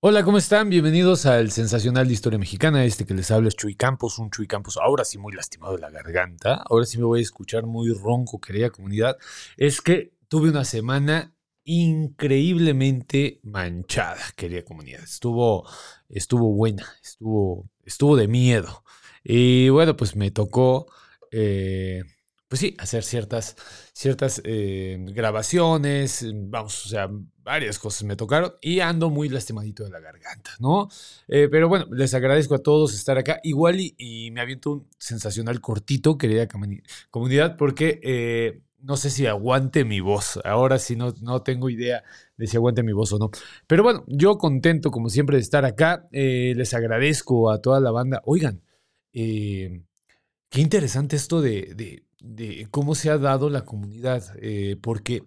[0.00, 0.70] Hola, ¿cómo están?
[0.70, 2.84] Bienvenidos al Sensacional de Historia Mexicana.
[2.84, 5.80] Este que les habla es Chuy Campos, un Chuy Campos ahora sí muy lastimado de
[5.80, 6.62] la garganta.
[6.68, 9.16] Ahora sí me voy a escuchar muy ronco, querida comunidad.
[9.56, 15.02] Es que tuve una semana increíblemente manchada, querida comunidad.
[15.02, 15.68] Estuvo,
[16.08, 18.84] estuvo buena, estuvo, estuvo de miedo.
[19.24, 20.86] Y bueno, pues me tocó,
[21.32, 22.02] eh,
[22.52, 23.56] pues sí, hacer ciertas,
[23.94, 27.08] ciertas eh, grabaciones, vamos, o sea,
[27.42, 30.90] varias cosas me tocaron y ando muy lastimadito de la garganta, ¿no?
[31.28, 33.40] Eh, pero bueno, les agradezco a todos estar acá.
[33.42, 36.46] Igual y, me aviento un sensacional cortito, querida
[37.10, 40.38] comunidad, porque no sé si aguante mi voz.
[40.44, 42.04] Ahora sí no, no tengo idea
[42.36, 43.30] de si aguante mi voz o no.
[43.66, 46.06] Pero bueno, yo contento como siempre de estar acá.
[46.12, 48.20] les agradezco a toda la banda.
[48.26, 48.60] Oigan,
[49.14, 49.84] eh,
[50.50, 52.04] qué interesante esto de,
[52.70, 55.24] cómo se ha dado la comunidad, eh, porque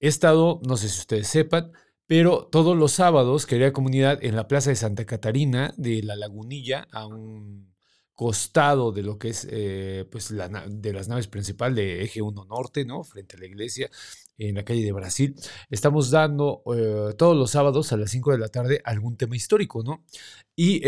[0.00, 1.72] he estado, no sé si ustedes sepan,
[2.06, 6.86] pero todos los sábados, quería comunidad, en la Plaza de Santa Catarina de la Lagunilla,
[6.92, 7.74] a un
[8.14, 12.46] costado de lo que es eh, pues la, de las naves principal de Eje 1
[12.46, 13.04] Norte, ¿no?
[13.04, 13.90] Frente a la iglesia,
[14.38, 15.34] en la calle de Brasil.
[15.68, 16.62] Estamos dando
[17.18, 20.04] todos los sábados a las 5 de la tarde algún tema histórico, ¿no?
[20.54, 20.80] Y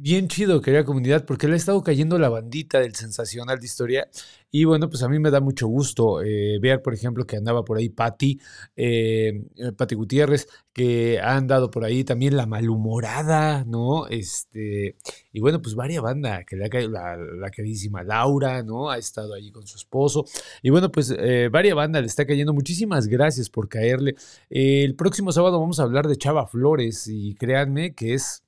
[0.00, 4.08] bien chido, querida comunidad, porque le ha estado cayendo la bandita del sensacional de historia.
[4.50, 7.64] Y bueno, pues a mí me da mucho gusto eh, ver, por ejemplo, que andaba
[7.64, 8.38] por ahí Patti,
[8.76, 14.06] eh, eh, Gutiérrez, que ha andado por ahí también la malhumorada, ¿no?
[14.06, 14.96] Este,
[15.32, 18.90] y bueno, pues varias banda, que le ha caído la, la, queridísima Laura, ¿no?
[18.90, 20.24] Ha estado allí con su esposo.
[20.62, 22.54] Y bueno, pues eh, varias banda le está cayendo.
[22.54, 24.14] Muchísimas gracias por caerle.
[24.48, 28.44] el próximo sábado vamos a hablar de Chava Flores y créanme que es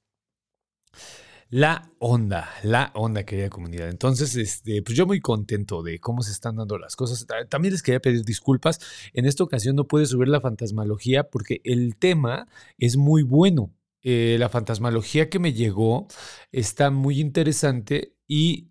[1.50, 3.88] la onda, la onda, querida comunidad.
[3.88, 7.26] Entonces, este, pues yo muy contento de cómo se están dando las cosas.
[7.48, 8.78] También les quería pedir disculpas.
[9.12, 12.46] En esta ocasión no pude subir la fantasmalogía porque el tema
[12.78, 13.74] es muy bueno.
[14.02, 16.06] Eh, la fantasmalogía que me llegó
[16.52, 18.70] está muy interesante y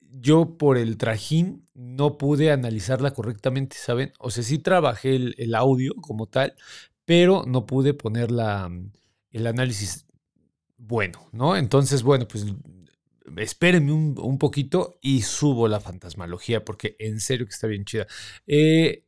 [0.00, 4.12] yo por el trajín no pude analizarla correctamente, ¿saben?
[4.18, 6.54] O sea, sí trabajé el, audio como tal,
[7.04, 8.30] pero no pude poner
[9.30, 10.05] el análisis
[10.78, 11.56] bueno, ¿no?
[11.56, 12.46] Entonces, bueno, pues
[13.36, 18.06] espérenme un, poquito y subo la fantasmalogía porque en serio que está bien chida.
[18.46, 19.05] Eh,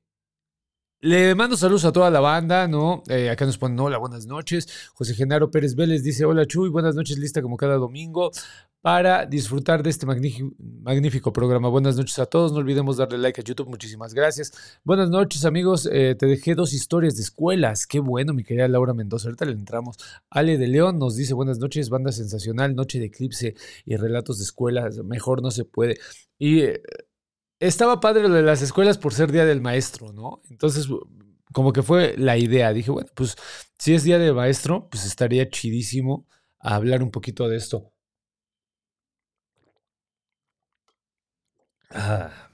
[1.00, 3.04] le mando saludos a toda la banda, ¿no?
[3.08, 4.66] Eh, acá nos ponen hola, buenas noches.
[4.94, 8.32] José Genaro Pérez Vélez dice hola Chuy, buenas noches, lista como cada domingo
[8.80, 11.68] para disfrutar de este magnífico, programa.
[11.68, 14.80] Buenas noches a todos, no olvidemos darle like a YouTube, muchísimas gracias.
[14.82, 18.94] Buenas noches amigos, eh, te dejé dos historias de escuelas, qué bueno mi querida Laura
[18.94, 19.98] Mendoza, ahorita le entramos.
[20.30, 23.54] Ale de León nos dice buenas noches, banda sensacional, noche de eclipse
[23.84, 25.98] y relatos de escuelas, mejor no se puede.
[26.38, 26.60] Y...
[26.62, 26.82] Eh,
[27.60, 30.42] estaba padre lo de las escuelas por ser Día del Maestro, ¿no?
[30.50, 30.88] Entonces,
[31.52, 32.72] como que fue la idea.
[32.72, 33.36] Dije, bueno, pues
[33.78, 36.26] si es Día del Maestro, pues estaría chidísimo
[36.58, 37.92] hablar un poquito de esto.
[41.90, 42.47] Ah,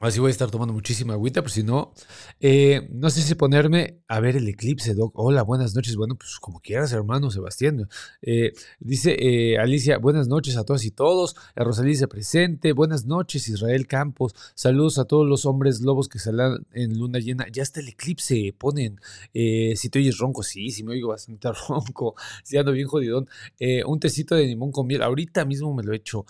[0.00, 1.92] Así voy a estar tomando muchísima agüita, pero si no,
[2.40, 5.12] eh, no sé si ponerme a ver el eclipse, Doc.
[5.14, 5.94] Hola, buenas noches.
[5.94, 7.86] Bueno, pues como quieras, hermano Sebastián.
[8.22, 11.36] Eh, dice eh, Alicia, buenas noches a todas y todos.
[11.54, 12.72] Rosalía presente.
[12.72, 14.34] Buenas noches, Israel Campos.
[14.54, 17.46] Saludos a todos los hombres lobos que salen en luna llena.
[17.52, 18.98] Ya está el eclipse, ponen.
[19.34, 22.14] si te oyes ronco, sí, sí me oigo bastante ronco.
[22.42, 23.28] Si ando bien jodidón.
[23.84, 25.02] un tecito de limón con miel.
[25.02, 26.24] Ahorita mismo me lo he hecho.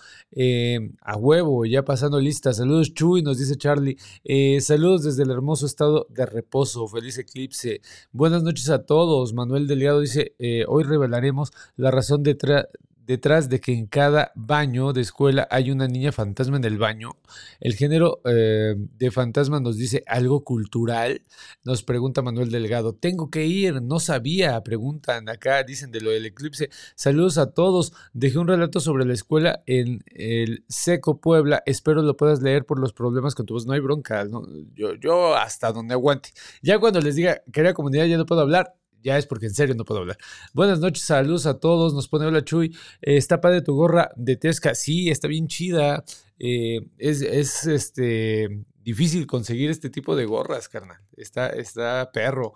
[1.03, 2.51] a huevo, ya pasando lista.
[2.51, 3.97] Saludos, Chuy, nos dice Charlie.
[4.23, 6.87] Eh, saludos desde el hermoso estado de reposo.
[6.87, 7.81] Feliz eclipse.
[8.11, 9.33] Buenas noches a todos.
[9.33, 12.65] Manuel Delgado dice, eh, hoy revelaremos la razón detrás
[13.05, 17.17] detrás de que en cada baño de escuela hay una niña fantasma en el baño.
[17.59, 21.21] El género eh, de fantasma nos dice algo cultural.
[21.63, 22.93] Nos pregunta Manuel Delgado.
[22.93, 24.61] Tengo que ir, no sabía.
[24.63, 26.69] Preguntan acá, dicen de lo del eclipse.
[26.95, 27.93] Saludos a todos.
[28.13, 31.63] Dejé un relato sobre la escuela en el Seco Puebla.
[31.65, 33.65] Espero lo puedas leer por los problemas con tu voz.
[33.65, 34.25] No hay bronca.
[34.73, 36.29] Yo, yo hasta donde aguante.
[36.61, 39.75] Ya cuando les diga, querida comunidad, ya no puedo hablar ya es porque en serio
[39.75, 40.17] no puedo hablar.
[40.53, 41.93] Buenas noches, saludos a todos.
[41.93, 42.75] Nos pone hola Chuy.
[43.01, 44.75] Eh, está padre tu gorra de Tesca.
[44.75, 46.03] Sí, está bien chida.
[46.39, 47.21] Eh, es,
[47.65, 51.01] este difícil conseguir este tipo de gorras, carnal.
[51.15, 52.53] Está, está perro.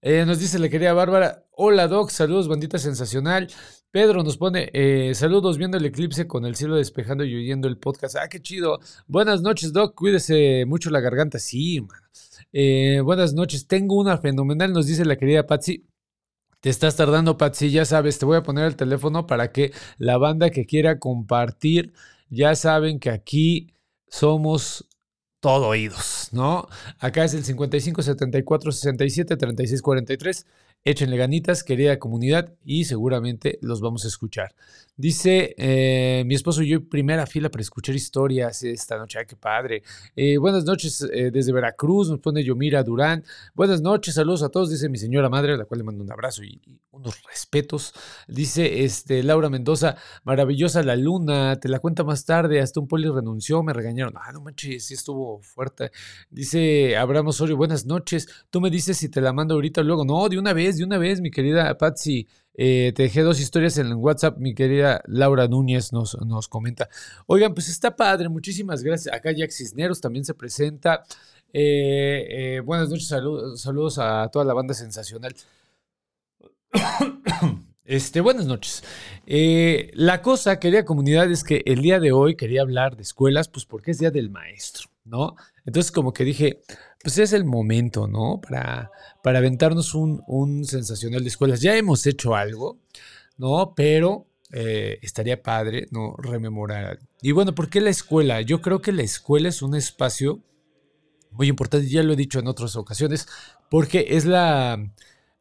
[0.00, 1.44] Eh, nos dice la querida Bárbara.
[1.50, 3.48] Hola Doc, saludos, bandita sensacional.
[3.96, 4.70] Pedro nos pone
[5.14, 8.16] saludos viendo el eclipse con el cielo despejando y oyendo el podcast.
[8.16, 8.78] Ah, qué chido.
[9.06, 9.94] Buenas noches, Doc.
[9.94, 11.38] Cuídese mucho la garganta.
[11.38, 11.80] Sí.
[12.52, 15.86] Eh, buenas noches, tengo una fenomenal, nos dice la querida Patsy.
[16.60, 20.18] Te estás tardando, Patsy, ya sabes, te voy a poner el teléfono para que la
[20.18, 21.94] banda que quiera compartir,
[22.28, 23.72] ya saben que aquí
[24.08, 24.86] somos
[25.40, 26.68] todo oídos, ¿no?
[26.98, 30.46] Acá es el 55 74 67 36 43.
[30.86, 34.54] Échenle ganitas, querida comunidad, y seguramente los vamos a escuchar.
[34.96, 39.18] Dice eh, mi esposo y yo, primera fila para escuchar historias esta noche.
[39.18, 39.82] Ay, qué padre.
[40.14, 43.24] Eh, buenas noches eh, desde Veracruz, nos pone Yomira Durán.
[43.52, 46.12] Buenas noches, saludos a todos, dice mi señora madre, a la cual le mando un
[46.12, 46.62] abrazo y,
[46.96, 47.92] unos respetos.
[48.26, 53.08] Dice este, Laura Mendoza, maravillosa la luna, te la cuenta más tarde, hasta un poli
[53.08, 54.14] renunció, me regañaron.
[54.16, 55.90] Ah, no manches, sí estuvo fuerte.
[56.30, 58.28] Dice Abraham Osorio, buenas noches.
[58.50, 60.04] Tú me dices si te la mando ahorita o luego.
[60.04, 62.28] No, de una vez, de una vez, mi querida Patsy.
[62.58, 66.88] Eh, te dejé dos historias en WhatsApp, mi querida Laura Núñez nos, nos comenta.
[67.26, 69.14] Oigan, pues está padre, muchísimas gracias.
[69.14, 71.04] Acá Jack Cisneros también se presenta.
[71.52, 75.34] Eh, eh, buenas noches, saludos, saludos a toda la banda sensacional.
[77.88, 78.82] Este, buenas noches.
[79.92, 83.64] La cosa, querida comunidad, es que el día de hoy quería hablar de escuelas, pues
[83.64, 85.36] porque es Día del Maestro, ¿no?
[85.64, 86.62] Entonces como que dije,
[87.06, 88.40] pues es el momento, ¿no?
[88.40, 88.90] Para,
[89.22, 91.60] para aventarnos un, un sensacional de escuelas.
[91.60, 92.80] Ya hemos hecho algo,
[93.36, 93.74] ¿no?
[93.76, 96.16] Pero eh, estaría padre, ¿no?
[96.16, 96.98] Rememorar.
[97.22, 98.40] Y bueno, ¿por qué la escuela?
[98.40, 100.42] Yo creo que la escuela es un espacio
[101.30, 103.28] muy importante, ya lo he dicho en otras ocasiones,
[103.70, 104.92] porque es la,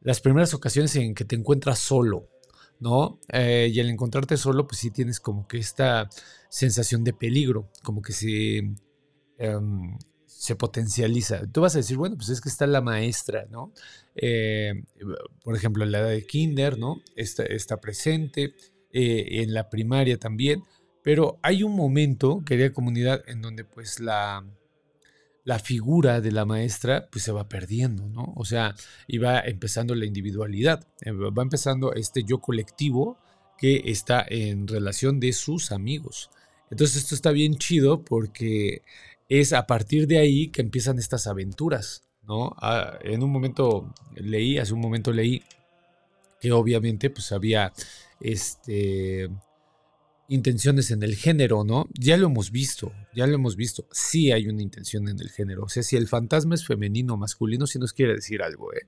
[0.01, 2.29] las primeras ocasiones en que te encuentras solo,
[2.79, 3.19] ¿no?
[3.33, 6.09] Eh, y al encontrarte solo, pues sí tienes como que esta
[6.47, 8.75] sensación de peligro, como que
[9.39, 9.97] um,
[10.45, 11.45] se potencializa.
[11.51, 13.73] Tú vas a decir, bueno, pues es que está la maestra, ¿no?
[14.15, 14.83] Eh,
[15.43, 17.01] por ejemplo, en la edad de kinder, ¿no?
[17.15, 18.53] Está, está presente,
[18.91, 20.63] eh, en la primaria también,
[21.03, 24.45] pero hay un momento, querida comunidad, en donde pues la
[25.45, 28.33] la figura de la maestra pues se va perdiendo, ¿no?
[28.35, 28.75] O sea,
[29.07, 33.19] y va empezando la individualidad, eh, va empezando este yo colectivo
[33.57, 36.31] que está en relación de sus amigos.
[36.71, 38.81] Entonces esto está bien chido porque
[39.29, 42.55] es a partir de ahí que empiezan estas aventuras, ¿no?
[42.59, 45.43] Ah, en un momento leí, hace un momento leí
[46.39, 47.73] que obviamente pues había
[48.19, 49.29] este
[50.27, 51.87] intenciones en el género, ¿no?
[51.93, 53.85] Ya lo hemos visto, ya lo hemos visto.
[53.91, 55.63] Sí hay una intención en el género.
[55.63, 58.85] O sea, si el fantasma es femenino o masculino, sí nos quiere decir algo, ¿eh?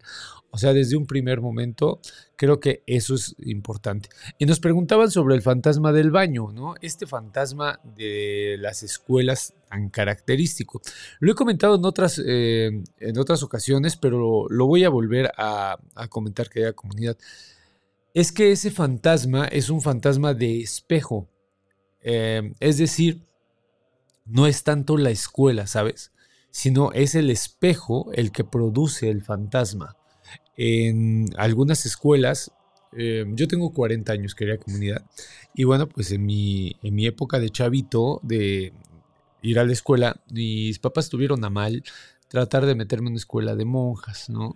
[0.50, 2.00] O sea, desde un primer momento,
[2.36, 4.10] creo que eso es importante.
[4.40, 6.76] Y nos preguntaban sobre el fantasma del baño, ¿no?
[6.82, 10.82] Este fantasma de las escuelas tan característico.
[11.20, 15.78] Lo he comentado en otras, eh, en otras ocasiones, pero lo voy a volver a,
[15.94, 17.18] a comentar, querida comunidad
[18.14, 21.28] es que ese fantasma es un fantasma de espejo.
[22.02, 23.22] Eh, es decir,
[24.26, 26.12] no es tanto la escuela, ¿sabes?
[26.52, 29.96] Sino es el espejo el que produce el fantasma.
[30.58, 32.52] En algunas escuelas,
[32.98, 35.06] eh, yo tengo 40 años, querida comunidad,
[35.54, 38.74] y bueno, pues en mi, en mi época de chavito, de
[39.42, 41.84] ir a la escuela, mis papás tuvieron a mal
[42.28, 44.54] tratar de meterme en una escuela de monjas, ¿no?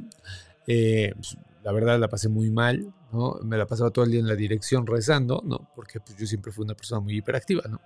[0.68, 3.40] Eh, pues, la verdad la pasé muy mal, ¿no?
[3.44, 5.70] Me la pasaba todo el día en la dirección rezando, ¿no?
[5.76, 7.82] Porque pues, yo siempre fui una persona muy hiperactiva, ¿no?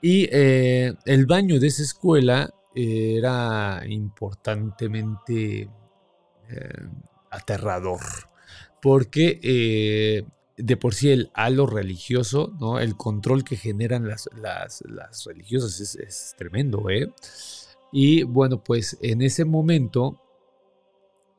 [0.00, 5.62] Y eh, el baño de esa escuela era importantemente
[6.48, 6.88] eh,
[7.30, 8.00] aterrador,
[8.82, 10.24] porque eh,
[10.56, 12.78] de por sí el halo religioso, ¿no?
[12.78, 17.10] El control que generan las, las, las religiosas es, es tremendo, ¿eh?
[17.92, 20.20] Y bueno, pues en ese momento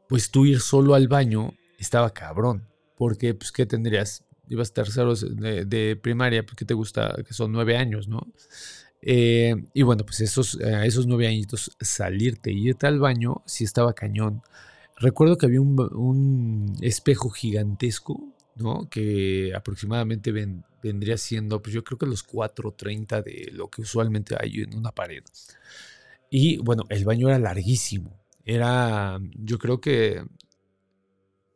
[0.07, 2.67] pues tú ir solo al baño estaba cabrón.
[2.95, 4.23] Porque, pues, ¿qué tendrías?
[4.49, 8.27] Ibas terceros de, de primaria, porque te gusta, que son nueve años, ¿no?
[9.01, 13.63] Eh, y bueno, pues esos, eh, esos nueve añitos, salirte y irte al baño, sí
[13.63, 14.41] estaba cañón.
[14.97, 18.89] Recuerdo que había un, espejo gigantesco, ¿no?
[18.89, 24.35] Que aproximadamente ven, vendría siendo, pues yo creo que los 4.30 de lo que usualmente
[24.39, 25.23] hay en una pared.
[26.29, 30.23] Y bueno, el baño era larguísimo era, yo creo que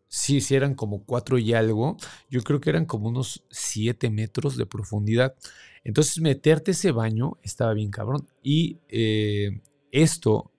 [0.10, 1.96] sí, sí eran como cuatro y algo,
[2.30, 5.36] yo creo que eran como unos siete metros de profundidad.
[5.86, 8.28] Entonces meterte ese baño estaba bien cabrón.
[8.44, 9.62] Y eh,
[9.94, 10.52] esto,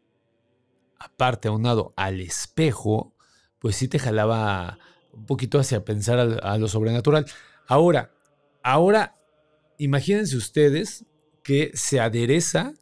[0.98, 3.14] aparte aunado al espejo,
[3.58, 4.78] pues sí te jalaba
[5.12, 7.26] un poquito hacia pensar a, a lo sobrenatural.
[7.68, 8.10] Ahora,
[8.62, 9.18] ahora,
[9.76, 11.04] imagínense ustedes
[11.42, 12.72] que se adereza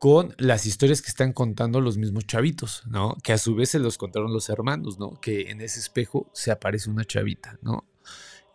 [0.00, 3.18] con las historias que están contando los mismos chavitos, ¿no?
[3.22, 5.20] Que a su vez se los contaron los hermanos, ¿no?
[5.20, 7.84] Que en ese espejo se aparece una chavita, ¿no?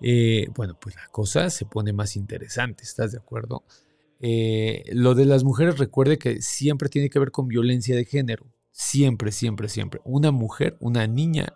[0.01, 3.63] Eh, bueno, pues la cosa se pone más interesante, ¿estás de acuerdo?
[4.21, 8.47] Eh, lo de las mujeres recuerde que siempre tiene que ver con violencia de género,
[8.71, 10.01] siempre, siempre, siempre.
[10.03, 11.53] Una mujer, una niña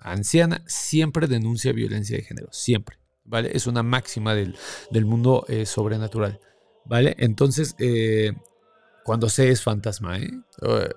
[0.00, 3.52] anciana, siempre denuncia violencia de género, siempre, ¿vale?
[3.54, 4.56] Es una máxima del,
[4.90, 6.40] del mundo eh, sobrenatural,
[6.84, 7.14] ¿vale?
[7.18, 7.76] Entonces,
[9.04, 10.30] cuando se es fantasma, ¿eh?
[10.62, 10.90] Eh,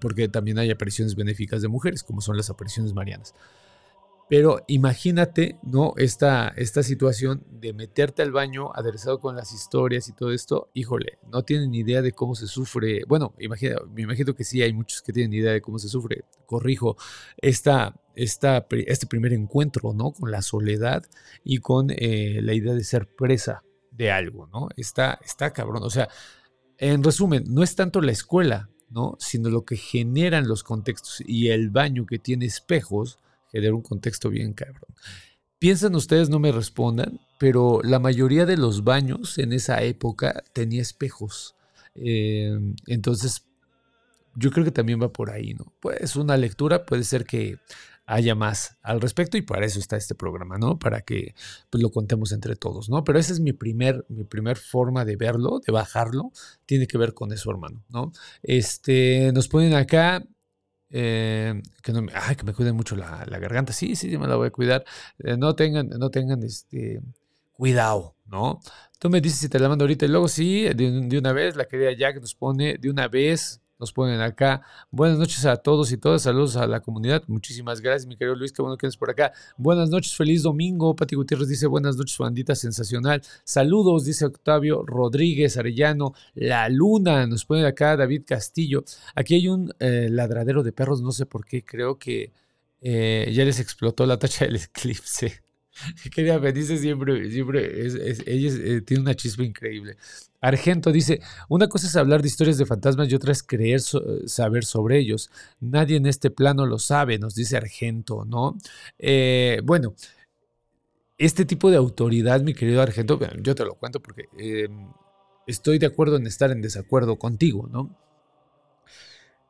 [0.00, 3.34] porque también hay apariciones benéficas de mujeres, como son las apariciones marianas.
[4.32, 5.92] Pero imagínate, ¿no?
[5.98, 11.18] Esta, esta situación de meterte al baño aderezado con las historias y todo esto, híjole,
[11.30, 13.02] no tienen ni idea de cómo se sufre.
[13.06, 16.24] Bueno, imagino, me imagino que sí, hay muchos que tienen idea de cómo se sufre.
[16.46, 16.96] Corrijo,
[17.36, 20.12] esta, esta, este primer encuentro, ¿no?
[20.12, 21.04] Con la soledad
[21.44, 24.68] y con eh, la idea de ser presa de algo, ¿no?
[24.76, 25.82] Está, está cabrón.
[25.82, 26.08] O sea,
[26.82, 29.16] en resumen, no es tanto la escuela, ¿no?
[29.20, 33.20] Sino lo que generan los contextos y el baño que tiene espejos
[33.52, 34.92] genera un contexto bien cabrón.
[35.60, 40.82] Piensan ustedes, no me respondan, pero la mayoría de los baños en esa época tenía
[40.82, 41.54] espejos.
[41.94, 42.58] Eh,
[42.88, 43.44] entonces,
[44.34, 45.72] yo creo que también va por ahí, ¿no?
[45.78, 47.58] Pues una lectura puede ser que
[48.06, 50.78] haya más al respecto y para eso está este programa, ¿no?
[50.78, 51.34] Para que
[51.70, 53.04] pues, lo contemos entre todos, ¿no?
[53.04, 56.32] Pero esa es mi primer, mi primer forma de verlo, de bajarlo,
[56.66, 58.12] tiene que ver con eso, hermano, ¿no?
[58.42, 60.26] Este, nos ponen acá,
[60.90, 63.72] eh, que, no me, que me cuiden mucho la, garganta.
[63.72, 64.84] Sí, sí, me la voy a cuidar.
[65.18, 67.00] Eh, no tengan, no tengan este,
[67.52, 68.60] cuidado, ¿no?
[68.98, 71.56] Tú me dices si te la mando ahorita y luego sí, de, de una vez,
[71.56, 74.62] la querida Jack nos pone de una vez nos ponen acá.
[74.92, 76.22] Buenas noches a todos y todas.
[76.22, 77.24] Saludos a la comunidad.
[77.26, 78.52] Muchísimas gracias, mi querido Luis.
[78.52, 79.32] Qué bueno que eres por acá.
[79.56, 80.94] Buenas noches, feliz domingo.
[80.94, 83.22] Pati Gutiérrez dice buenas noches, bandita sensacional.
[83.42, 86.14] Saludos, dice Octavio Rodríguez Arellano.
[86.34, 88.84] La luna nos pone acá David Castillo.
[89.16, 91.64] Aquí hay un eh, ladradero de perros, no sé por qué.
[91.64, 92.32] Creo que
[92.80, 95.42] eh, ya les explotó la tacha del eclipse.
[96.14, 97.86] Querida dice siempre, siempre,
[98.26, 99.96] ella eh, tiene una chispa increíble.
[100.40, 104.64] Argento dice, una cosa es hablar de historias de fantasmas y otra es creer saber
[104.64, 105.30] sobre ellos.
[105.60, 108.58] Nadie en este plano lo sabe, nos dice Argento, ¿no?
[108.98, 109.94] Eh, bueno,
[111.16, 114.88] este tipo de autoridad, mi querido Argento, yo te lo cuento porque em,
[115.46, 117.96] estoy de acuerdo en estar en desacuerdo contigo, ¿no?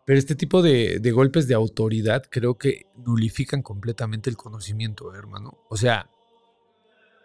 [0.05, 5.59] Pero este tipo de, de, golpes de autoridad creo que nulifican completamente el conocimiento, hermano.
[5.69, 6.11] O sea,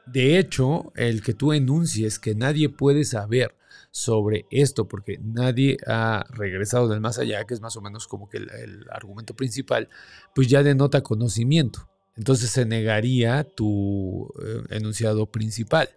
[0.05, 3.55] de hecho, el que tú enuncies que nadie puede saber
[3.91, 8.29] sobre esto, porque nadie ha regresado del más allá, que es más o menos como
[8.29, 9.89] que el, argumento principal,
[10.33, 11.89] pues ya denota conocimiento.
[12.15, 15.89] Entonces se negaría tu eh, enunciado principal,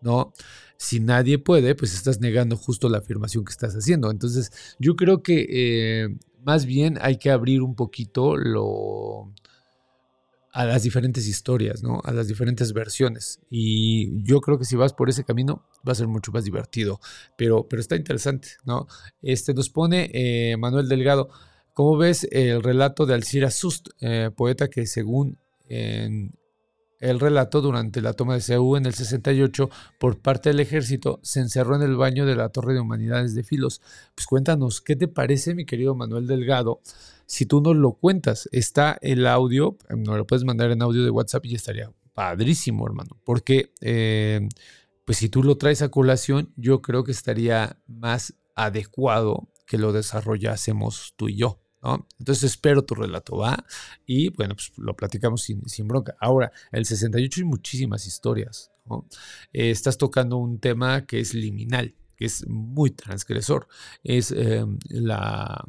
[0.00, 0.32] ¿no?
[0.78, 4.10] Si nadie puede, pues estás negando justo la afirmación que estás haciendo.
[4.10, 6.16] Entonces yo creo que eh,
[6.46, 9.32] más bien hay que abrir un poquito lo
[10.52, 12.00] a las diferentes historias, ¿no?
[12.04, 13.40] A las diferentes versiones.
[13.50, 17.00] Y yo creo que si vas por ese camino va a ser mucho más divertido.
[17.36, 18.86] Pero, pero está interesante, ¿no?
[19.20, 21.30] Este nos pone eh, Manuel Delgado.
[21.74, 25.38] ¿Cómo ves el relato de Alcira Sust, eh, poeta que según
[27.00, 31.40] el relato durante la toma de Seúl en el 68 por parte del ejército se
[31.40, 33.80] encerró en el baño de la Torre de Humanidades de Filos?
[34.14, 36.80] Pues cuéntanos, ¿qué te parece, mi querido Manuel Delgado?
[37.26, 38.48] si tú nos lo cuentas.
[38.52, 42.86] Está el audio, em, nos lo puedes mandar en audio de WhatsApp y estaría padrísimo,
[42.86, 43.18] hermano.
[43.24, 44.48] Porque, eh,
[45.04, 49.92] pues si tú lo traes a colación, yo creo que estaría más adecuado que lo
[49.92, 51.60] desarrollásemos tú y yo.
[52.18, 53.64] Entonces espero tu relato, ¿va?
[54.06, 56.16] Y bueno, pues lo platicamos sin, bronca.
[56.20, 58.70] Ahora, el 68 hay muchísimas historias.
[59.52, 63.68] Eh, estás tocando un tema que es liminal, que es muy transgresor.
[64.02, 65.64] Es em, la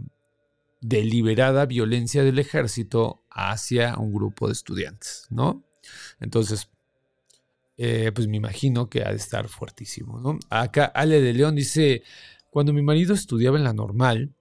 [0.82, 5.64] deliberada violencia del ejército hacia un grupo de estudiantes, ¿no?
[6.20, 6.70] Entonces,
[7.78, 10.40] eh, pues me imagino que ha de estar fuertísimo.
[10.50, 12.04] Acá Ale de León dice,
[12.50, 14.34] cuando mi marido estudiaba en la normal,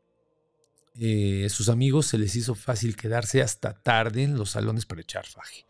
[0.99, 5.27] eh, sus amigos se les hizo fácil quedarse hasta tarde en los salones para echar
[5.27, 5.65] faje.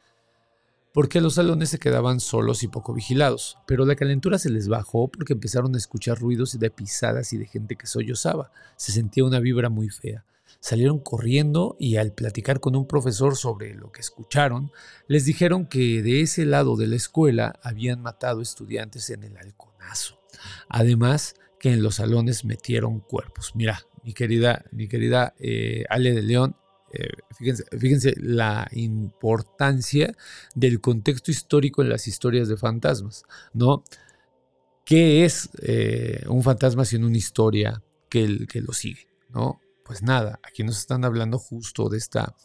[0.92, 5.09] Porque los salones se quedaban solos y poco vigilados, pero la calentura se les bajó
[5.09, 8.50] porque empezaron a escuchar ruidos de pisadas y de gente que sollozaba.
[8.76, 10.25] Se sentía una vibra muy fea
[10.61, 14.73] salieron corriendo y al platicar con un profesor sobre lo que escucharon,
[15.06, 20.18] les dijeron que de ese lado de la escuela habían matado estudiantes en el halconazo.
[20.68, 23.52] Además, que en los salones metieron cuerpos.
[23.54, 26.56] Mira, mi querida, mi querida eh, Ale de León,
[26.92, 27.10] eh,
[27.76, 30.14] fíjense, la importancia
[30.54, 33.82] del contexto histórico en las historias de fantasmas, ¿no?
[34.84, 39.60] ¿Qué es eh, un fantasma sino una historia que, que lo sigue, ¿no?
[39.84, 42.36] Pues nada, aquí nos están hablando justo de esta,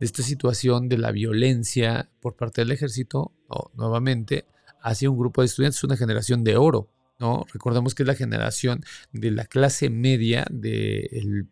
[0.00, 3.32] de esta situación de la violencia por parte del ejército,
[3.74, 4.46] nuevamente,
[4.82, 6.88] hacia un grupo de estudiantes, una generación de oro,
[7.20, 7.46] ¿no?
[7.52, 11.48] Recordemos que es la generación de la clase media del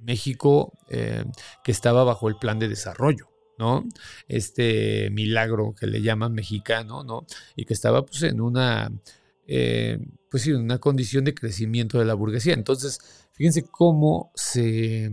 [0.00, 1.24] México eh,
[1.64, 3.28] que estaba bajo el plan de desarrollo.
[3.58, 3.84] ¿no?
[4.28, 7.26] Este milagro que le llaman mexicano, ¿no?
[7.56, 8.88] Y que estaba pues en una
[9.48, 9.98] eh,
[10.30, 12.52] pues sí, una condición de crecimiento de la burguesía.
[12.54, 13.00] Entonces,
[13.32, 15.12] fíjense cómo se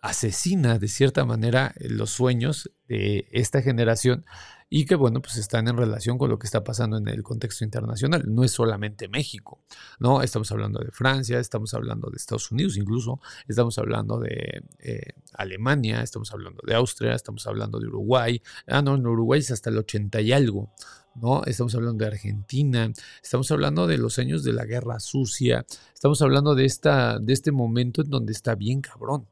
[0.00, 4.24] asesina de cierta manera los sueños de esta generación
[4.72, 7.64] y que bueno, pues están en relación con lo que está pasando en el contexto
[7.64, 8.22] internacional.
[8.28, 9.58] No es solamente México,
[9.98, 10.22] ¿no?
[10.22, 16.02] Estamos hablando de Francia, estamos hablando de Estados Unidos incluso, estamos hablando de eh, Alemania,
[16.02, 18.40] estamos hablando de Austria, estamos hablando de Uruguay.
[18.68, 20.70] Ah, no, en Uruguay es hasta el 80 y algo.
[21.16, 21.42] ¿no?
[21.44, 26.54] Estamos hablando de Argentina, estamos hablando de los años de la guerra sucia, estamos hablando
[26.54, 29.26] de, esta, de este momento en donde está bien cabrón,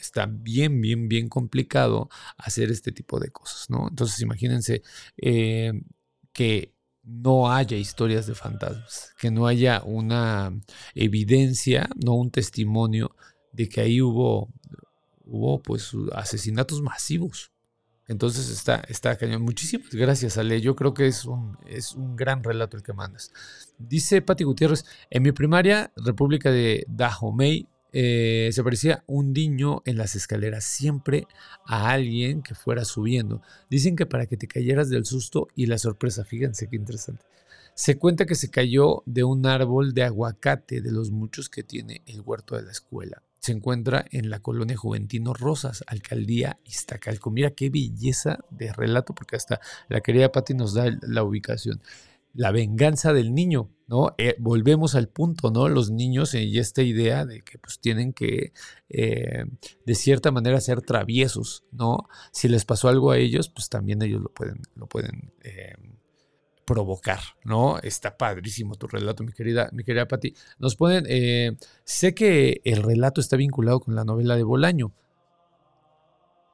[0.00, 3.88] Está bien, bien, bien complicado hacer este tipo de cosas, ¿no?
[3.88, 4.82] Entonces imagínense
[5.16, 5.72] eh,
[6.32, 10.52] que no haya historias de fantasmas, que no haya una
[10.94, 13.14] evidencia, no un testimonio
[13.52, 14.52] de que ahí hubo,
[15.24, 17.50] hubo pues asesinatos masivos.
[18.08, 19.42] Entonces está, está cañón.
[19.42, 20.60] Muchísimas gracias, Ale.
[20.62, 23.32] Yo creo que es un, es un gran relato el que mandas.
[23.78, 29.96] Dice Pati Gutiérrez, en mi primaria, República de Dahomey, eh, se parecía un niño en
[29.96, 31.26] las escaleras, siempre
[31.64, 33.42] a alguien que fuera subiendo.
[33.70, 37.24] Dicen que para que te cayeras del susto y la sorpresa, fíjense qué interesante.
[37.74, 42.02] Se cuenta que se cayó de un árbol de aguacate de los muchos que tiene
[42.06, 43.22] el huerto de la escuela.
[43.38, 47.30] Se encuentra en la colonia Juventino Rosas, alcaldía Iztacalco.
[47.30, 51.80] Mira qué belleza de relato, porque hasta la querida Patti nos da la ubicación
[52.38, 54.14] la venganza del niño, ¿no?
[54.16, 55.68] Eh, volvemos al punto, ¿no?
[55.68, 58.52] Los niños y esta idea de que pues tienen que
[58.88, 59.44] eh,
[59.84, 62.08] de cierta manera ser traviesos, ¿no?
[62.30, 65.74] Si les pasó algo a ellos, pues también ellos lo pueden, lo pueden eh,
[66.64, 67.80] provocar, ¿no?
[67.80, 70.32] Está padrísimo tu relato, mi querida, mi querida Patti.
[70.60, 74.92] Nos pueden, sé que el relato está vinculado con la novela de Bolaño,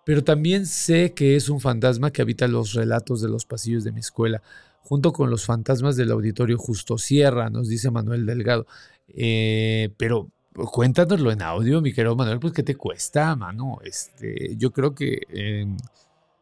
[0.06, 3.92] pero también sé que es un fantasma que habita los relatos de los pasillos de
[3.92, 4.40] mi escuela
[4.84, 8.66] junto con los fantasmas del auditorio Justo Sierra, nos dice Manuel Delgado.
[9.08, 13.78] Eh, pero cuéntanoslo en audio, mi querido Manuel, pues ¿qué te cuesta, mano?
[13.82, 15.76] Este, yo creo que em,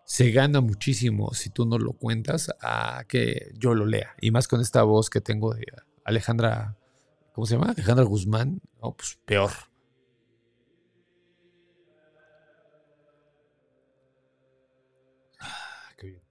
[0.04, 4.14] se gana muchísimo si tú nos lo cuentas a que yo lo lea.
[4.20, 5.64] Y más con esta voz que tengo de
[6.04, 6.76] Alejandra,
[7.32, 7.70] ¿cómo se llama?
[7.70, 8.60] Alejandra Guzmán.
[8.82, 9.52] No, pues peor.
[15.96, 16.22] Qué bien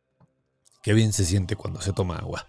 [0.83, 2.47] se siente cuando se toma agua.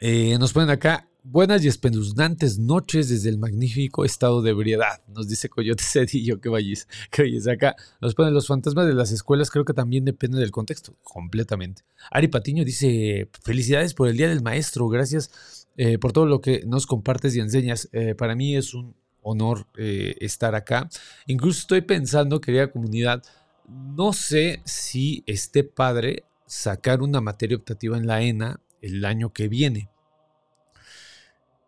[0.00, 5.28] Eh, nos ponen acá, buenas y espeluznantes noches desde el magnífico estado de ebriedad, nos
[5.28, 7.76] dice Coyote Cedillo, qué vayis, qué vayis acá.
[8.00, 11.82] Nos ponen los fantasmas de las escuelas, creo que también depende del contexto, completamente.
[12.10, 16.64] Ari Patiño dice, felicidades por el Día del Maestro, gracias eh, por todo lo que
[16.66, 17.88] nos compartes y enseñas.
[17.92, 20.88] Eh, para mí es un honor estar acá.
[21.28, 23.22] Incluso estoy pensando, querida comunidad,
[23.68, 29.48] no sé si esté padre sacar una materia optativa en la ENA el año que
[29.48, 29.88] viene.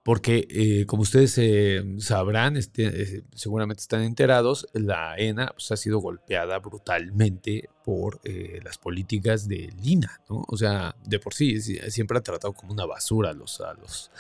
[0.03, 5.79] Porque, eh, como ustedes eh, sabrán, este, eh, seguramente están enterados, la ENA pues, ha
[5.79, 8.21] sido golpeada brutalmente por
[8.63, 10.45] las políticas de Lina, ¿no?
[10.49, 14.11] O sea, de por sí, siempre ha tratado como una basura a los, a los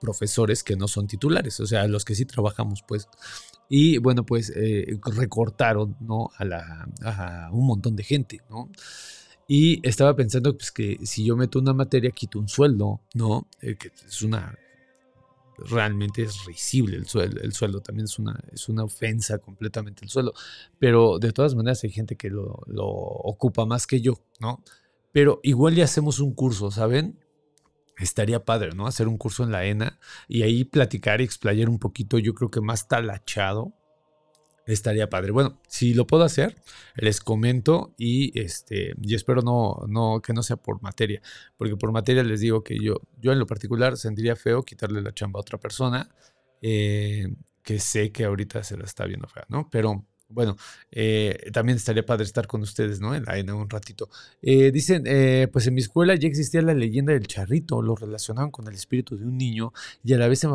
[0.00, 3.08] profesores que no son titulares, o sea, a los que sí trabajamos, pues.
[3.68, 4.52] Y bueno, pues
[5.16, 6.30] recortaron, ¿no?
[6.36, 8.70] A, la, a un montón de gente, ¿no?
[9.48, 13.48] Y estaba pensando pues, que si yo meto una materia, quito un sueldo, ¿no?
[13.60, 13.76] Eh,
[14.06, 14.58] es una.
[15.58, 17.40] Realmente es risible el sueldo.
[17.40, 20.32] El sueldo también es una, es una ofensa completamente el sueldo.
[20.78, 24.62] Pero de todas maneras hay gente que lo, lo ocupa más que yo, ¿no?
[25.12, 27.18] Pero igual ya hacemos un curso, ¿saben?
[27.98, 28.86] estaría padre, ¿no?
[28.86, 32.50] Hacer un curso en la ENA y ahí platicar y explayar un poquito, yo creo
[32.50, 33.72] que más talachado,
[34.66, 35.32] estaría padre.
[35.32, 36.56] Bueno, si lo puedo hacer,
[36.96, 41.20] les comento y este y espero no, no que no sea por materia,
[41.56, 45.12] porque por materia les digo que yo yo en lo particular sentiría feo quitarle la
[45.12, 46.08] chamba a otra persona
[46.60, 47.28] eh,
[47.62, 49.68] que sé que ahorita se la está viendo fea, ¿no?
[49.70, 50.56] Pero bueno,
[50.90, 53.14] eh, también estaría padre estar con ustedes, ¿no?
[53.14, 54.08] En, en un ratito.
[54.40, 58.50] Eh, dicen, eh, pues en mi escuela ya existía la leyenda del charrito, lo relacionaban
[58.50, 59.72] con el espíritu de un niño
[60.04, 60.48] y a la vez se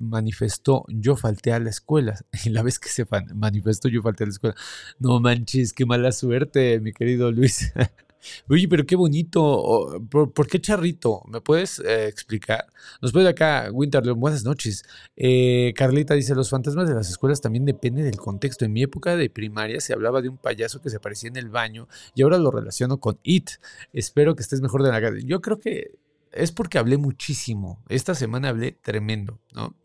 [0.00, 2.18] manifestó, yo falté a la escuela.
[2.44, 4.56] Y la vez que se manifestó, yo falté a la escuela.
[4.98, 7.72] No manches, qué mala suerte, mi querido Luis.
[8.48, 10.02] Oye, pero qué bonito.
[10.10, 11.22] ¿Por, qué charrito?
[11.28, 12.66] ¿Me puedes eh, explicar?
[13.00, 14.84] Nos puede acá, Winterleon, buenas noches.
[15.16, 18.64] Eh, Carlita dice, los fantasmas de las escuelas también dependen del contexto.
[18.64, 21.48] En mi época de primaria se hablaba de un payaso que se aparecía en el
[21.48, 23.50] baño y ahora lo relaciono con It.
[23.92, 25.16] Espero que estés mejor de la cara.
[25.22, 25.98] Yo creo que
[26.32, 27.82] es porque hablé muchísimo.
[27.88, 29.76] Esta semana hablé tremendo, ¿no?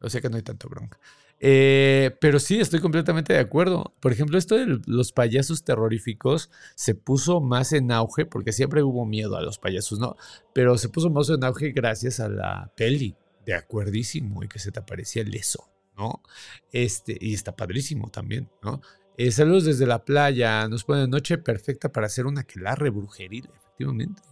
[0.00, 0.98] O sea que no hay tanto bronca.
[1.44, 3.92] Eh, pero sí, estoy completamente de acuerdo.
[3.98, 9.04] Por ejemplo, esto de los payasos terroríficos se puso más en auge, porque siempre hubo
[9.04, 10.16] miedo a los payasos, ¿no?
[10.54, 14.70] Pero se puso más en auge gracias a la peli, de acuerdísimo, y que se
[14.70, 16.22] te aparecía el eso, ¿no?
[16.70, 18.80] Este, y está padrísimo también, ¿no?
[19.16, 24.22] Eh, saludos desde la playa, nos pone noche perfecta para hacer una quelarre brujeril, efectivamente.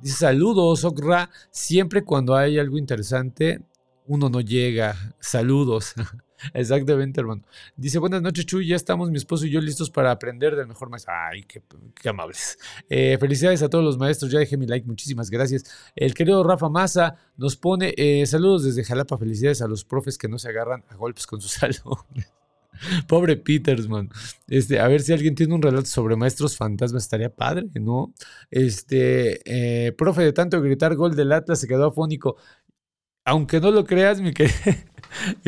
[0.00, 3.62] Dice saludos, Okra, siempre cuando hay algo interesante,
[4.08, 5.14] uno no llega.
[5.20, 5.94] Saludos.
[6.54, 7.42] Exactamente, hermano.
[7.76, 8.66] Dice, buenas noches, Chuy.
[8.66, 11.12] Ya estamos mi esposo y yo listos para aprender del mejor maestro.
[11.14, 12.58] Ay, qué, amables.
[12.88, 14.30] Eh, felicidades a todos los maestros.
[14.32, 14.86] Ya dejé mi like.
[14.86, 15.64] Muchísimas gracias.
[15.94, 19.18] El querido Rafa Massa nos pone eh, saludos desde Jalapa.
[19.18, 22.06] Felicidades a los profes que no se agarran a golpes con sus alumnos.
[23.08, 24.08] Pobre Petersman.
[24.46, 28.12] Este, a ver si alguien tiene un relato sobre maestros fantasmas, estaría padre, ¿no?
[28.50, 32.36] Este, eh, profe, de tanto gritar gol del Atlas se quedó afónico
[33.28, 34.32] aunque no lo creas, mi,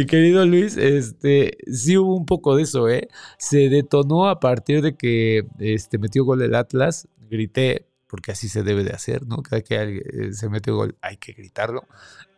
[0.07, 3.09] querido Luis, este, sí hubo un poco de eso, ¿eh?
[3.39, 8.63] Se detonó a partir de que este, metió gol el Atlas, grité, porque así se
[8.63, 9.43] debe de hacer, ¿no?
[9.43, 11.87] Cada que eh, se mete gol hay que gritarlo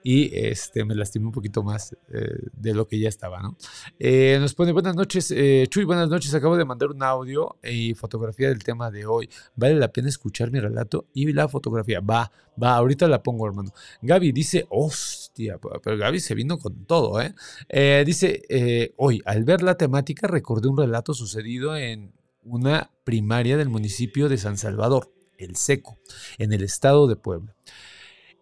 [0.03, 3.57] y este, me lastimé un poquito más eh, de lo que ya estaba, ¿no?
[3.99, 7.95] Eh, nos pone buenas noches, eh, Chuy, buenas noches, acabo de mandar un audio y
[7.95, 9.29] fotografía del tema de hoy.
[9.55, 12.01] ¿Vale la pena escuchar mi relato y la fotografía?
[12.01, 13.73] Va, va, ahorita la pongo, hermano.
[14.03, 14.67] Gaby dice,
[15.35, 17.35] pero Gaby se vino con todo, ¿eh?
[18.05, 22.13] dice, hoy, al ver la temática, recordé un relato sucedido en
[22.45, 25.99] una primaria del municipio de San Salvador, El Seco,
[26.39, 27.55] en el estado de Puebla.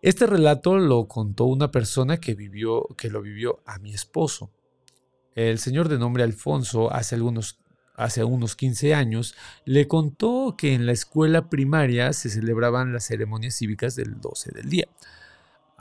[0.02, 4.50] Este relato lo contó una persona que vivió, que lo vivió a mi esposo.
[5.34, 7.58] El señor de nombre Alfonso, hace algunos
[7.96, 9.34] hace unos 15 años,
[9.66, 14.70] le contó que en la escuela primaria se celebraban las ceremonias cívicas del 12 del
[14.70, 14.88] día,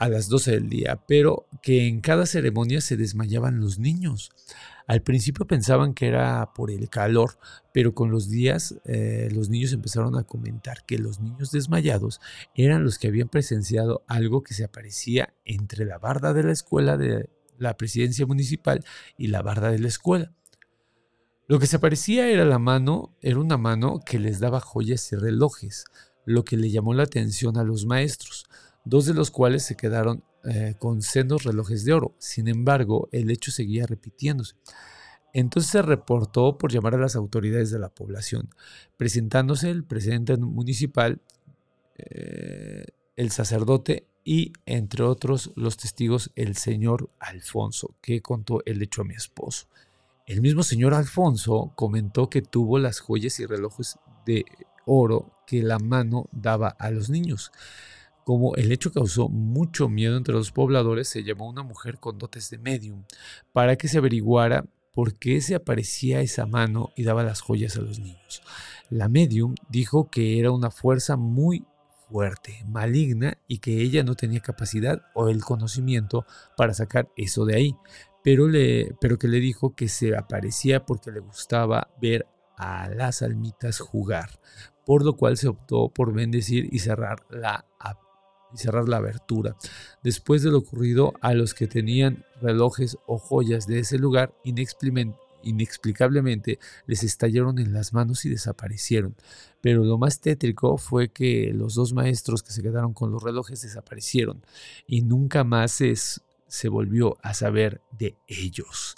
[0.00, 4.30] a las 12 del día, pero que en cada ceremonia se desmayaban los niños.
[4.86, 7.38] Al principio pensaban que era por el calor,
[7.74, 12.18] pero con los días eh, los niños empezaron a comentar que los niños desmayados
[12.54, 16.96] eran los que habían presenciado algo que se aparecía entre la barda de la escuela
[16.96, 18.82] de la presidencia municipal
[19.18, 20.32] y la barda de la escuela.
[21.46, 25.16] Lo que se aparecía era la mano, era una mano que les daba joyas y
[25.16, 25.84] relojes,
[26.24, 28.46] lo que le llamó la atención a los maestros,
[28.84, 32.14] dos de los cuales se quedaron eh, con sendos relojes de oro.
[32.18, 34.54] Sin embargo, el hecho seguía repitiéndose.
[35.32, 38.48] Entonces se reportó por llamar a las autoridades de la población,
[38.96, 41.20] presentándose el presidente municipal,
[41.98, 49.02] eh, el sacerdote y, entre otros, los testigos, el señor Alfonso, que contó el hecho
[49.02, 49.66] a mi esposo.
[50.26, 54.44] El mismo señor Alfonso comentó que tuvo las joyas y relojes de
[54.86, 57.52] oro que la mano daba a los niños.
[58.30, 62.48] Como el hecho causó mucho miedo entre los pobladores, se llamó una mujer con dotes
[62.48, 63.02] de medium
[63.52, 67.80] para que se averiguara por qué se aparecía esa mano y daba las joyas a
[67.80, 68.40] los niños.
[68.88, 71.64] La medium dijo que era una fuerza muy
[72.08, 76.24] fuerte, maligna y que ella no tenía capacidad o el conocimiento
[76.56, 77.76] para sacar eso de ahí,
[78.22, 83.22] pero, le, pero que le dijo que se aparecía porque le gustaba ver a las
[83.22, 84.38] almitas jugar,
[84.86, 87.66] por lo cual se optó por bendecir y cerrar la
[88.52, 89.56] y cerrar la abertura.
[90.02, 94.34] Después de lo ocurrido, a los que tenían relojes o joyas de ese lugar,
[95.42, 99.16] inexplicablemente les estallaron en las manos y desaparecieron.
[99.60, 103.62] Pero lo más tétrico fue que los dos maestros que se quedaron con los relojes
[103.62, 104.42] desaparecieron
[104.86, 105.82] y nunca más
[106.46, 108.96] se volvió a saber de ellos.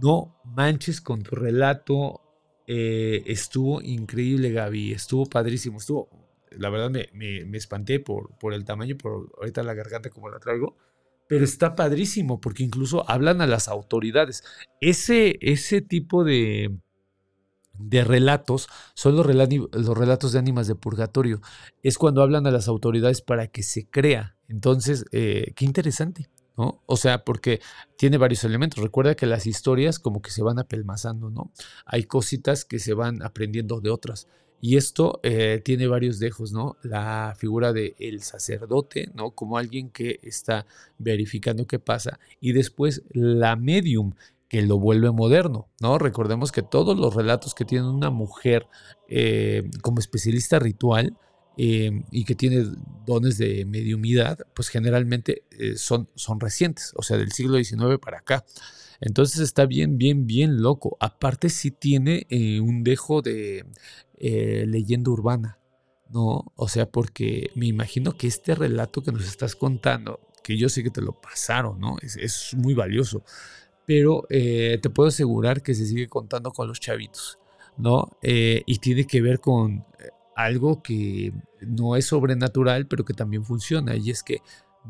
[0.00, 2.20] No manches con tu relato.
[2.66, 4.92] Eh, estuvo increíble, Gaby.
[4.92, 5.78] Estuvo padrísimo.
[5.78, 6.08] Estuvo
[6.58, 10.38] la verdad me, me, espanté por, por el tamaño, por ahorita la garganta como la
[10.38, 10.76] traigo.
[11.28, 14.44] Pero está padrísimo porque incluso hablan a las autoridades.
[14.80, 16.78] Ese, ese tipo de,
[17.78, 21.40] de relatos son los, los, relatos de ánimas de purgatorio.
[21.82, 24.36] Es cuando hablan a las autoridades para que se crea.
[24.48, 26.30] Entonces, eh, qué interesante.
[26.56, 26.82] ¿no?
[26.86, 27.60] O sea, porque
[27.98, 28.82] tiene varios elementos.
[28.82, 31.52] Recuerda que las historias como que se van apelmazando, ¿no?
[31.84, 34.26] Hay cositas que se van aprendiendo de otras.
[34.60, 36.76] Y esto eh, tiene varios dejos, ¿no?
[36.82, 39.32] La figura del el sacerdote, ¿no?
[39.32, 40.66] Como alguien que está
[40.98, 42.18] verificando qué pasa.
[42.40, 44.14] Y después la medium,
[44.48, 45.98] que lo vuelve moderno, ¿no?
[45.98, 48.66] Recordemos que todos los relatos que tienen una mujer
[49.08, 51.16] eh, como especialista ritual
[51.58, 52.64] eh, y que tiene
[53.04, 55.42] dones de mediumidad, pues generalmente
[55.76, 58.44] son, son recientes, o sea, del siglo XIX para acá.
[59.00, 60.96] Entonces está bien, bien, bien loco.
[61.00, 62.26] Aparte sí tiene
[62.62, 63.64] un dejo de
[64.18, 65.58] eh, leyenda urbana,
[66.10, 66.52] ¿no?
[66.56, 70.82] O sea, porque me imagino que este relato que nos estás contando, que yo sé
[70.82, 71.96] que te lo pasaron, ¿no?
[72.02, 73.24] Es, muy valioso,
[73.84, 77.38] pero eh, te puedo asegurar que se sigue contando con los chavitos,
[77.76, 78.16] ¿no?
[78.22, 83.44] Eh, y tiene que ver con eh, algo que no es sobrenatural, pero que también
[83.44, 84.40] funciona, y es que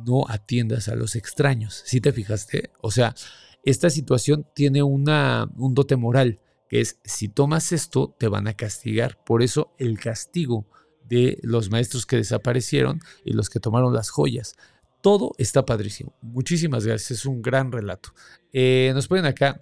[0.04, 1.82] no atiendas a los extraños.
[1.86, 2.70] ¿Sí te fijaste?
[2.82, 3.14] O sea,
[3.62, 8.54] esta situación tiene una, un dote moral, que es si tomas esto, te van a
[8.54, 9.22] castigar.
[9.24, 10.66] Por eso el castigo
[11.08, 14.56] de los maestros que desaparecieron y los que tomaron las joyas.
[15.02, 16.16] Todo está padrísimo.
[16.20, 17.20] Muchísimas gracias.
[17.20, 18.10] Es un gran relato.
[18.52, 19.58] Eh, nos ponen acá.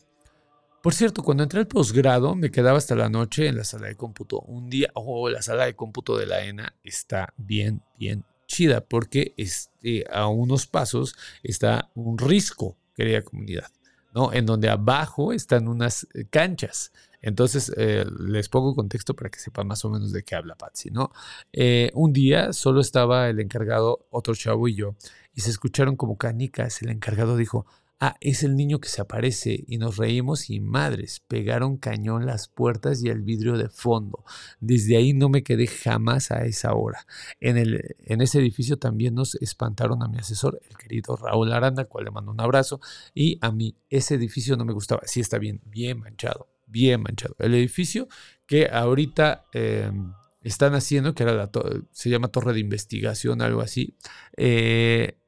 [0.82, 3.96] Por cierto, cuando entré al posgrado me quedaba hasta la noche en la sala de
[3.96, 4.40] cómputo.
[4.40, 9.34] Un día, oh, la sala de cómputo de la ENA está bien, bien chida porque
[9.36, 13.70] este, a unos pasos está un risco, querida comunidad,
[14.14, 14.32] ¿no?
[14.32, 16.92] En donde abajo están unas eh, canchas.
[17.20, 20.90] Entonces, eh, les pongo contexto para que sepan más o menos de qué habla Patsy,
[20.90, 21.10] ¿no?
[21.52, 24.94] Eh, un día solo estaba el encargado, otro chavo y yo,
[25.34, 26.82] y se escucharon como canicas.
[26.82, 27.66] El encargado dijo,
[28.00, 32.48] ah, es el niño que se aparece, y nos reímos y madres, pegaron cañón las
[32.48, 34.24] puertas y el vidrio de fondo.
[34.60, 37.06] Desde ahí no me quedé jamás a esa hora.
[37.40, 41.82] En, el, en ese edificio también nos espantaron a mi asesor, el querido Raúl Aranda,
[41.82, 42.80] al cual le mando un abrazo,
[43.14, 45.02] y a mí ese edificio no me gustaba.
[45.06, 47.36] Sí está bien, bien manchado bien manchado.
[47.38, 48.08] El edificio
[48.46, 51.50] que ahorita em, están haciendo, que era la
[51.92, 53.96] se llama Torre de Investigación, algo así,
[54.36, 55.18] eh,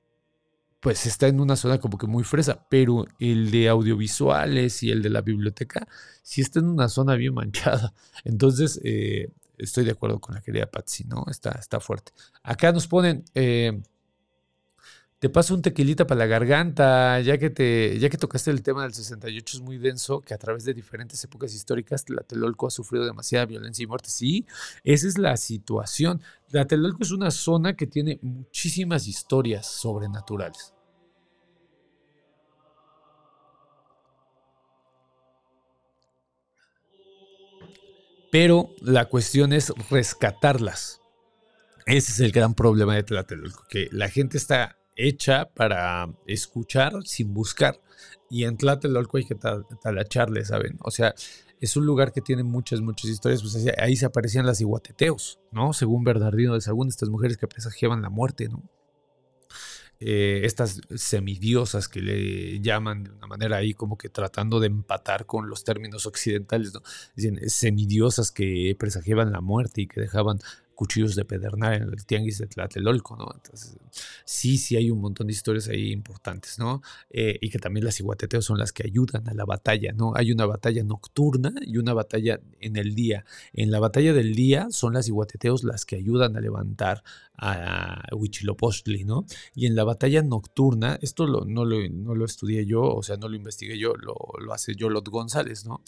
[0.87, 5.03] pues está en una zona como que muy fresa, pero el de audiovisuales y el
[5.03, 5.88] de la biblioteca
[6.22, 7.92] sí está en una zona bien manchada.
[8.25, 11.25] Entonces, eh, estoy de acuerdo con la querida Patsy, ¿no?
[11.29, 12.12] Está, está fuerte.
[12.44, 13.25] Acá nos ponen...
[13.35, 13.83] Eh,
[15.18, 18.85] te paso un tequilita para la garganta, ya que, te, ya que tocaste el tema
[18.85, 23.05] del 68, es muy denso, que a través de diferentes épocas históricas Tlatelolco ha sufrido
[23.05, 24.09] demasiada violencia y muerte.
[24.09, 24.46] Sí,
[24.85, 26.22] esa es la situación.
[26.49, 30.76] Tlatelolco es una zona que tiene muchísimas historias sobrenaturales.
[38.31, 41.01] Pero la cuestión es rescatarlas.
[41.87, 47.33] Ese es el gran problema de Tlatelolco, que la gente está hecha para escuchar sin
[47.33, 47.81] buscar.
[48.29, 49.37] Y en Tlatelolco hay que
[49.83, 50.79] talacharle, ¿saben?
[50.83, 51.15] O sea,
[51.61, 53.43] es un lugar que tiene muchas, muchas historias.
[53.43, 55.73] Pues ahí se aparecían las iguateteos, ¿no?
[55.73, 58.62] Según Bernardino de Sagún, estas mujeres que presagiaban la muerte, ¿no?
[59.99, 65.25] Eh, estas semidiosas que le llaman de una manera ahí como que tratando de empatar
[65.25, 66.83] con los términos occidentales, ¿no?
[67.15, 70.39] Dicen semidiosas que presagiaban la muerte y que dejaban
[70.77, 73.33] cuchillos de pedernal en el tianguis de Tlatelolco, ¿no?
[73.35, 73.77] Entonces,
[74.25, 76.83] sí, sí hay un montón de historias ahí importantes, ¿no?
[77.11, 80.12] Eh, y que también las iguateteos son las que ayudan a la batalla, ¿no?
[80.15, 83.25] Hay una batalla nocturna y una batalla en el día.
[83.55, 87.03] En la batalla del día son las iguateteos las que ayudan a levantar
[87.39, 89.27] a Huichilopochtli, ¿no?
[89.55, 93.29] Y en la batalla nocturna, esto no, lo, no, lo, estudié yo, o sea, no
[93.29, 95.83] lo investigué yo, lo, lo hace Yolot González, ¿no?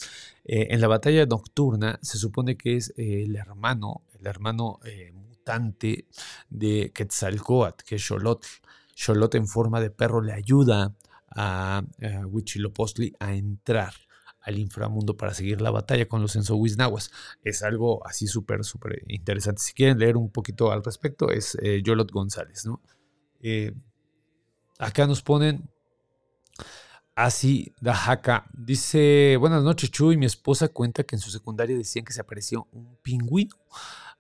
[0.45, 6.07] Eh, en la batalla nocturna se supone que es el hermano el hermano eh, mutante
[6.49, 8.49] de Quetzalcoatl, que es Xolotl.
[8.95, 10.95] Xolotl en forma de perro le ayuda
[11.31, 11.83] a,
[12.27, 13.95] Huichilopochtli a entrar
[14.41, 17.11] al inframundo para seguir la batalla con los ensohuiznahuas.
[17.45, 19.63] Es algo así súper, súper interesante.
[19.63, 22.81] Si quieren leer un poquito al respecto, es eh, Yolot González, ¿no?
[23.41, 23.73] Eh,
[24.79, 25.69] acá nos ponen
[27.15, 28.47] así, Dajaka.
[28.53, 30.17] Dice, buenas noches, Chuy.
[30.17, 33.57] Mi esposa cuenta que en su secundaria decían que se apareció un pingüino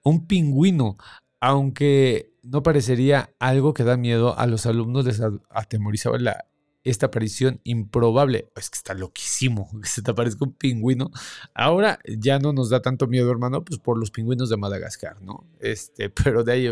[0.02, 0.96] un pingüino,
[1.40, 6.46] aunque no parecería algo que da miedo a los alumnos, les atemorizaba la,
[6.84, 8.50] esta aparición improbable.
[8.56, 11.10] Es que está loquísimo que se te aparezca un pingüino.
[11.54, 15.44] Ahora ya no nos da tanto miedo, hermano, pues por los pingüinos de Madagascar, ¿no?
[15.60, 16.68] Este, pero de ahí,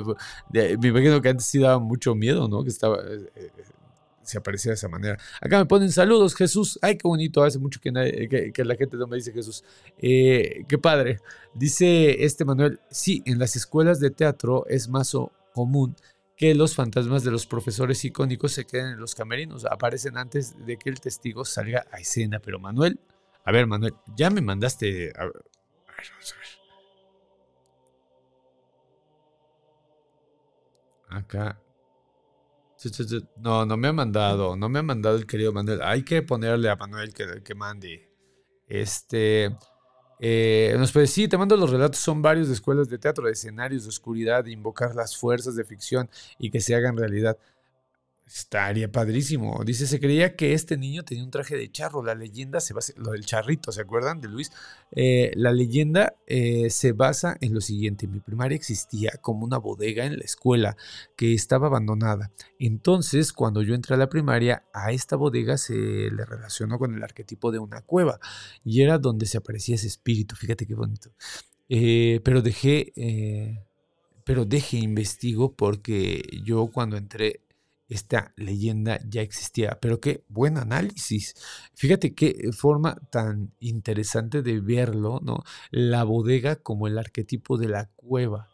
[0.79, 2.63] me imagino que antes sí daba mucho miedo, ¿no?
[2.63, 2.99] Que estaba,
[4.27, 5.19] se aparecía de esa manera.
[5.41, 6.79] Acá me ponen saludos, Jesús.
[6.83, 7.43] Ay, qué bonito.
[7.43, 9.65] Hace mucho que, la gente no me dice Jesús.
[9.99, 11.21] Eh, qué padre.
[11.55, 15.17] Dice este Manuel, sí, en las escuelas de teatro es más
[15.55, 15.97] común
[16.37, 19.65] que los fantasmas de los profesores icónicos se queden en los camerinos.
[19.65, 22.41] Aparecen antes de que el testigo salga a escena.
[22.41, 22.99] Pero Manuel,
[23.45, 25.13] a ver, Manuel, ya me mandaste...
[25.17, 25.33] A ver,
[26.11, 26.47] vamos a ver.
[31.09, 31.61] Acá,
[33.37, 35.81] no, no me ha mandado, no me ha mandado el querido Manuel.
[35.83, 38.11] Hay que ponerle a Manuel que, que mande.
[38.67, 39.57] Este.
[40.19, 43.33] Eh, nos puede sí, te mando los relatos, son varios de escuelas de teatro, de
[43.33, 47.37] escenarios de oscuridad, de invocar las fuerzas de ficción y que se hagan realidad.
[48.27, 49.63] Estaría padrísimo.
[49.65, 52.03] Dice, se creía que este niño tenía un traje de charro.
[52.03, 54.51] La leyenda se basa, lo del charrito, ¿se acuerdan de Luis?
[54.91, 58.09] Eh, la leyenda eh, se basa en lo siguiente.
[58.09, 60.77] Mi primaria existía como una bodega en la escuela
[61.15, 62.33] que estaba abandonada.
[62.59, 67.05] Entonces, cuando yo entré a la primaria, a esta bodega se le relacionó con el
[67.05, 68.19] arquetipo de una cueva
[68.65, 70.35] y era donde se aparecía ese espíritu.
[70.35, 71.11] Fíjate qué bonito.
[71.69, 72.93] Eh, pero dejé,
[74.25, 77.46] pero dejé investigo porque yo cuando entré
[77.89, 79.79] esta leyenda ya existía.
[79.81, 81.35] Pero qué buen análisis.
[81.75, 85.43] Fíjate qué forma tan interesante de verlo, ¿no?
[85.71, 88.49] La bodega como el arquetipo de la cueva.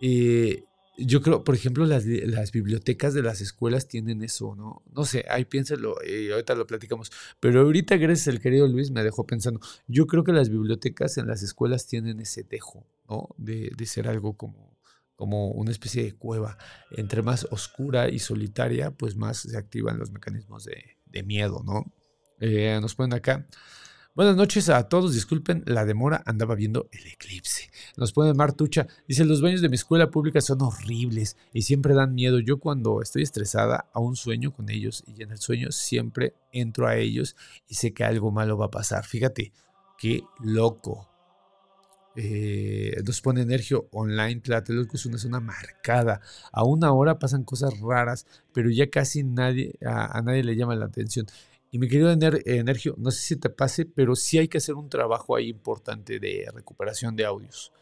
[0.00, 0.64] Eh,
[0.98, 2.04] yo creo, por ejemplo, las,
[2.52, 4.82] bibliotecas de las escuelas tienen eso, ¿no?
[4.92, 7.10] No sé, ahí piénselo, y ahorita lo platicamos.
[7.40, 9.60] Pero ahorita, gracias al querido Luis, me dejó pensando.
[9.86, 13.28] Yo creo que las bibliotecas en las escuelas tienen ese dejo, ¿no?
[13.38, 14.71] De, de ser algo como
[15.16, 16.58] como una especie de cueva.
[16.90, 21.92] Entre más oscura y solitaria, pues más se activan los mecanismos de, miedo, ¿no?
[22.40, 23.46] Eh, nos ponen acá.
[24.14, 27.70] Buenas noches a todos, disculpen la demora, andaba viendo el eclipse.
[27.96, 32.14] Nos pone Martucha, dice, los baños de mi escuela pública son horribles y siempre dan
[32.14, 32.38] miedo.
[32.38, 36.96] Yo cuando estoy estresada aún sueño con ellos y en el sueño siempre entro a
[36.96, 37.36] ellos
[37.68, 39.06] y sé que algo malo va a pasar.
[39.06, 39.54] Fíjate,
[39.96, 41.11] qué loco.
[42.14, 46.20] Eh, nos pone Energio Online, Tlatelolco es una zona marcada.
[46.52, 50.86] A una hora pasan cosas raras, pero ya casi nadie, a, nadie le llama la
[50.86, 51.26] atención.
[51.70, 54.90] Y mi querido Energio, no sé si te pase, pero sí hay que hacer un
[54.90, 57.72] trabajo ahí importante de recuperación de audios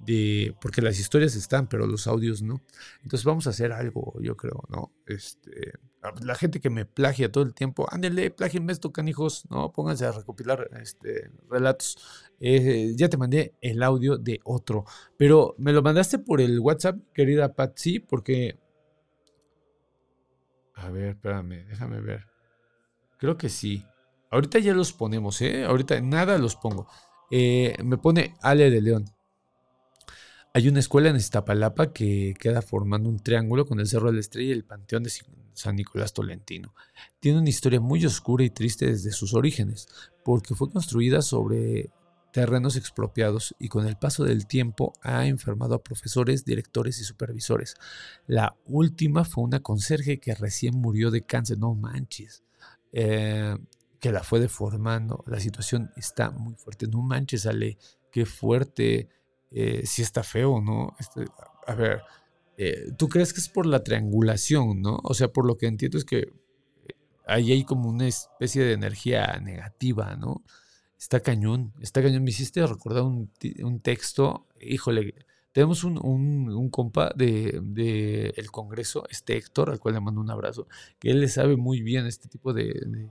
[0.00, 2.60] de, porque las historias están, pero los audios no.
[3.02, 4.92] Entonces vamos a hacer algo, yo creo, ¿no?
[5.06, 5.74] Este,
[6.22, 9.72] la gente que me plagia todo el tiempo, ándele, plagienme esto, canijos, ¿no?
[9.72, 11.98] Pónganse a recopilar este, relatos.
[12.40, 14.84] Eh, ya te mandé el audio de otro,
[15.18, 18.58] pero me lo mandaste por el WhatsApp, querida Patsy, porque...
[20.74, 22.26] A ver, espérame, déjame ver.
[23.18, 23.84] Creo que sí.
[24.30, 25.64] Ahorita ya los ponemos, ¿eh?
[25.64, 26.86] Ahorita nada los pongo.
[27.30, 29.04] Eh, me pone Ale de León.
[30.52, 34.20] Hay una escuela en Iztapalapa que queda formando un triángulo con el Cerro de la
[34.20, 35.12] Estrella y el Panteón de
[35.52, 36.74] San Nicolás Tolentino.
[37.20, 39.86] Tiene una historia muy oscura y triste desde sus orígenes,
[40.24, 41.90] porque fue construida sobre
[42.32, 47.76] terrenos expropiados y con el paso del tiempo ha enfermado a profesores, directores y supervisores.
[48.26, 52.42] La última fue una conserje que recién murió de cáncer, no manches,
[52.92, 53.56] eh,
[54.00, 55.22] que la fue deformando.
[55.28, 57.78] La situación está muy fuerte, no manches, Ale,
[58.10, 59.08] qué fuerte
[59.50, 60.94] eh, si está feo, ¿no?
[60.98, 61.24] Este,
[61.66, 62.02] a ver,
[62.56, 65.00] eh, ¿tú crees que es por la triangulación, ¿no?
[65.02, 66.94] O sea, por lo que entiendo es que eh,
[67.26, 70.44] ahí hay como una especie de energía negativa, ¿no?
[70.98, 72.22] Está cañón, está cañón.
[72.24, 73.30] Me hiciste recordar un,
[73.82, 75.14] texto, híjole,
[75.52, 80.30] tenemos un, un, compa de, de, el Congreso, este Héctor, al cual le mando un
[80.30, 83.08] abrazo, que él le sabe muy bien este tipo de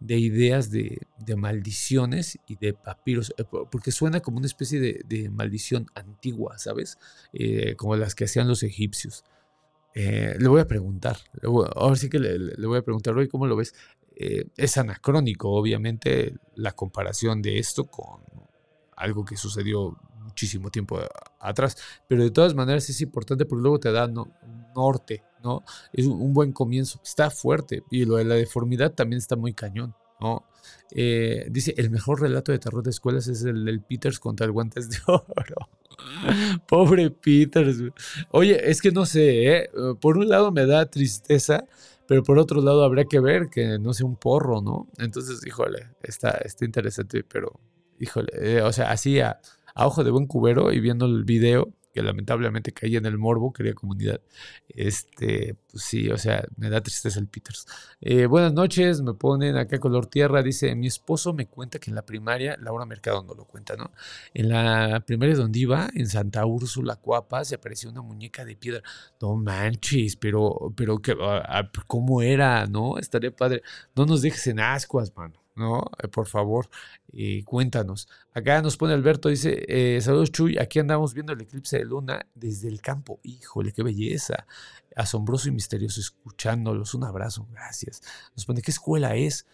[0.00, 0.98] ideas de,
[1.36, 6.98] maldiciones y de papiros, eh, porque suena como una especie de, maldición antigua, ¿sabes?
[7.32, 9.24] Eh, como las que hacían los egipcios.
[9.94, 11.16] Eh, le voy a preguntar,
[11.74, 13.74] ahora sí que le, voy a preguntar, hoy ¿cómo lo ves?
[14.18, 18.22] es anacrónico, obviamente, la comparación de esto con
[18.96, 19.98] algo que sucedió
[20.36, 21.00] muchísimo tiempo
[21.40, 24.06] atrás, pero de todas maneras es importante porque luego te da
[24.74, 25.64] norte, ¿no?
[25.94, 29.94] Es un buen comienzo, está fuerte y lo de la deformidad también está muy cañón,
[30.20, 30.44] ¿no?
[30.90, 34.52] Eh, dice, el mejor relato de terror de escuelas es el del Peters contra el
[34.52, 35.70] guantes de oro.
[36.68, 37.78] Pobre Peters.
[38.30, 39.70] Oye, es que no sé, ¿eh?
[40.02, 41.64] por un lado me da tristeza,
[42.06, 44.86] pero por otro lado habría que ver que no sea un porro, ¿no?
[44.98, 47.58] Entonces, híjole, está, está interesante, pero,
[47.98, 49.40] híjole, eh, o sea, así a,
[49.76, 53.52] a ojo de buen cubero y viendo el video, que lamentablemente caí en el morbo,
[53.52, 54.20] quería comunidad.
[54.68, 57.66] Este, pues sí, o sea, me da tristeza el Peters.
[58.00, 60.42] Eh, buenas noches, me ponen acá color tierra.
[60.42, 63.92] Dice: Mi esposo me cuenta que en la primaria, Laura Mercado no lo cuenta, ¿no?
[64.34, 68.82] En la primaria donde iba, en Santa Úrsula, Cuapa, se apareció una muñeca de piedra.
[69.20, 71.00] No manches, pero, pero,
[71.86, 72.98] ¿cómo era, no?
[72.98, 73.62] Estaría padre.
[73.94, 75.45] No nos dejes en ascuas, mano.
[75.56, 75.90] ¿No?
[76.02, 76.68] Eh, por favor,
[77.12, 78.08] eh, cuéntanos.
[78.32, 82.26] Acá nos pone Alberto, dice, eh, saludos Chuy, aquí andamos viendo el eclipse de luna
[82.34, 83.18] desde el campo.
[83.22, 84.46] Híjole, qué belleza.
[84.94, 86.94] Asombroso y misterioso escuchándolos.
[86.94, 88.02] Un abrazo, gracias.
[88.34, 89.46] Nos pone, ¿qué escuela es?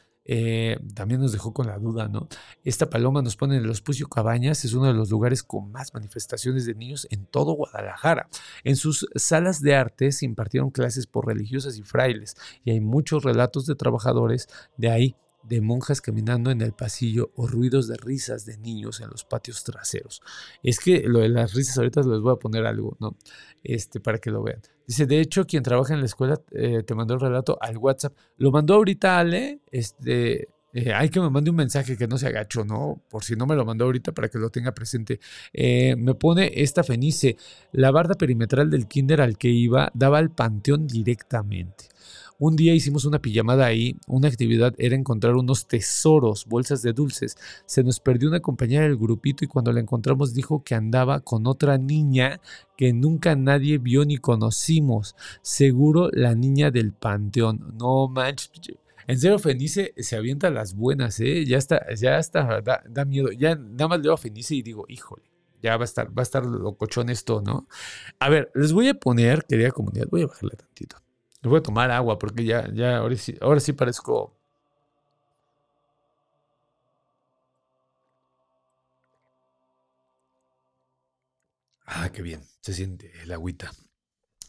[0.94, 2.28] también nos dejó con la duda, ¿no?
[2.62, 5.92] Esta paloma nos pone en el Hospicio Cabañas, es uno de los lugares con más
[5.94, 8.28] manifestaciones de niños en todo Guadalajara.
[8.62, 13.24] En sus salas de arte se impartieron clases por religiosas y frailes, y hay muchos
[13.24, 14.46] relatos de trabajadores
[14.76, 19.10] de ahí de monjas caminando en el pasillo o ruidos de risas de niños en
[19.10, 20.22] los patios traseros.
[20.62, 23.16] Es que lo de las risas ahorita les voy a poner algo, ¿no?
[23.62, 24.60] Este, para que lo vean.
[24.86, 28.16] Dice, de hecho, quien trabaja en la escuela eh, te mandó el relato al WhatsApp.
[28.36, 32.28] Lo mandó ahorita Ale, este, eh, hay que me mande un mensaje que no se
[32.28, 33.02] agacho, ¿no?
[33.10, 35.20] Por si no me lo mandó ahorita para que lo tenga presente.
[35.52, 37.36] Eh, me pone esta fenice.
[37.72, 41.88] La barda perimetral del kinder al que iba daba al panteón directamente.
[42.44, 47.36] Un día hicimos una pijamada ahí, una actividad era encontrar unos tesoros, bolsas de dulces.
[47.66, 51.46] Se nos perdió una compañera del grupito y cuando la encontramos dijo que andaba con
[51.46, 52.40] otra niña
[52.76, 55.14] que nunca nadie vio ni conocimos.
[55.40, 57.76] Seguro la niña del panteón.
[57.78, 58.50] No manches.
[59.06, 61.44] En serio, Fenice se avienta las buenas, ¿eh?
[61.46, 63.30] Ya está, ya está, da, miedo.
[63.30, 65.30] Ya nada más leo a Fenice y digo, híjole,
[65.62, 67.68] ya va a estar, va a estar locochón esto, ¿no?
[68.18, 71.01] A ver, les voy a poner, querida comunidad, voy a bajarle tantito.
[71.42, 74.36] Les voy a tomar agua porque ya, ya, ahora sí, ahora sí parezco.
[81.86, 83.72] Ah, qué bien, se siente el agüita.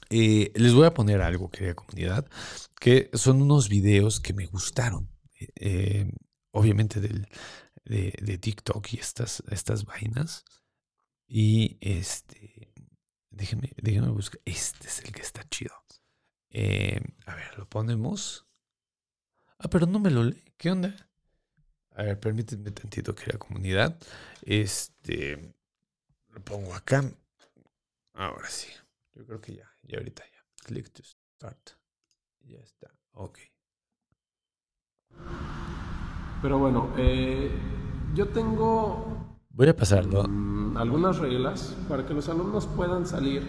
[0.09, 2.27] Eh, les voy a poner algo, querida comunidad,
[2.79, 5.09] que son unos videos que me gustaron.
[5.55, 6.11] Eh,
[6.51, 7.27] obviamente del,
[7.85, 10.45] de, TikTok y estas, estas vainas.
[11.27, 12.73] Y este,
[13.31, 14.39] déjenme, déjenme buscar.
[14.45, 15.73] Este es el que está chido.
[16.53, 18.45] Eh, a ver, lo ponemos.
[19.57, 20.43] Ah, pero no me lo lee.
[20.55, 20.95] ¿Qué onda?
[21.95, 23.97] A ver, permítanme tantito, querida comunidad.
[24.43, 25.55] Este,
[26.29, 27.03] lo pongo acá.
[28.13, 28.67] Ahora sí.
[29.15, 30.45] Yo creo que ya, ya ahorita ya.
[30.63, 31.71] Click to start.
[32.41, 32.91] Ya está.
[33.13, 33.39] Ok.
[36.41, 37.51] Pero bueno, eh,
[38.13, 39.39] yo tengo...
[39.49, 40.23] Voy a pasarlo.
[40.27, 43.43] Mm, algunas reglas para que los alumnos puedan salir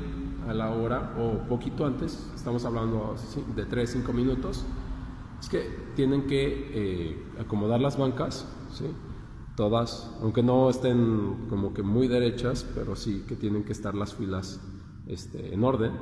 [0.48, 2.30] a la hora o poquito antes.
[2.34, 3.14] Estamos hablando
[3.54, 4.64] de 3, 5 minutos.
[5.40, 5.60] Es que
[5.94, 8.86] tienen que eh, acomodar las bancas, ¿sí?
[9.56, 14.14] todas, aunque no estén como que muy derechas, pero sí que tienen que estar las
[14.14, 14.60] filas
[15.06, 15.92] este, en orden.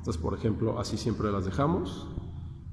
[0.00, 2.08] Estas, por ejemplo, así siempre las dejamos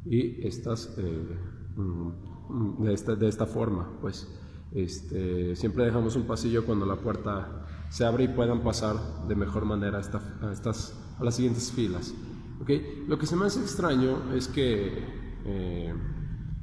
[0.06, 1.38] y estas eh,
[1.76, 4.28] mm, de, esta, de esta forma, pues
[4.74, 8.96] este, siempre dejamos un pasillo cuando la puerta se abre y puedan pasar
[9.28, 12.14] de mejor manera a, estas, a las siguientes filas.
[12.62, 13.04] ¿okay?
[13.06, 15.06] Lo que se me hace extraño es que
[15.44, 15.94] eh,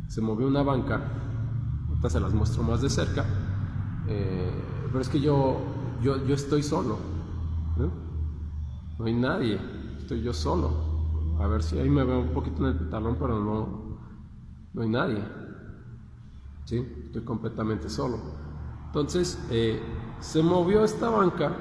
[0.08, 1.02] se movió una banca,
[1.90, 3.26] ahorita se las muestro más de cerca,
[4.08, 4.50] eh,
[4.86, 5.58] pero es que yo,
[6.02, 6.96] yo, yo estoy solo.
[8.98, 9.60] No hay nadie,
[9.98, 11.36] estoy yo solo.
[11.40, 13.98] A ver si ahí me veo un poquito en el talón, pero no,
[14.72, 15.22] no hay nadie.
[16.64, 16.78] ¿Sí?
[17.04, 18.47] Estoy completamente solo.
[18.88, 19.80] Entonces, eh,
[20.20, 21.52] se movió esta banca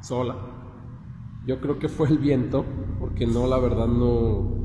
[0.00, 0.36] sola.
[1.46, 2.64] Yo creo que fue el viento,
[2.98, 4.58] porque no, la verdad no,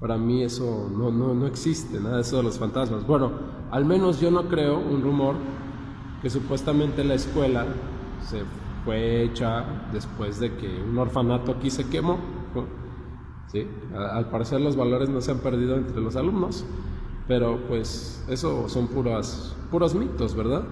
[0.00, 3.06] para mí eso no, no, no existe, nada de eso de los fantasmas.
[3.06, 3.32] Bueno,
[3.70, 5.36] al menos yo no creo un rumor
[6.22, 7.66] que supuestamente la escuela
[8.20, 8.42] se
[8.84, 12.18] fue hecha después de que un orfanato aquí se quemó.
[13.48, 13.66] ¿sí?
[13.94, 16.64] Al parecer los valores no se han perdido entre los alumnos,
[17.26, 20.62] pero pues eso son puras, puros mitos, ¿verdad?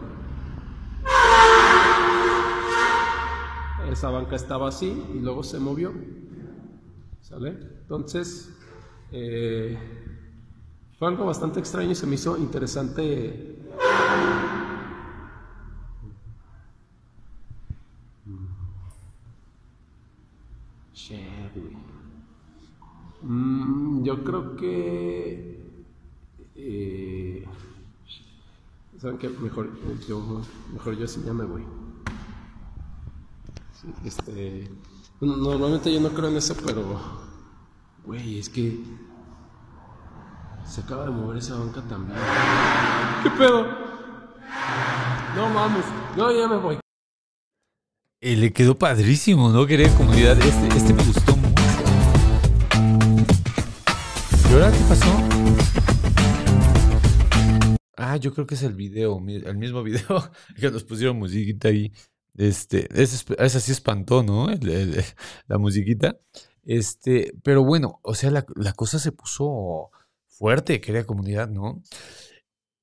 [3.90, 5.92] Esa banca estaba así y luego se movió.
[7.20, 7.50] ¿Sale?
[7.82, 8.50] Entonces,
[9.12, 9.78] eh,
[10.98, 13.54] fue algo bastante extraño y se me hizo interesante
[23.22, 25.53] Mm, yo creo que.
[26.56, 27.44] Eh,
[29.00, 29.28] ¿Saben qué?
[29.28, 29.70] Mejor
[30.08, 30.42] yo,
[30.72, 31.64] mejor yo sí ya me voy.
[34.04, 34.70] este.
[35.20, 37.00] Normalmente yo no creo en eso, pero.
[38.04, 38.80] Güey, es que.
[40.64, 42.18] Se acaba de mover esa banca también.
[43.22, 43.66] ¿Qué pedo?
[45.36, 45.84] No mames,
[46.16, 46.78] no, ya me voy.
[48.20, 49.66] Eh, le quedó padrísimo, ¿no?
[49.66, 50.38] Quería comunidad.
[50.38, 51.62] Este, este me gustó mucho.
[54.48, 55.43] ¿Y ahora qué pasó?
[58.14, 61.92] Ah, yo creo que es el video, el mismo video que nos pusieron musiquita ahí.
[62.36, 64.46] Este, esa sí espantó, ¿no?
[65.48, 66.20] la musiquita.
[66.62, 69.90] Este, pero bueno, o sea, la, la cosa se puso
[70.28, 71.82] fuerte, querida comunidad, ¿no?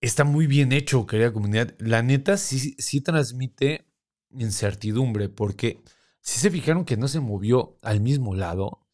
[0.01, 1.75] Está muy bien hecho, querida comunidad.
[1.79, 3.87] La neta sí, sí transmite
[4.31, 5.81] incertidumbre, porque
[6.19, 8.85] si se fijaron que no se movió al mismo lado,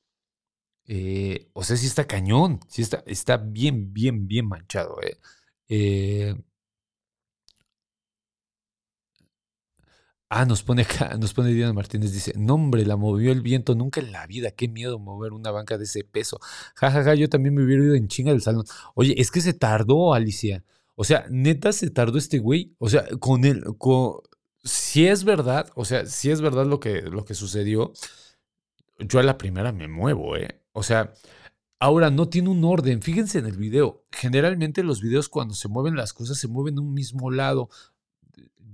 [0.85, 5.01] eh, o sea, sí está cañón, sí está, está bien, bien, bien manchado.
[5.01, 5.17] Eh.
[5.69, 6.33] Eh,
[10.29, 10.85] Ah, nos pone
[11.19, 14.51] nos pone Diana Martínez, dice, no hombre, la movió el viento nunca en la vida,
[14.51, 16.39] qué miedo mover una banca de ese peso.
[16.75, 18.65] Ja, ja, ja, yo también me hubiera ido en chinga del salón.
[18.93, 20.65] Oye, es que se tardó, Alicia.
[20.95, 22.75] O sea, neta se tardó este güey.
[22.79, 24.15] O sea, con él, con,
[24.63, 27.93] si es verdad, o sea, si es verdad lo que, lo que sucedió,
[28.99, 30.61] yo a la primera me muevo, ¿eh?
[30.73, 31.13] O sea,
[31.79, 33.01] ahora no tiene un orden.
[33.01, 34.03] Fíjense en el video.
[34.11, 37.69] Generalmente los videos cuando se mueven las cosas se mueven en un mismo lado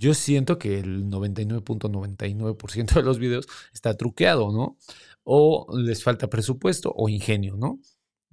[0.03, 4.77] yo siento que el 99.99% de los videos está truqueado, ¿no?
[5.23, 7.79] O les falta presupuesto o ingenio, ¿no?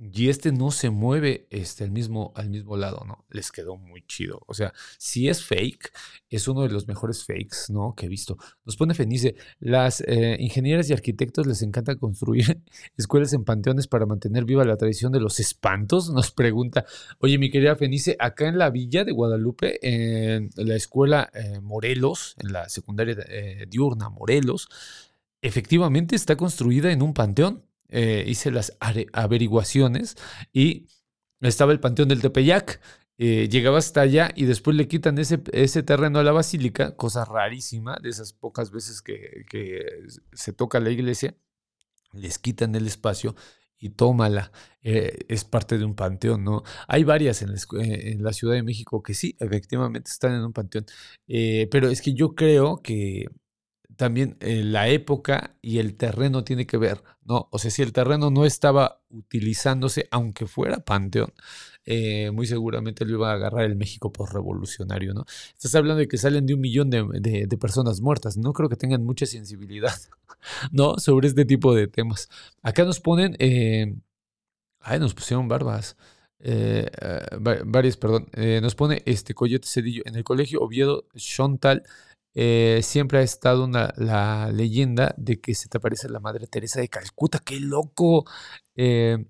[0.03, 3.27] Y este no se mueve este, al, mismo, al mismo lado, ¿no?
[3.29, 4.41] Les quedó muy chido.
[4.47, 5.93] O sea, si es fake,
[6.31, 7.95] es uno de los mejores fakes, ¿no?
[7.95, 8.39] Que he visto.
[8.65, 12.63] Nos pone Fenice, las eh, ingenieras y arquitectos les encanta construir
[12.97, 16.09] escuelas en panteones para mantener viva la tradición de los espantos.
[16.15, 16.87] Nos pregunta,
[17.19, 22.37] oye, mi querida Fenice, acá en la villa de Guadalupe, en la escuela eh, Morelos,
[22.39, 24.69] en la secundaria eh, diurna Morelos,
[25.43, 28.77] efectivamente está construida en un panteón eh, hice las
[29.13, 30.17] averiguaciones
[30.53, 30.87] y
[31.41, 32.81] estaba el Panteón del Tepeyac.
[33.19, 37.27] Eh, llegaba hasta allá y después le quitan ese, ese, terreno a la basílica, cosa
[37.27, 39.45] rarísima, de esas pocas veces que,
[40.33, 41.37] se toca la iglesia,
[42.13, 43.35] les quitan el espacio
[43.79, 44.53] y tómala.
[44.83, 46.63] Eh, es parte de un panteón, ¿no?
[46.89, 50.53] Hay varias en la, en la, Ciudad de México que sí, efectivamente están en un
[50.55, 50.87] panteón,
[51.27, 53.27] pero es que yo creo que
[54.01, 57.51] también eh, la época y el terreno tiene que ver, ¿no?
[57.53, 61.35] O sea, si el terreno no estaba utilizándose, aunque fuera panteón,
[61.85, 65.27] eh, muy seguramente lo iba a agarrar el México revolucionario, ¿no?
[65.55, 69.05] Estás hablando de que salen de un millón de, personas muertas, no creo que tengan
[69.05, 69.93] mucha sensibilidad,
[70.73, 70.97] ¿no?
[70.99, 72.31] Sobre este tipo de temas.
[72.63, 73.97] Acá nos ponen, eh,
[74.81, 75.99] ay, nos pusieron barbas.
[77.67, 78.29] varias, perdón,
[78.63, 81.83] nos pone este Coyote Cedillo en el colegio Oviedo Shontal
[82.35, 86.81] eh, siempre ha estado una, la leyenda de que se te aparece la Madre Teresa
[86.81, 88.25] de Calcuta, qué loco.
[88.77, 89.25] Eh,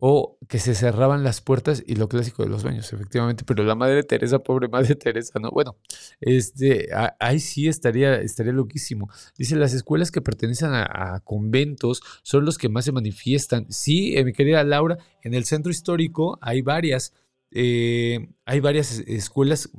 [0.00, 3.74] o que se cerraban las puertas y lo clásico de los baños, efectivamente, pero la
[3.74, 5.50] Madre Teresa, pobre Madre Teresa, ¿no?
[5.50, 5.76] Bueno,
[6.20, 6.88] este,
[7.20, 9.10] ahí sí estaría, estaría loquísimo.
[9.36, 13.70] Dice, las escuelas que pertenecen a, conventos son los que más se manifiestan.
[13.70, 17.12] Sí, eh, mi querida Laura, en el centro histórico hay varias.
[17.52, 19.70] Eh, hay varias escuelas,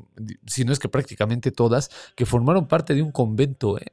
[0.45, 3.79] si no es que prácticamente todas, que formaron parte de un convento.
[3.79, 3.87] ¿eh?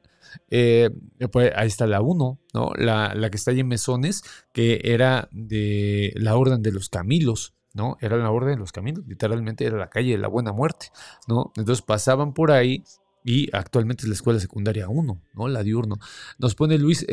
[0.49, 0.89] Eh,
[1.31, 2.71] pues ahí está la 1, ¿no?
[2.75, 4.23] La, la, que está ahí en Mesones,
[4.53, 7.53] que era de la Orden de los Camilos.
[7.71, 7.97] ¿no?
[8.01, 10.87] Era la Orden de los Camilos, literalmente era la calle de la Buena Muerte,
[11.27, 11.53] ¿no?
[11.55, 12.83] Entonces pasaban por ahí
[13.23, 15.47] y actualmente es la escuela secundaria 1, ¿no?
[15.47, 15.97] La diurno.
[16.39, 17.05] Nos pone Luis,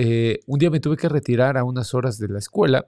[0.46, 2.86] un día me tuve que retirar a unas horas de la escuela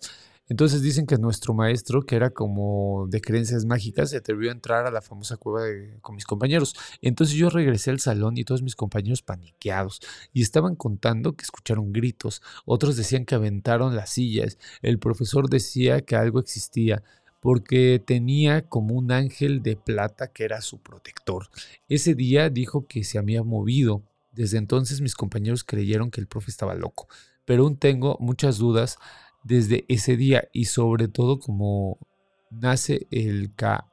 [0.49, 4.87] entonces dicen que nuestro maestro, que era como de creencias mágicas, se atrevió a entrar
[4.87, 5.67] a la famosa cueva
[6.01, 6.75] con mis compañeros.
[7.03, 10.01] Entonces yo regresé al salón y todos mis compañeros paniqueados
[10.33, 12.43] y estaban contando que escucharon gritos.
[12.65, 14.59] Otros decían que aventaron las sillas.
[14.81, 17.03] El profesor decía que algo existía
[17.41, 21.49] porque tenía como un ángel de plata que era su protector.
[21.89, 24.03] Ese día dijo que se había movido.
[24.33, 27.09] Desde entonces mis compañeros creyeron que el profe estaba loco,
[27.45, 28.99] pero aún tengo muchas dudas
[29.45, 31.99] desde ese día y sobre todo como
[32.51, 33.89] nace el Carito,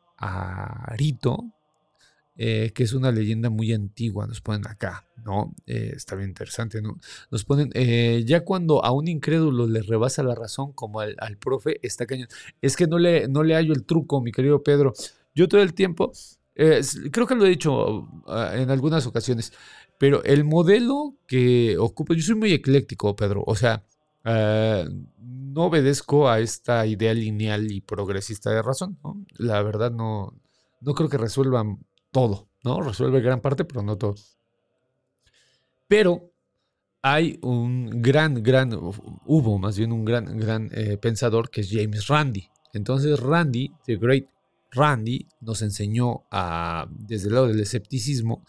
[2.37, 5.55] eh, que es una leyenda muy antigua, nos ponen acá, ¿no?
[5.67, 6.99] Eh, está bien interesante, ¿no?
[7.31, 11.79] Nos ponen, eh, ya cuando a un incrédulo le rebasa la razón, como al, profe,
[11.81, 12.27] está cañón.
[12.61, 14.93] Es que no le, no le hallo el truco, mi querido Pedro.
[15.33, 16.11] Yo todo el tiempo,
[16.55, 19.53] creo que lo he dicho ah, en algunas ocasiones,
[19.97, 23.85] pero el modelo que ocupa, yo soy muy ecléctico, Pedro, o sea,
[25.55, 28.97] no obedezco a esta idea lineal y progresista de razón.
[29.37, 30.33] La verdad no,
[30.81, 31.79] no creo que resuelvan
[32.11, 32.81] todo, ¿no?
[32.81, 34.15] Resuelve gran parte, pero no todo.
[35.87, 36.29] Pero
[37.01, 42.07] hay un gran, gran, hubo más bien un gran, gran eh, pensador que es James
[42.07, 42.49] Randi.
[42.73, 44.25] Entonces Randy, The Great
[44.71, 48.43] Randy, nos enseñó a, desde el lado del escepticismo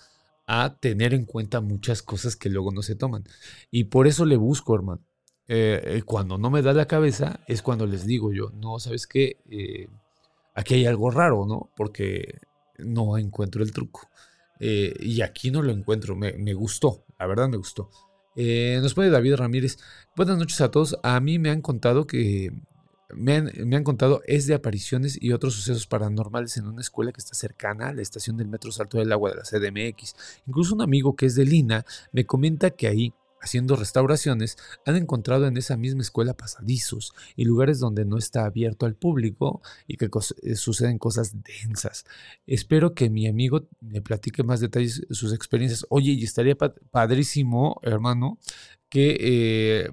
[0.48, 3.22] a tener en cuenta muchas cosas que luego no se toman.
[3.70, 5.05] Y por eso le busco, hermano.
[5.48, 9.06] Eh, eh, cuando no me da la cabeza es cuando les digo yo, no, ¿sabes
[9.06, 9.38] qué?
[9.48, 9.88] Eh,
[10.54, 11.70] aquí hay algo raro, ¿no?
[11.76, 12.40] Porque
[12.78, 14.08] no encuentro el truco.
[14.58, 17.90] y aquí no lo encuentro, me, gustó, la verdad me gustó.
[18.36, 19.78] nos pone David Ramírez,
[20.16, 22.52] buenas noches a todos, a mí me han contado que...
[23.14, 27.12] Me han, me han contado es de apariciones y otros sucesos paranormales en una escuela
[27.12, 30.16] que está cercana a la estación del Metro Salto del Agua de la CDMX.
[30.48, 35.46] Incluso un amigo que es de Lina me comenta que ahí haciendo restauraciones, han encontrado
[35.46, 40.10] en esa misma escuela pasadizos y lugares donde no está abierto al público y que
[40.42, 42.04] eh, suceden cosas densas.
[42.46, 45.86] Espero que mi amigo me platique más detalles sus experiencias.
[45.88, 48.38] Oye, y estaría padrísimo, hermano,
[48.88, 49.90] que eh,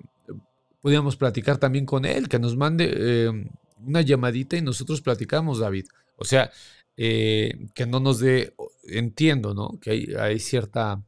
[0.82, 3.50] pudiéramos platicar también con él, que nos mande eh,
[3.86, 5.86] una llamadita y nosotros platicamos, David.
[6.18, 6.52] O sea,
[6.96, 9.80] que no nos dé, entiendo, ¿no?
[9.82, 11.02] Que hay cierta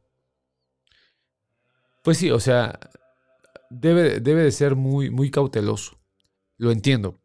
[2.06, 2.78] pues sí, o sea,
[3.68, 5.98] debe, debe de ser muy, muy cauteloso.
[6.56, 7.18] Lo entiendo.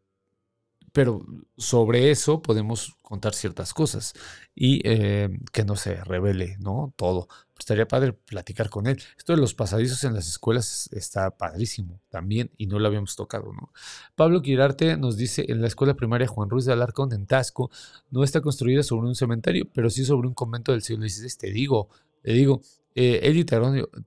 [0.92, 1.24] Pero
[1.56, 4.14] sobre eso podemos contar ciertas cosas
[4.56, 6.96] y eh, que no se revele, ¿no?
[6.96, 7.28] Todo.
[7.60, 9.00] Estaría padre platicar con él.
[9.20, 13.54] Esto de los pasadizos en las escuelas está padrísimo también y no lo habíamos tocado,
[13.54, 13.72] ¿no?
[14.16, 17.70] Pablo Quirarte nos dice, en la escuela primaria Juan Ruiz de Alarcón, en Tasco,
[18.10, 21.38] no está construida sobre un cementerio, pero sí sobre un convento del siglo XVI.
[21.38, 21.88] Te digo,
[22.24, 22.64] te digo,
[22.94, 23.46] eh,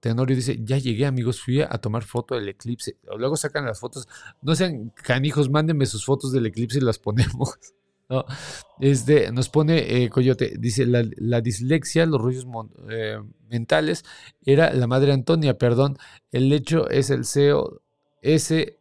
[0.00, 2.98] Tenorio, dice, ya llegué amigos, fui a tomar foto del eclipse.
[3.16, 4.06] Luego sacan las fotos.
[4.42, 7.54] No sean canijos, mándenme sus fotos del eclipse y las ponemos.
[8.10, 8.26] ¿no?
[8.80, 12.46] Este, nos pone eh, Coyote, dice, la, dislexia, los rollos
[12.90, 13.18] eh,
[13.48, 14.04] mentales,
[14.44, 15.96] era la madre Antonia, perdón,
[16.30, 17.80] el hecho es el CEO,
[18.20, 18.78] ese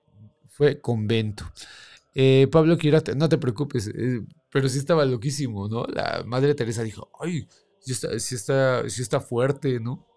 [0.50, 1.46] fue convento.
[2.52, 3.90] Pablo Quirate, no te preocupes,
[4.52, 5.86] pero sí estaba loquísimo, ¿no?
[5.88, 7.48] La madre Teresa dijo, ay,
[7.84, 10.08] si está, si está, está fuerte, ¿no?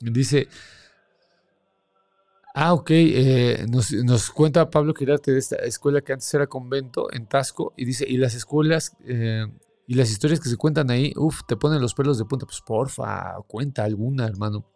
[0.00, 0.48] Dice,
[2.54, 7.26] ah, ok, eh, nos, cuenta Pablo Quirarte de esta escuela que antes era convento en
[7.26, 9.46] Tasco y dice, y las escuelas eh,
[9.86, 12.60] y las historias que se cuentan ahí, uff, te ponen los pelos de punta, pues
[12.62, 14.66] porfa, cuenta alguna, hermano.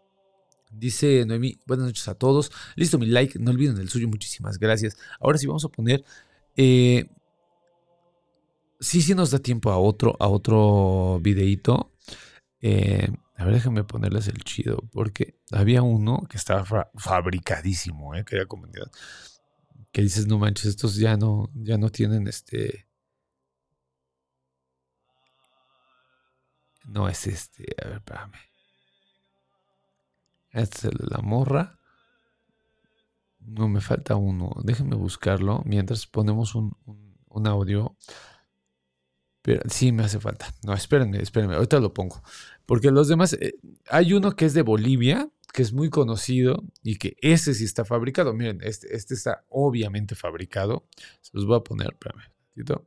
[0.70, 2.53] Dice Noemí, buenas noches a todos.
[2.74, 4.97] Listo mi like, no olviden el suyo, muchísimas gracias.
[5.20, 6.05] Ahora sí vamos a poner...
[6.57, 7.09] Eh,
[8.78, 11.93] sí, sí nos da tiempo a otro, a otro videíto.
[12.61, 18.24] Eh, a ver, déjenme ponerles el chido, porque había uno que estaba fabricadísimo, ¿eh?
[18.24, 18.90] que era comunidad.
[19.92, 22.86] Que dices, no manches, estos ya no, ya no tienen este.
[26.84, 28.32] No es este, a ver, espérame.
[30.52, 31.78] Este es el de la morra.
[33.40, 34.52] No, me falta uno.
[34.64, 36.76] Déjenme buscarlo mientras ponemos un,
[37.28, 37.96] un audio
[39.47, 40.53] pero sí me hace falta.
[40.64, 42.20] No, espérenme, espérenme, ahorita lo pongo.
[42.66, 43.55] Porque los demás, eh,
[43.88, 47.84] hay uno que es de Bolivia, que es muy conocido y que ese sí está
[47.84, 48.34] fabricado.
[48.34, 50.88] Miren, este, este está obviamente fabricado.
[51.20, 52.24] Se los voy a poner, espérame,
[52.57, 52.86] un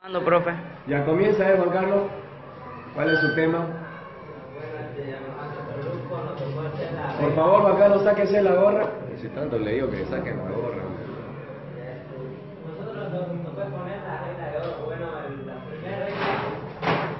[0.00, 0.50] Ando, profe.
[0.88, 2.10] Ya comienza, ¿eh, Juan Carlos?
[2.96, 3.86] ¿Cuál es su tema?
[7.20, 8.99] Por favor, Juan Carlos, sáquese la gorra.
[9.20, 10.82] Si tanto le digo que saquen la gorra.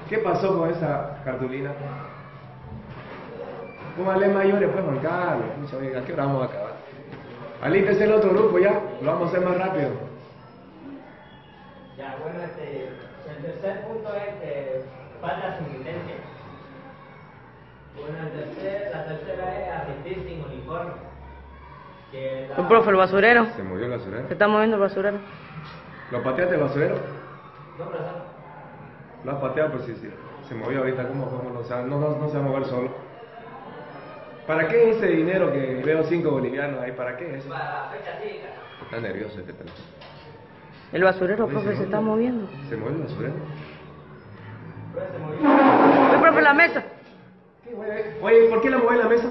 [0.08, 1.72] ¿Qué pasó con esa cartulina?
[3.98, 5.94] Póngale mayores, pues, Juan Carlos.
[5.94, 6.72] ¿A qué hora vamos a acabar?
[7.60, 9.90] Alípese el otro grupo ya, lo vamos a hacer más rápido.
[11.98, 12.88] Ya, bueno, este,
[13.28, 14.84] el tercer punto es que
[15.20, 16.14] falta sin licencia.
[17.94, 21.09] Bueno, el tercer, la tercera es asistir sin uniforme.
[22.56, 23.46] Un profe, el basurero.
[23.56, 24.26] ¿Se movió el basurero?
[24.26, 25.18] Se está moviendo el basurero.
[26.10, 26.96] ¿Lo pateaste el basurero?
[27.78, 28.04] No, pero
[29.24, 30.10] Lo has pateado, pues sí, sí.
[30.48, 32.64] Se movió ahorita, ¿cómo, cómo no, o sea, no, no, no se va a mover
[32.64, 32.90] solo?
[34.46, 36.92] ¿Para qué ese dinero que veo cinco bolivianos ahí?
[36.92, 37.48] ¿Para qué eso?
[37.48, 38.40] Para la fecha sí,
[38.82, 39.84] Está nervioso este teléfono.
[40.92, 42.48] El basurero, profe, se, está moviendo.
[42.68, 43.34] ¿Se mueve el basurero?
[45.12, 46.20] Se movió.
[46.20, 46.82] Profe, la mesa.
[48.22, 49.30] Oye, ¿por qué la mueve la mesa?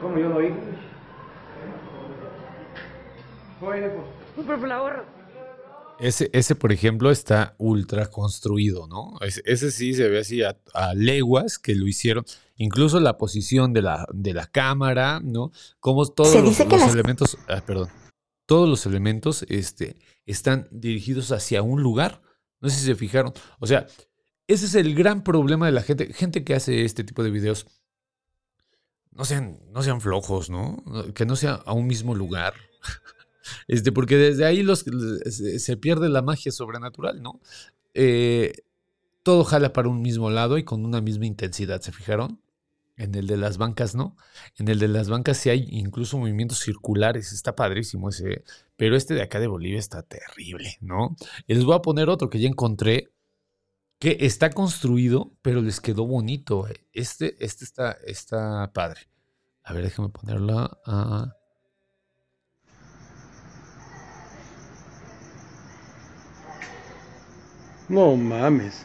[0.00, 0.48] ¿Cómo yo lo vi?
[5.98, 9.14] Ese, ese, por ejemplo, está ultra construido, ¿no?
[9.20, 10.56] Ese, sí se ve así a,
[10.94, 12.24] leguas que lo hicieron.
[12.56, 15.52] Incluso la posición de la, de la cámara, ¿no?
[15.80, 16.60] Como todos los,
[16.92, 17.88] elementos, ah, perdón,
[18.46, 19.96] todos los elementos este,
[20.26, 22.22] están dirigidos hacia un lugar.
[22.60, 23.32] No sé si se fijaron.
[23.58, 23.86] O sea,
[24.46, 26.12] ese es el gran problema de la gente.
[26.12, 27.66] Gente que hace este tipo de videos.
[29.16, 30.82] No sean, no sean flojos, ¿no?
[31.14, 32.54] Que no sea a un mismo lugar.
[33.68, 34.84] Este, porque desde ahí los,
[35.30, 37.40] se pierde la magia sobrenatural, ¿no?
[37.94, 38.52] Eh,
[39.22, 42.40] todo jala para un mismo lado y con una misma intensidad, ¿se fijaron?
[42.96, 44.16] En el de las bancas, ¿no?
[44.58, 48.44] En el de las bancas sí hay incluso movimientos circulares, está padrísimo ese,
[48.76, 51.16] pero este de acá de Bolivia está terrible, ¿no?
[51.46, 53.10] Les voy a poner otro que ya encontré,
[53.98, 56.68] que está construido, pero les quedó bonito.
[56.68, 56.86] Eh.
[56.92, 59.00] Este, este está, está padre.
[59.62, 61.32] A ver, déjame ponerla a...
[67.88, 68.84] No mames.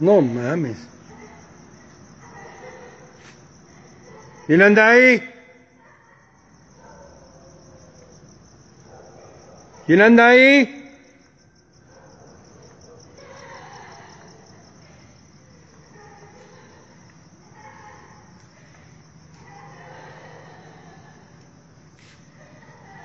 [0.00, 0.88] No mames.
[4.46, 5.33] ¿Quién anda ahí?
[9.86, 10.82] ¿Quién anda ahí?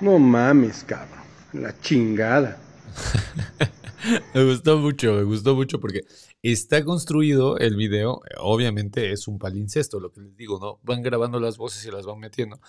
[0.00, 1.18] No mames, cabrón.
[1.52, 2.58] La chingada.
[4.34, 6.00] Me gustó mucho, me gustó mucho porque
[6.42, 10.80] está construido el video, obviamente es un palincesto, lo que les digo, ¿no?
[10.82, 12.60] Van grabando las voces y las van metiendo,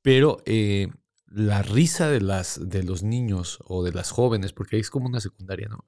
[0.00, 0.88] pero eh,
[1.30, 5.20] la risa de, las, de los niños o de las jóvenes, porque es como una
[5.20, 5.84] secundaria, ¿no?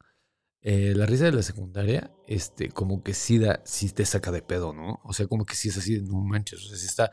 [0.62, 4.42] Eh, la risa de la secundaria, este, como que sí, da, sí te saca de
[4.42, 5.00] pedo, ¿no?
[5.04, 7.10] O sea, como que sí es así, no manches, o sea, está,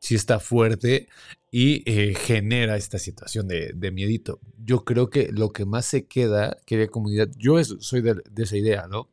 [0.00, 1.08] sí está fuerte
[1.52, 4.40] y eh, genera esta situación de, de, miedito.
[4.58, 8.42] Yo creo que lo que más se queda, querida comunidad, yo es, soy de, de,
[8.42, 9.08] esa idea, ¿no?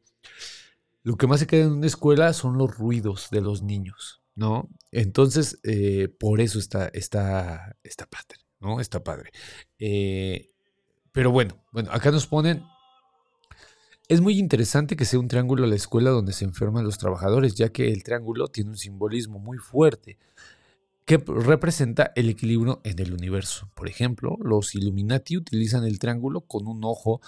[1.03, 4.69] Lo que más se queda en una escuela son los ruidos de los niños, ¿no?
[4.91, 8.07] Entonces, eh, por eso está, está, está
[8.59, 8.79] ¿no?
[8.79, 9.31] Está padre.
[9.79, 10.49] Eh,
[11.11, 12.63] pero bueno, bueno, acá nos ponen
[14.09, 17.69] es muy interesante que sea un triángulo la escuela donde se enferman los trabajadores, ya
[17.69, 20.17] que el triángulo tiene un simbolismo muy fuerte
[21.03, 23.69] que representa el equilibrio en el universo.
[23.73, 27.21] Por ejemplo, los Illuminati utilizan el triángulo con un ojo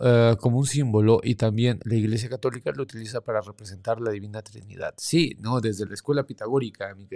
[0.00, 4.42] uh, como un símbolo y también la Iglesia Católica lo utiliza para representar la Divina
[4.42, 4.94] Trinidad.
[4.96, 5.60] Sí, ¿no?
[5.60, 7.06] desde la escuela pitagórica, mi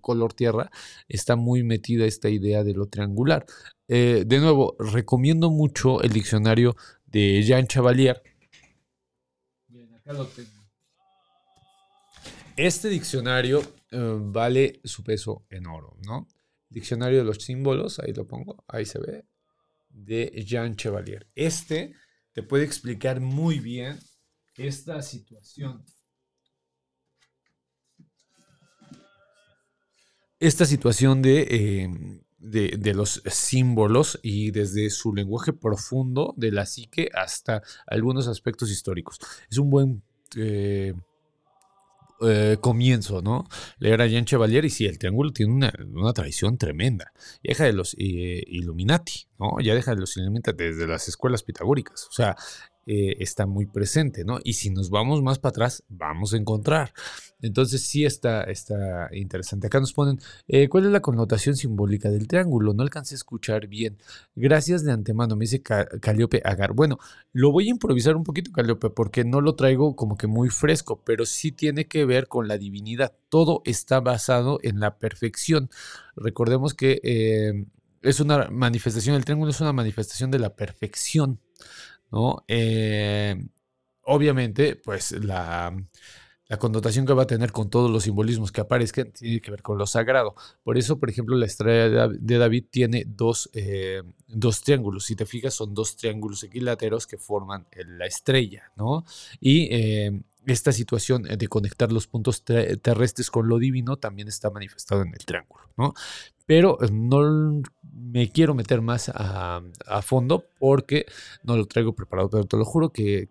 [0.00, 0.70] color tierra,
[1.08, 3.46] está muy metida esta idea de lo triangular.
[3.88, 6.74] Eh, de nuevo, recomiendo mucho el diccionario
[7.06, 8.22] de Jean Chevalier,
[10.02, 10.50] acá lo tengo.
[12.56, 13.60] Este diccionario
[13.92, 16.28] uh, vale su peso en oro, ¿no?
[16.68, 19.24] Diccionario de los símbolos, ahí lo pongo, ahí se ve,
[19.88, 21.26] de Jean Chevalier.
[21.34, 21.94] Este
[22.32, 23.98] te puede explicar muy bien
[24.56, 25.84] esta situación.
[30.40, 36.66] Esta situación de, eh, de, de, los símbolos y desde su lenguaje profundo de la
[36.66, 39.20] psique hasta algunos aspectos históricos.
[39.48, 40.02] Es un buen
[40.36, 40.94] eh,
[42.28, 43.44] eh, comienzo, ¿no?
[43.78, 46.12] Leer a Jean Chevalier y sí, el triángulo tiene una, una
[46.58, 47.12] tremenda.
[47.42, 49.60] Deja de los eh, Illuminati, ¿no?
[49.60, 52.06] Ya deja de los Illuminati desde las escuelas pitagóricas.
[52.08, 52.36] O sea,
[52.86, 54.38] eh, está muy presente, ¿no?
[54.42, 56.92] Y si nos vamos más para atrás, vamos a encontrar.
[57.40, 59.66] Entonces sí está, está interesante.
[59.66, 60.18] Acá nos ponen,
[60.48, 62.72] eh, ¿cuál es la connotación simbólica del triángulo?
[62.72, 63.98] No alcancé a escuchar bien.
[64.36, 66.72] Gracias de antemano, me dice Caliope Agar.
[66.72, 66.98] Bueno,
[67.32, 71.02] lo voy a improvisar un poquito, Caliope, porque no lo traigo como que muy fresco,
[71.04, 73.12] pero sí tiene que ver con la divinidad.
[73.28, 75.70] Todo está basado en la perfección.
[76.16, 77.66] Recordemos que eh,
[78.02, 81.40] es una manifestación, el triángulo es una manifestación de la perfección.
[82.12, 82.44] ¿No?
[82.46, 83.34] Eh,
[84.02, 85.74] obviamente, pues la,
[86.46, 89.62] la, connotación que va a tener con todos los simbolismos que aparezcan tiene que ver
[89.62, 90.34] con lo sagrado.
[90.62, 95.06] Por eso, por ejemplo, la estrella de David tiene dos, eh, dos triángulos.
[95.06, 99.04] Si te fijas, son dos triángulos equiláteros que forman la estrella, ¿no?
[99.40, 105.02] Y eh, esta situación de conectar los puntos terrestres con lo divino también está manifestado
[105.02, 105.94] en el triángulo, ¿no?
[106.54, 109.62] Pero no me quiero meter más a,
[110.02, 111.06] fondo porque
[111.44, 113.26] no lo traigo preparado, pero te lo juro que,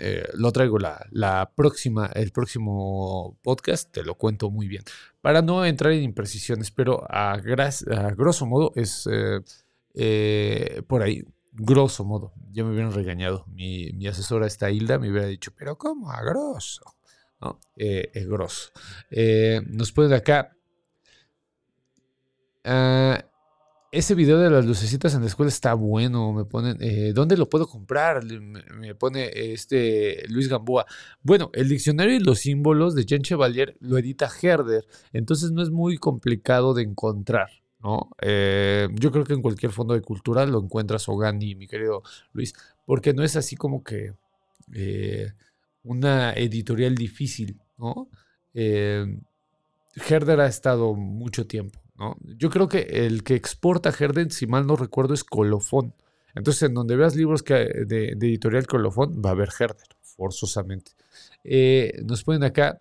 [0.00, 4.82] eh, lo traigo la, próxima, el próximo podcast, te lo cuento muy bien,
[5.20, 9.38] para no entrar en imprecisiones, pero a, grosso modo es eh,
[9.94, 12.32] eh, por ahí grosso modo.
[12.50, 13.44] Ya me hubieran regañado.
[13.46, 16.10] Mi, asesora, esta Hilda, me hubiera dicho, pero ¿cómo?
[16.10, 16.82] A grosso.
[17.76, 18.72] Es grosso.
[19.12, 20.57] Eh, nos ponen acá.
[22.64, 23.22] Uh,
[23.90, 26.32] ese video de las lucecitas en la escuela está bueno.
[26.32, 28.22] Me ponen, eh, ¿dónde lo puedo comprar?
[28.24, 30.84] Me, pone este Luis Gamboa.
[31.22, 34.86] Bueno, el diccionario y los símbolos de Jean Chevalier lo edita Herder.
[35.12, 37.48] Entonces no es muy complicado de encontrar.
[37.80, 38.10] ¿no?
[38.20, 42.02] Eh, yo creo que en cualquier fondo de cultura lo encuentras Ogani, mi querido
[42.32, 42.52] Luis,
[42.84, 44.12] porque no es así como que
[44.74, 45.32] eh,
[45.84, 48.10] una editorial difícil, ¿no?
[48.52, 51.80] Herder ha estado mucho tiempo,
[52.22, 55.94] Yo creo que el que exporta Herder, si mal no recuerdo, es Colofón.
[56.34, 60.92] Entonces, en donde veas libros de, editorial Colofón, va a haber Herder, forzosamente.
[62.04, 62.80] nos ponen acá,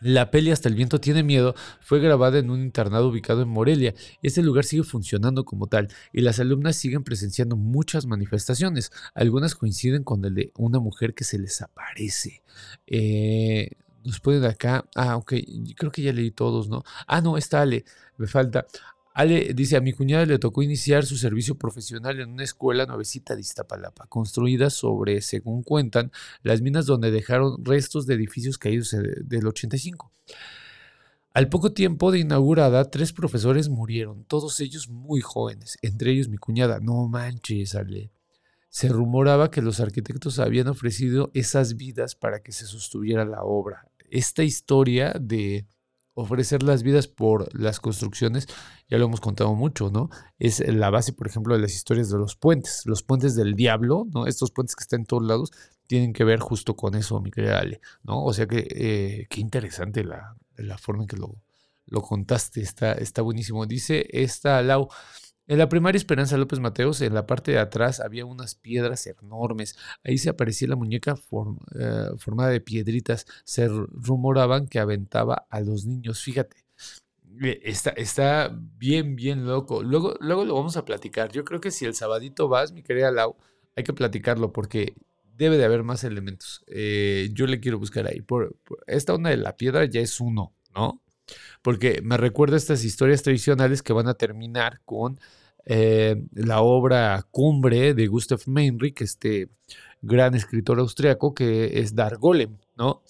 [0.00, 3.94] la peli Hasta el viento tiene miedo fue grabada en un internado ubicado en Morelia.
[4.22, 8.92] Este lugar sigue funcionando como tal y las alumnas siguen presenciando muchas manifestaciones.
[9.14, 12.42] Algunas coinciden con el de una mujer que se les aparece.
[12.86, 13.72] Eh,
[14.08, 14.84] nos pueden acá.
[14.96, 15.34] Ah, ok.
[15.76, 16.82] Creo que ya leí todos, ¿no?
[17.06, 17.84] Ah, no, está Ale.
[18.16, 18.66] Me falta.
[19.14, 23.34] Ale dice, a mi cuñada le tocó iniciar su servicio profesional en una escuela nuevecita
[23.34, 26.12] de Iztapalapa, construida sobre, según cuentan,
[26.44, 28.94] las minas donde dejaron restos de edificios caídos
[29.24, 30.12] del 85.
[31.34, 36.36] Al poco tiempo de inaugurada, tres profesores murieron, todos ellos muy jóvenes, entre ellos mi
[36.36, 36.78] cuñada.
[36.78, 38.12] No manches, Ale.
[38.70, 43.87] Se rumoraba que los arquitectos habían ofrecido esas vidas para que se sostuviera la obra.
[44.10, 45.66] Esta historia de
[46.20, 48.48] ofrecer las vidas por las construcciones,
[48.88, 50.10] ya lo hemos contado mucho, ¿no?
[50.40, 54.04] Es la base, por ejemplo, de las historias de los puentes, los puentes del diablo,
[54.12, 54.26] ¿no?
[54.26, 55.52] Estos puentes que están en todos lados
[55.86, 58.24] tienen que ver justo con eso, mi querida Ale, ¿no?
[58.24, 61.36] O sea que eh, qué interesante la, la, forma en que lo,
[61.86, 63.64] lo contaste, está, está buenísimo.
[63.66, 64.88] Dice esta Lau,
[65.48, 69.76] en la primaria Esperanza López Mateos, en la parte de atrás había unas piedras enormes.
[70.04, 71.18] Ahí se aparecía la muñeca
[71.74, 73.26] eh, formada de piedritas.
[73.44, 76.22] Se rumoraban que aventaba a los niños.
[76.22, 76.58] Fíjate,
[77.42, 79.82] eh, está, bien, bien loco.
[79.82, 81.32] Luego, luego lo vamos a platicar.
[81.32, 83.34] Yo creo que si el sabadito vas, mi querida Lau,
[83.74, 84.96] hay que platicarlo porque
[85.34, 86.62] debe de haber más elementos.
[86.66, 88.20] Eh, yo le quiero buscar ahí.
[88.20, 88.54] Por,
[88.86, 91.00] esta onda de la piedra ya es uno, ¿no?
[91.62, 95.20] Porque me recuerda estas historias tradicionales que van a terminar con
[95.70, 99.50] eh, la obra cumbre de Gustav Meinrich, este
[100.00, 103.02] gran escritor austriaco que es Dar Golem, ¿no?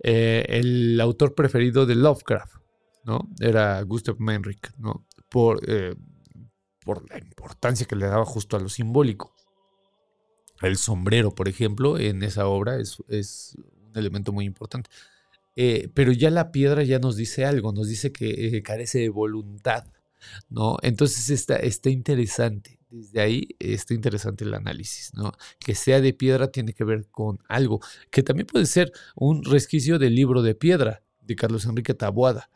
[0.00, 2.56] Eh, el autor preferido de Lovecraft,
[3.04, 3.28] ¿no?
[3.40, 5.06] Era Gustav Meinrich, ¿no?
[5.28, 5.96] Por, eh,
[6.84, 9.34] por la importancia que le daba justo a lo simbólico.
[10.62, 13.56] El sombrero, por ejemplo, en esa obra es, es
[13.90, 14.88] un elemento muy importante.
[15.54, 19.84] Pero ya la piedra ya nos dice algo, nos dice que carece de voluntad,
[20.48, 20.76] ¿no?
[20.82, 22.78] Entonces está, está interesante.
[22.90, 25.32] Desde ahí está interesante el análisis, ¿no?
[25.58, 27.80] Que sea de piedra tiene que ver con algo,
[28.10, 32.50] que también puede ser un resquicio del libro de piedra de Carlos Enrique Taboada.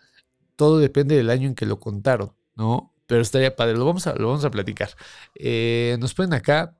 [0.54, 2.94] Todo depende del año en que lo contaron, ¿no?
[3.06, 4.90] Pero estaría padre, lo vamos a, lo vamos a platicar.
[5.34, 6.76] Eh, nos ponen acá.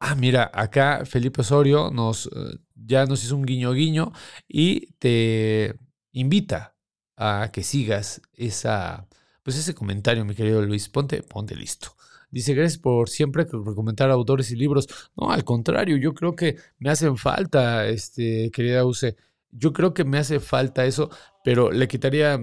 [0.00, 4.12] Ah, mira, acá Felipe Osorio nos, eh, ya nos hizo un guiño guiño
[4.46, 5.74] y te
[6.12, 6.76] invita
[7.16, 9.08] a que sigas esa,
[9.42, 10.88] pues ese comentario, mi querido Luis.
[10.88, 11.96] Ponte, ponte listo.
[12.30, 14.86] Dice, gracias por siempre recomendar autores y libros.
[15.16, 19.16] No, al contrario, yo creo que me hacen falta, este, querida Use.
[19.50, 21.10] Yo creo que me hace falta eso,
[21.42, 22.38] pero le quitaría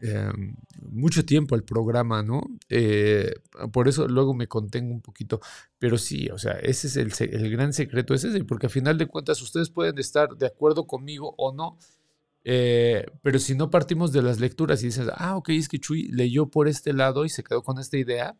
[0.00, 0.54] em,
[0.90, 2.42] mucho tiempo al programa, ¿no?
[2.68, 3.32] Eh,
[3.72, 5.40] por eso luego me contengo un poquito.
[5.78, 8.98] Pero sí, o sea, ese es el, el gran secreto, ese es porque a final
[8.98, 11.78] de cuentas ustedes pueden estar de acuerdo conmigo o no,
[12.44, 16.08] eh, pero si no partimos de las lecturas y dices, ah, ok, es que Chuy
[16.08, 18.36] leyó por este lado y se quedó con esta idea,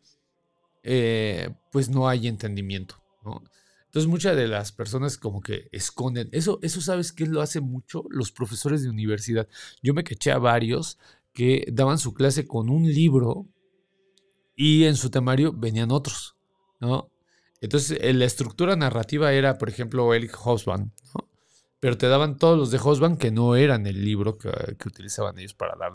[0.83, 3.43] eh, pues no hay entendimiento, ¿no?
[3.85, 6.29] Entonces muchas de las personas como que esconden.
[6.31, 9.47] Eso, eso sabes que lo hace mucho los profesores de universidad.
[9.81, 10.99] Yo me caché a varios
[11.33, 13.47] que daban su clase con un libro
[14.55, 16.35] y en su temario venían otros,
[16.79, 17.09] ¿no?
[17.61, 21.29] Entonces la estructura narrativa era, por ejemplo, Eric Hobsbawm, ¿no?
[21.79, 24.49] pero te daban todos los de Hosban que no eran el libro que,
[24.85, 25.93] utilizaban ellos para dar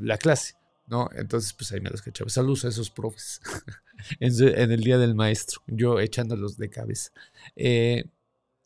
[0.00, 0.54] la, clase,
[0.86, 1.10] ¿no?
[1.14, 2.30] Entonces, pues ahí me los cachaba.
[2.30, 3.40] Saludos a esos profes
[4.20, 7.10] en, el Día del Maestro, yo echándolos de cabeza.
[7.54, 8.04] Eh,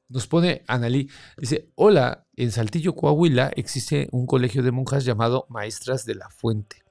[0.08, 6.04] nos pone Analí, dice, hola, en Saltillo, Coahuila existe un colegio de monjas llamado Maestras
[6.04, 6.86] de la Fuente.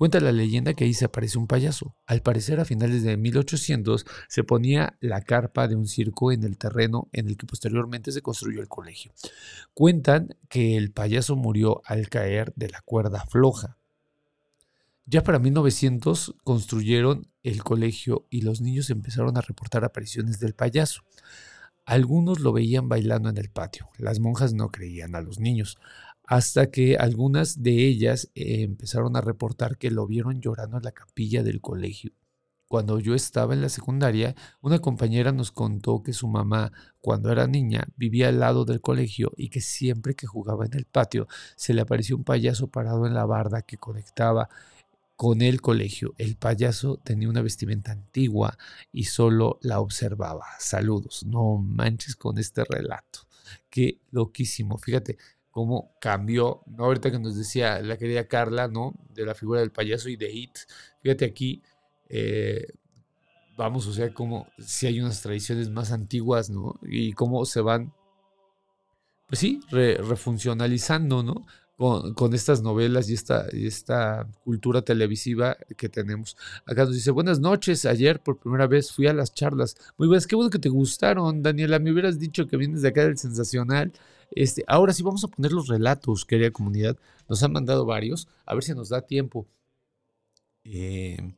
[0.00, 1.94] Cuenta la leyenda que ahí se aparece un payaso.
[2.06, 6.56] Al parecer a finales de 1800 se ponía la carpa de un circo en el
[6.56, 9.12] terreno en el que posteriormente se construyó el colegio.
[9.74, 13.76] Cuentan que el payaso murió al caer de la cuerda floja.
[15.04, 21.02] Ya para 1900 construyeron el colegio y los niños empezaron a reportar apariciones del payaso.
[21.90, 23.88] Algunos lo veían bailando en el patio.
[23.98, 25.76] Las monjas no creían a los niños
[26.24, 30.92] hasta que algunas de ellas eh, empezaron a reportar que lo vieron llorando en la
[30.92, 32.12] capilla del colegio.
[32.68, 36.70] Cuando yo estaba en la secundaria, una compañera nos contó que su mamá,
[37.00, 40.84] cuando era niña, vivía al lado del colegio y que siempre que jugaba en el
[40.84, 41.26] patio
[41.56, 44.48] se le apareció un payaso parado en la barda que conectaba
[45.20, 46.14] con el colegio.
[46.16, 48.56] El payaso tenía una vestimenta antigua
[48.90, 50.46] y solo la observaba.
[50.58, 51.26] Saludos.
[51.26, 53.28] No manches con este relato.
[53.68, 54.78] Qué loquísimo.
[54.78, 55.18] Fíjate,
[55.50, 56.86] cómo cambió, ¿no?
[56.86, 58.94] Ahorita que nos decía la querida Carla, ¿no?
[59.10, 60.56] De la figura del payaso y de It.
[61.02, 61.62] Fíjate aquí,
[62.08, 62.68] eh,
[63.58, 66.80] vamos, o sea, como si hay unas tradiciones más antiguas, ¿no?
[66.80, 67.92] Y cómo se van,
[69.28, 71.44] pues sí, refuncionalizando, ¿no?
[71.80, 76.36] Con, estas novelas y esta, y esta cultura televisiva que tenemos.
[76.66, 79.76] Acá nos dice, buenas noches, ayer por primera vez fui a las charlas.
[79.96, 83.04] Muy buenas, qué bueno que te gustaron, Daniela, me hubieras dicho que vienes de acá
[83.04, 83.92] del Sensacional.
[84.32, 86.98] Este, ahora sí vamos a poner los relatos, querida comunidad.
[87.30, 88.28] Nos han mandado varios.
[88.44, 89.46] A ver si nos da tiempo
[90.64, 91.34] Eh,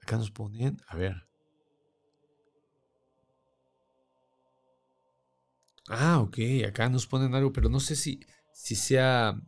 [0.00, 1.26] acá nos ponen, a ver.
[5.88, 8.20] Ah, ok, acá nos ponen algo, pero no sé si,
[8.58, 9.40] si sea,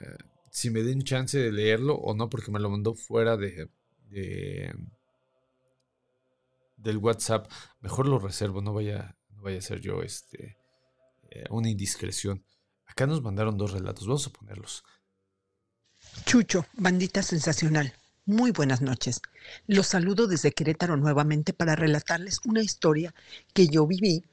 [0.00, 0.18] eh,
[0.50, 3.68] si me den chance de leerlo o no, porque me lo mandó fuera de,
[4.08, 4.72] de
[6.76, 7.50] del WhatsApp.
[7.80, 10.56] Mejor lo reservo, no vaya, no vaya a ser yo este,
[11.30, 12.44] eh, una indiscreción.
[12.86, 14.84] Acá nos mandaron dos relatos, vamos a ponerlos.
[16.24, 17.92] Chucho, bandita sensacional.
[18.26, 19.20] Muy buenas noches.
[19.66, 23.12] Los saludo desde Querétaro nuevamente para relatarles una historia
[23.54, 24.24] que yo viví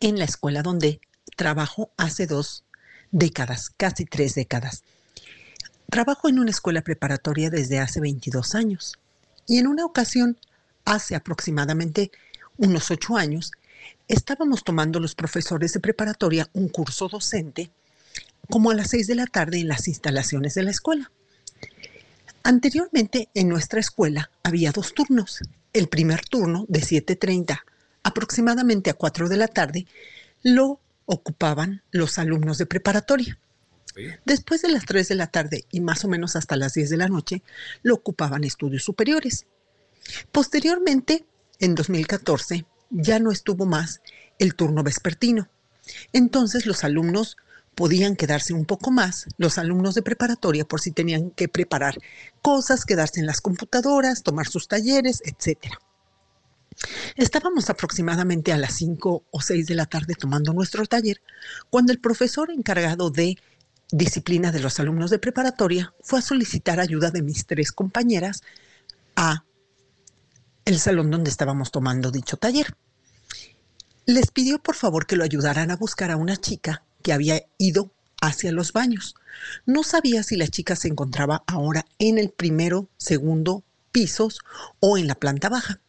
[0.00, 1.00] en la escuela donde
[1.34, 2.64] trabajo hace dos
[3.12, 4.82] décadas, casi tres décadas.
[5.88, 8.98] Trabajo en una escuela preparatoria desde hace 22 años
[9.46, 10.38] y en una ocasión,
[10.84, 12.10] hace aproximadamente
[12.56, 13.52] unos ocho años,
[14.08, 17.70] estábamos tomando los profesores de preparatoria un curso docente
[18.50, 21.10] como a las seis de la tarde en las instalaciones de la escuela.
[22.42, 25.40] Anteriormente en nuestra escuela había dos turnos.
[25.72, 27.62] El primer turno de 7.30
[28.02, 29.86] aproximadamente a 4 de la tarde
[30.42, 33.38] lo ocupaban los alumnos de preparatoria.
[34.24, 36.96] Después de las 3 de la tarde y más o menos hasta las 10 de
[36.96, 37.42] la noche
[37.82, 39.46] lo ocupaban estudios superiores.
[40.30, 41.26] Posteriormente,
[41.58, 44.00] en 2014, ya no estuvo más
[44.38, 45.48] el turno vespertino.
[46.12, 47.36] Entonces los alumnos
[47.74, 51.98] podían quedarse un poco más, los alumnos de preparatoria, por si tenían que preparar
[52.42, 55.74] cosas, quedarse en las computadoras, tomar sus talleres, etc.
[57.16, 61.22] Estábamos aproximadamente a las 5 o 6 de la tarde tomando nuestro taller
[61.70, 63.38] cuando el profesor encargado de
[63.90, 68.42] disciplina de los alumnos de preparatoria fue a solicitar ayuda de mis tres compañeras
[69.16, 69.44] a
[70.64, 72.74] el salón donde estábamos tomando dicho taller.
[74.06, 77.92] Les pidió por favor que lo ayudaran a buscar a una chica que había ido
[78.20, 79.14] hacia los baños.
[79.66, 84.40] No sabía si la chica se encontraba ahora en el primero, segundo pisos
[84.80, 85.81] o en la planta baja.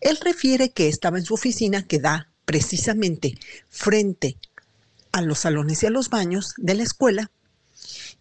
[0.00, 3.38] Él refiere que estaba en su oficina que da precisamente
[3.68, 4.38] frente
[5.12, 7.30] a los salones y a los baños de la escuela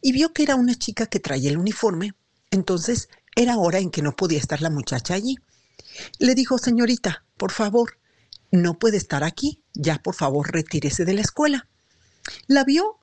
[0.02, 2.14] y vio que era una chica que traía el uniforme,
[2.52, 5.38] entonces era hora en que no podía estar la muchacha allí.
[6.20, 7.98] Le dijo, señorita, por favor,
[8.52, 11.68] no puede estar aquí, ya por favor retírese de la escuela.
[12.48, 12.98] La vio,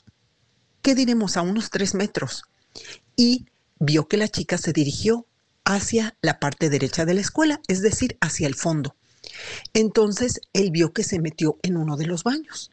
[0.82, 1.36] ¿qué diremos?
[1.36, 2.44] A unos tres metros
[3.16, 3.46] y
[3.78, 5.26] vio que la chica se dirigió
[5.64, 8.96] hacia la parte derecha de la escuela, es decir, hacia el fondo.
[9.74, 12.70] Entonces él vio que se metió en uno de los baños.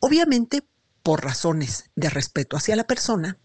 [0.00, 0.62] Obviamente,
[1.02, 3.38] por razones de respeto hacia la persona,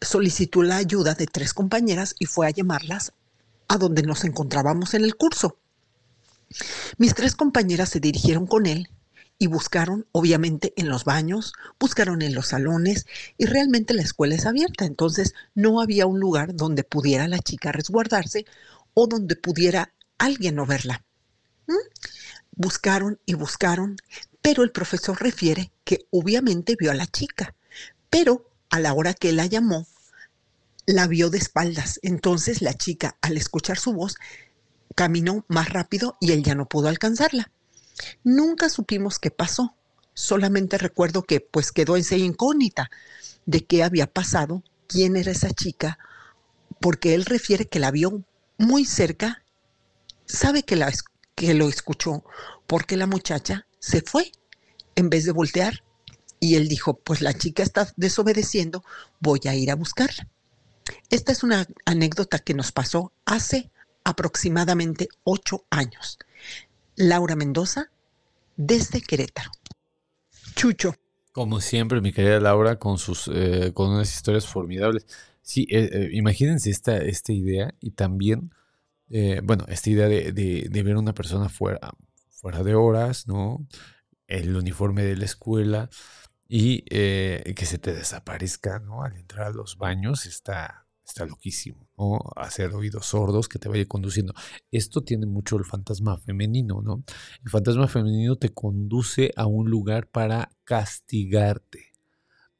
[0.00, 3.12] solicitó la ayuda de tres compañeras y fue a llamarlas
[3.68, 5.58] a donde nos encontrábamos en el curso.
[6.96, 8.88] Mis tres compañeras se dirigieron con él
[9.38, 14.46] y buscaron, obviamente, en los baños, buscaron en los salones y realmente la escuela es
[14.46, 18.44] abierta, entonces no había un lugar donde pudiera la chica resguardarse
[18.94, 21.04] o donde pudiera alguien no verla.
[21.66, 21.74] ¿Mm?
[22.56, 23.96] Buscaron y buscaron,
[24.42, 27.54] pero el profesor refiere que obviamente vio a la chica,
[28.10, 29.86] pero a la hora que la llamó,
[30.84, 32.00] la vio de espaldas.
[32.02, 34.16] Entonces la chica, al escuchar su voz,
[34.96, 37.52] caminó más rápido y él ya no pudo alcanzarla.
[38.24, 39.74] Nunca supimos qué pasó.
[40.14, 42.90] Solamente recuerdo que pues quedó esa incógnita
[43.46, 45.98] de qué había pasado, quién era esa chica,
[46.80, 48.24] porque él refiere que la vio
[48.56, 49.44] muy cerca,
[50.26, 50.92] sabe que, la,
[51.34, 52.24] que lo escuchó,
[52.66, 54.32] porque la muchacha se fue
[54.96, 55.82] en vez de voltear.
[56.40, 58.84] Y él dijo, pues la chica está desobedeciendo,
[59.20, 60.28] voy a ir a buscarla.
[61.10, 63.70] Esta es una anécdota que nos pasó hace
[64.04, 66.18] aproximadamente ocho años.
[66.98, 67.92] Laura Mendoza,
[68.56, 69.52] desde Querétaro.
[70.56, 70.96] Chucho.
[71.30, 75.06] Como siempre, mi querida Laura, con sus eh, con unas historias formidables.
[75.40, 78.52] Sí, eh, eh, imagínense esta, esta idea y también,
[79.44, 81.78] bueno, esta idea de, de, ver a una persona fuera,
[82.30, 83.64] fuera de horas, ¿no?
[84.26, 85.88] El uniforme de la escuela
[86.48, 89.04] y que se te desaparezca, ¿no?
[89.04, 92.20] Al entrar a los baños está, está loquísimo, ¿no?
[92.36, 94.34] Hacer oídos sordos que te vaya conduciendo.
[94.70, 97.02] Esto tiene mucho el fantasma femenino, ¿no?
[97.42, 101.86] El fantasma femenino te conduce a un lugar para castigarte.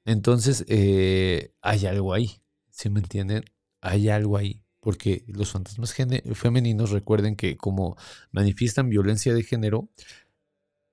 [0.05, 2.41] Entonces, eh, hay algo ahí,
[2.71, 3.45] ¿sí me entienden?
[3.83, 7.97] Hay algo ahí, porque los fantasmas femeninos recuerden que como
[8.33, 9.91] manifiestan violencia de género,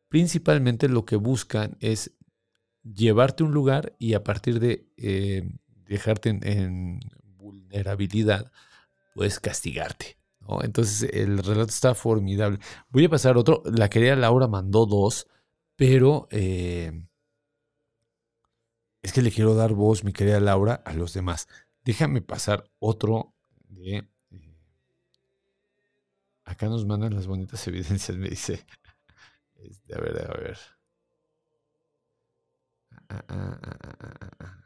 [0.10, 2.12] principalmente lo que buscan es
[2.84, 5.50] llevarte a un lugar y a partir de eh,
[5.88, 7.00] dejarte en,
[7.76, 8.52] vulnerabilidad,
[9.14, 10.18] puedes castigarte.
[10.62, 12.60] Entonces el relato está formidable.
[12.90, 13.64] Voy a pasar otro.
[13.66, 15.28] La querida Laura mandó dos,
[15.76, 17.04] pero eh,
[19.02, 21.48] es que le quiero dar voz, mi querida Laura, a los demás.
[21.84, 23.34] Déjame pasar otro
[23.78, 24.04] eh,
[26.46, 28.66] Acá nos mandan las bonitas evidencias, me dice.
[29.56, 30.58] Este, a ver, a ver.
[33.10, 33.60] Ah, ah,
[34.40, 34.65] ah,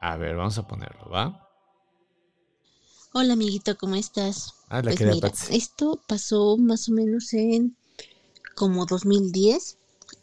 [0.00, 1.46] a ver, vamos a ponerlo, ¿va?
[3.12, 4.54] Hola amiguito, ¿cómo estás?
[4.68, 5.56] Ah, la Pues mira, Patsy.
[5.56, 7.76] esto pasó más o menos en
[8.54, 9.76] como 2010.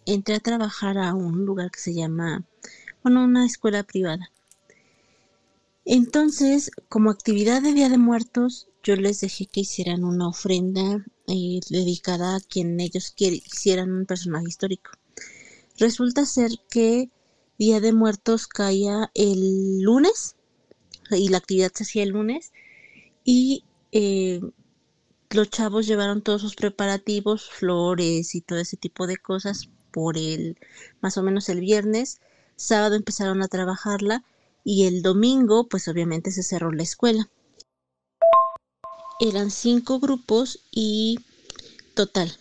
[0.06, 2.46] Entré a trabajar a un lugar que se llama,
[3.04, 4.32] bueno, una escuela privada.
[5.86, 11.60] Entonces, como actividad de Día de Muertos, yo les dejé que hicieran una ofrenda eh,
[11.70, 14.92] dedicada a quien ellos quisieran un personaje histórico.
[15.78, 17.10] Resulta ser que
[17.58, 20.36] Día de Muertos caía el lunes
[21.12, 22.52] y la actividad se hacía el lunes
[23.24, 24.42] y eh,
[25.32, 30.58] los chavos llevaron todos sus preparativos, flores y todo ese tipo de cosas por el
[31.02, 32.20] más o menos el viernes.
[32.56, 34.24] Sábado empezaron a trabajarla
[34.64, 37.30] y el domingo pues obviamente se cerró la escuela.
[39.20, 41.20] Eran cinco grupos y
[41.96, 42.38] total,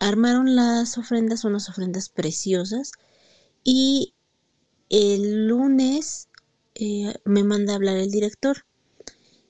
[0.00, 2.90] armaron las ofrendas, unas ofrendas preciosas
[3.62, 4.15] y
[4.90, 6.28] el lunes
[6.74, 8.64] eh, me manda a hablar el director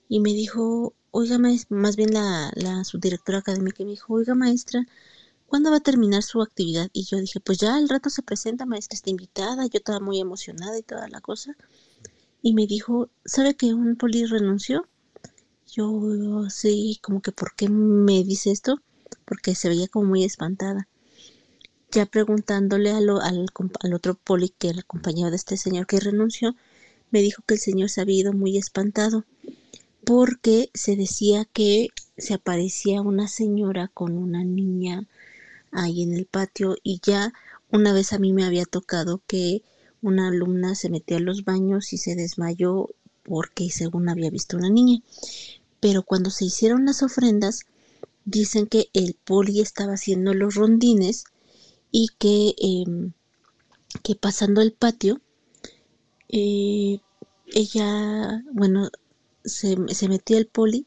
[0.08, 4.86] y me dijo, oiga, maes- más bien la, la subdirectora académica, me dijo, oiga, maestra,
[5.46, 6.90] ¿cuándo va a terminar su actividad?
[6.92, 10.20] Y yo dije, pues ya al rato se presenta, maestra está invitada, yo estaba muy
[10.20, 11.56] emocionada y toda la cosa.
[12.42, 14.88] Y me dijo, ¿sabe que un poli renunció?
[15.72, 18.80] Yo, sí, como que, ¿por qué me dice esto?
[19.26, 20.88] Porque se veía como muy espantada.
[21.90, 23.46] Ya preguntándole a lo- al,
[23.94, 26.54] otro poli que el compañero de este señor que renunció,
[27.10, 29.24] me dijo que el señor se había ido muy espantado
[30.04, 35.06] porque se decía que se aparecía una señora con una niña
[35.72, 37.32] ahí en el patio y ya
[37.70, 39.62] una vez a mí me había tocado que
[40.02, 42.88] una alumna se metió a los baños y se desmayó
[43.22, 45.02] porque según había visto una niña.
[45.80, 47.66] Pero cuando se hicieron las ofrendas,
[48.24, 51.24] dicen que el poli estaba haciendo los rondines
[51.90, 53.12] y que, em,
[54.02, 55.20] que pasando el patio,
[56.28, 57.00] eh,
[57.46, 58.90] ella, bueno,
[59.44, 60.86] se, se metió el poli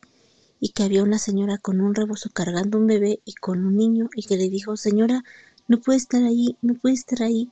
[0.59, 4.09] y que había una señora con un rebozo cargando un bebé y con un niño
[4.15, 5.23] y que le dijo, señora,
[5.67, 7.49] no puede estar ahí, no puede estar ahí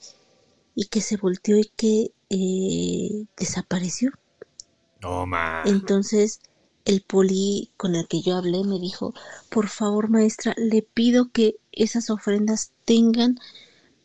[0.75, 4.11] y que se volteó y que eh, desapareció.
[5.01, 5.63] No, ma.
[5.65, 6.41] Entonces
[6.87, 9.13] el poli con el que yo hablé me dijo,
[9.49, 13.37] por favor maestra, le pido que esas ofrendas tengan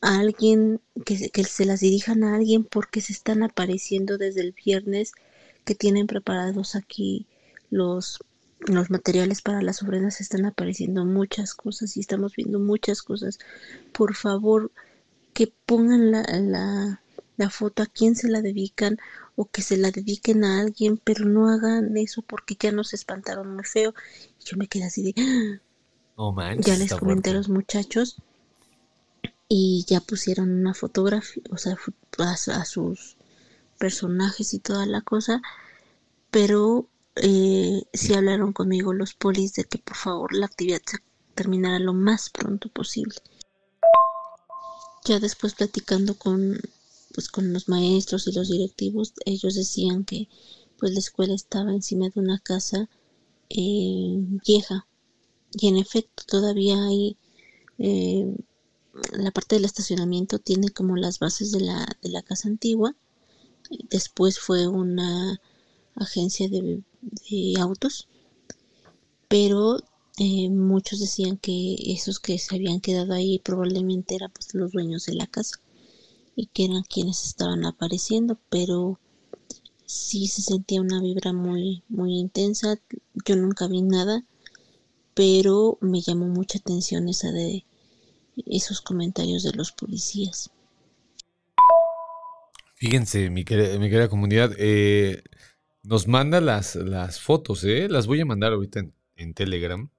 [0.01, 4.53] a alguien, que, que se las dirijan a alguien porque se están apareciendo desde el
[4.53, 5.12] viernes
[5.64, 7.28] que tienen preparados aquí
[7.70, 8.18] los,
[8.59, 13.39] los materiales para las ofrendas, están apareciendo muchas cosas y estamos viendo muchas cosas.
[13.93, 14.72] Por favor,
[15.35, 17.01] que pongan la,
[17.37, 18.99] la foto a quién se la dedican
[19.37, 23.55] o que se la dediquen a alguien, pero no hagan eso porque ya nos espantaron
[23.55, 23.95] muy feo.
[24.41, 25.61] Y yo me quedé así de, "Ah".
[26.59, 28.16] Ya les comenté a los muchachos
[29.49, 31.76] y ya pusieron una fotografía, o sea,
[32.55, 33.16] a sus
[33.78, 35.43] personajes y toda la cosa,
[36.30, 40.99] pero eh, sí hablaron conmigo los polis de que por favor la actividad se
[41.35, 43.16] terminara lo más pronto posible.
[45.05, 46.61] Ya después platicando con
[47.13, 50.29] pues con los maestros y los directivos, ellos decían que
[50.79, 52.89] pues la escuela estaba encima de una casa
[53.49, 54.87] eh, vieja
[55.53, 57.17] y en efecto todavía hay
[57.79, 58.35] eh,
[59.13, 62.95] la parte del estacionamiento tiene como las bases de la, de la casa antigua.
[63.91, 65.41] Después fue una
[65.95, 66.82] agencia de,
[67.59, 68.09] autos,
[69.28, 69.78] pero
[70.19, 75.07] eh, muchos decían que esos que se habían quedado ahí probablemente eran pues, los dueños
[75.07, 75.61] de la casa
[76.35, 78.99] y que eran quienes estaban apareciendo, pero
[79.87, 82.79] sí se sentía una vibra muy, muy intensa.
[83.27, 84.25] Yo nunca vi nada,
[85.15, 87.65] pero me llamó mucha atención esa de
[88.47, 90.51] esos comentarios de los policías.
[92.77, 95.23] Fíjense, mi querida, mi querida comunidad, eh,
[95.83, 97.89] nos manda las, las fotos, ¿eh?
[97.89, 99.91] Las voy a mandar ahorita en, en Telegram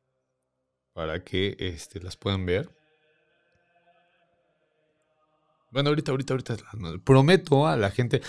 [0.94, 2.70] para que este, las puedan ver.
[5.74, 6.56] Bueno, ahorita, ahorita, ahorita.
[7.04, 8.22] Prometo a la gente,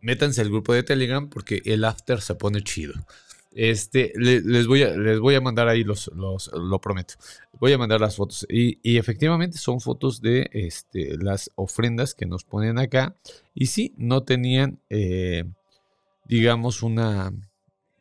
[0.00, 2.94] métanse al grupo de Telegram porque el after se pone chido.
[3.54, 7.14] Este, le- les, voy a, les voy a mandar ahí los, los, lo prometo.
[7.60, 8.46] Voy a mandar las fotos.
[8.48, 13.14] Y, y efectivamente son fotos de este, las ofrendas que nos ponen acá.
[13.54, 15.44] Y sí, no tenían, eh,
[16.26, 17.32] digamos, una,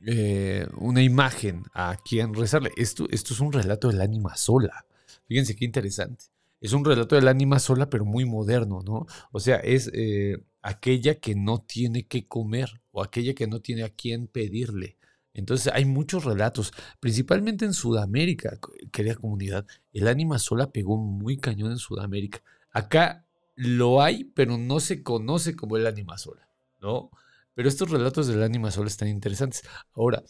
[0.06, 2.72] eh, una imagen a quien rezarle.
[2.78, 4.86] Esto, esto es un relato del ánima sola.
[5.28, 6.26] Fíjense qué interesante.
[6.62, 9.08] Es un relato del ánima sola, pero muy moderno, ¿no?
[9.32, 13.84] O sea, es eh, aquella que no tiene que comer o aquella que no tiene
[13.84, 14.98] a quien pedirle.
[15.34, 18.60] Entonces hay muchos relatos, principalmente en Sudamérica,
[18.92, 19.66] querida comunidad.
[19.92, 22.44] El ánima sola pegó muy cañón en Sudamérica.
[22.72, 23.26] Acá
[23.56, 26.48] lo hay, pero no se conoce como el ánima sola,
[26.80, 27.12] ¿no?
[27.54, 29.64] Pero estos relatos del ánima sola están interesantes.
[29.94, 30.24] Ahora,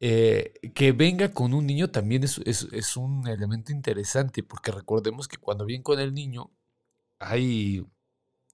[0.00, 5.38] eh, que venga con un niño también es, es, un elemento interesante, porque recordemos que
[5.38, 6.50] cuando viene con el niño
[7.18, 7.84] hay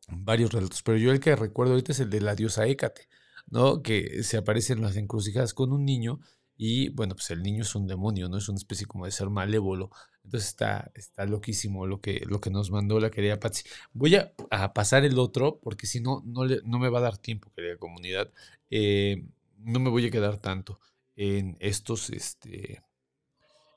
[0.09, 3.09] varios relatos, pero yo el que recuerdo ahorita es el de la diosa Hécate,
[3.48, 3.82] ¿no?
[3.82, 6.20] Que se aparece en las encrucijadas con un niño
[6.56, 8.39] y bueno, pues el niño es un demonio, ¿no?
[8.39, 9.90] Es una especie como de ser malévolo.
[10.24, 13.64] Entonces está, está loquísimo lo que, lo que nos mandó la querida Patsy.
[13.93, 14.32] Voy a,
[14.74, 18.31] pasar el otro porque si no, no, no me va a dar tiempo, querida comunidad.
[18.70, 19.27] Eh,
[19.59, 20.78] no me voy a quedar tanto
[21.16, 22.82] en estos, este,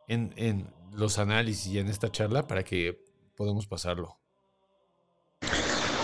[0.08, 2.98] en, en los análisis y en esta charla para que
[3.36, 4.18] podamos pasarlo.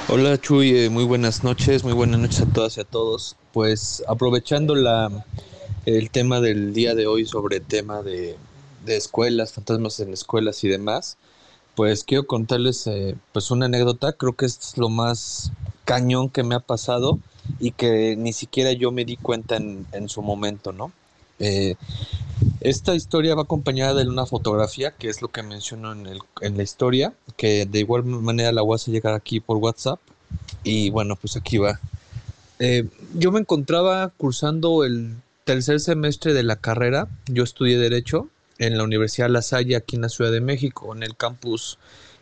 [0.10, 3.38] Hola Chuy, eh, muy buenas noches, muy buenas noches a todas y a todos.
[3.54, 5.26] Pues aprovechando la,
[5.86, 8.36] el tema del día de hoy sobre el tema de,
[8.84, 11.18] de escuelas, fantasmas en escuelas y demás,
[11.76, 15.54] pues quiero contarles eh, pues una anécdota, creo que es lo más
[15.86, 17.20] cañón que me ha pasado
[17.60, 20.92] y que ni siquiera yo me di cuenta en, en su momento, ¿no?
[21.42, 21.76] Eh,
[22.62, 26.64] esta historia va acompañada de una fotografía, que es lo que menciono en, el, la
[26.64, 30.00] historia, que de igual manera la voy a hacer llegar aquí por WhatsApp.
[30.64, 31.80] Y bueno, pues aquí va.
[32.60, 37.08] Eh, yo me encontraba cursando el tercer semestre de la carrera.
[37.26, 41.02] Yo estudié Derecho en la Universidad La Salle, aquí en la Ciudad de México, en
[41.04, 41.80] el campus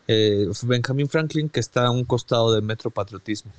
[0.08, 3.52] eh, Benjamin Franklin, que está a un costado del Metro Patriotismo.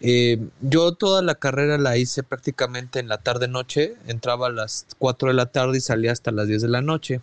[0.00, 5.28] Eh, yo toda la carrera la hice prácticamente en la tarde-noche, entraba a las 4
[5.28, 7.20] de la tarde y salía hasta las 10 de la noche.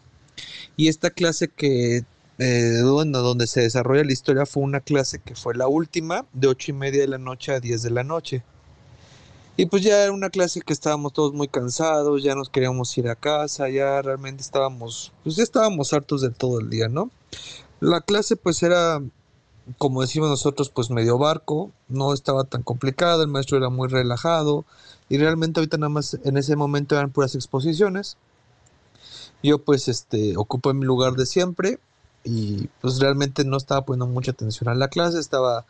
[0.78, 2.04] Y esta clase que,
[2.40, 6.72] eh, donde se desarrolla la historia fue una clase que fue la última, de 8
[6.72, 8.44] y media de la noche a 10 de la noche.
[9.58, 13.10] Y pues ya era una clase que estábamos todos muy cansados, ya nos queríamos ir
[13.10, 17.12] a casa, ya realmente estábamos, pues ya estábamos hartos de todo el día, ¿no?
[17.80, 19.02] La clase pues era
[19.78, 24.66] como decimos nosotros, pues medio barco, no estaba tan complicado, el maestro era muy relajado
[25.10, 28.18] y realmente ahorita nada más en ese momento eran puras exposiciones.
[29.44, 31.80] Yo pues este ocupé mi lugar de siempre
[32.24, 35.66] y pues realmente no estaba poniendo mucha atención a la clase, estaba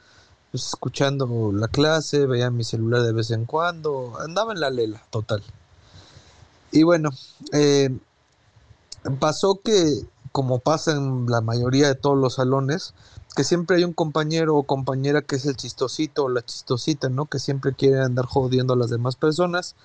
[0.52, 5.02] pues escuchando la clase, veía mi celular de vez en cuando, andaba en la lela,
[5.10, 5.44] total.
[6.72, 7.10] Y bueno,
[7.54, 7.90] eh,
[9.20, 12.94] pasó que como pasa en la mayoría de todos los salones,
[13.34, 17.26] que siempre hay un compañero o compañera que es el chistosito o la chistosita, ¿no?
[17.26, 19.76] Que siempre quiere andar jodiendo a las demás personas.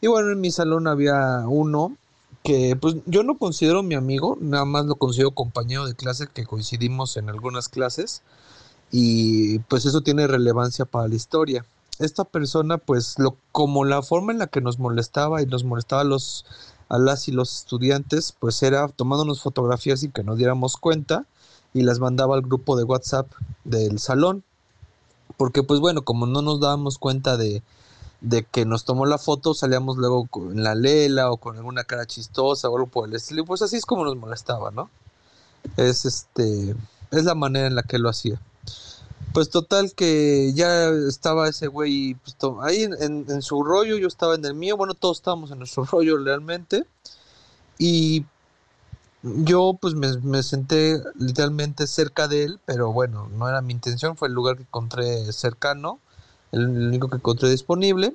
[0.00, 1.96] Y bueno, en mi salón había uno
[2.44, 6.46] que pues yo no considero mi amigo, nada más lo considero compañero de clase que
[6.46, 8.22] coincidimos en algunas clases
[8.90, 11.64] y pues eso tiene relevancia para la historia.
[11.98, 13.16] Esta persona pues
[13.52, 16.46] como la forma en la que nos molestaba y nos molestaba a los
[16.88, 21.26] a las y los estudiantes pues era tomándonos fotografías sin que nos diéramos cuenta
[21.74, 23.30] y las mandaba al grupo de WhatsApp
[23.64, 24.44] del salón.
[25.36, 27.62] Porque pues bueno, como no nos dábamos cuenta de,
[28.20, 32.06] de que nos tomó la foto, salíamos luego con la lela o con alguna cara
[32.06, 33.44] chistosa o algo por el estilo.
[33.44, 34.90] Pues así es como nos molestaba, ¿no?
[35.76, 36.74] Es este,
[37.10, 38.40] es la manera en la que lo hacía.
[39.32, 44.34] Pues total que ya estaba ese güey pues, ahí en, en, su rollo, yo estaba
[44.34, 46.86] en el mío, bueno, todos estábamos en nuestro rollo realmente.
[47.78, 48.24] Y
[49.22, 54.28] yo pues me, senté literalmente cerca de él, pero bueno, no era mi intención, fue
[54.28, 55.98] el lugar que encontré cercano,
[56.52, 58.14] el único que encontré disponible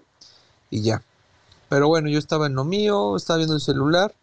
[0.69, 1.03] y ya.
[1.69, 4.13] Pero bueno, yo estaba en lo mío, estaba viendo el celular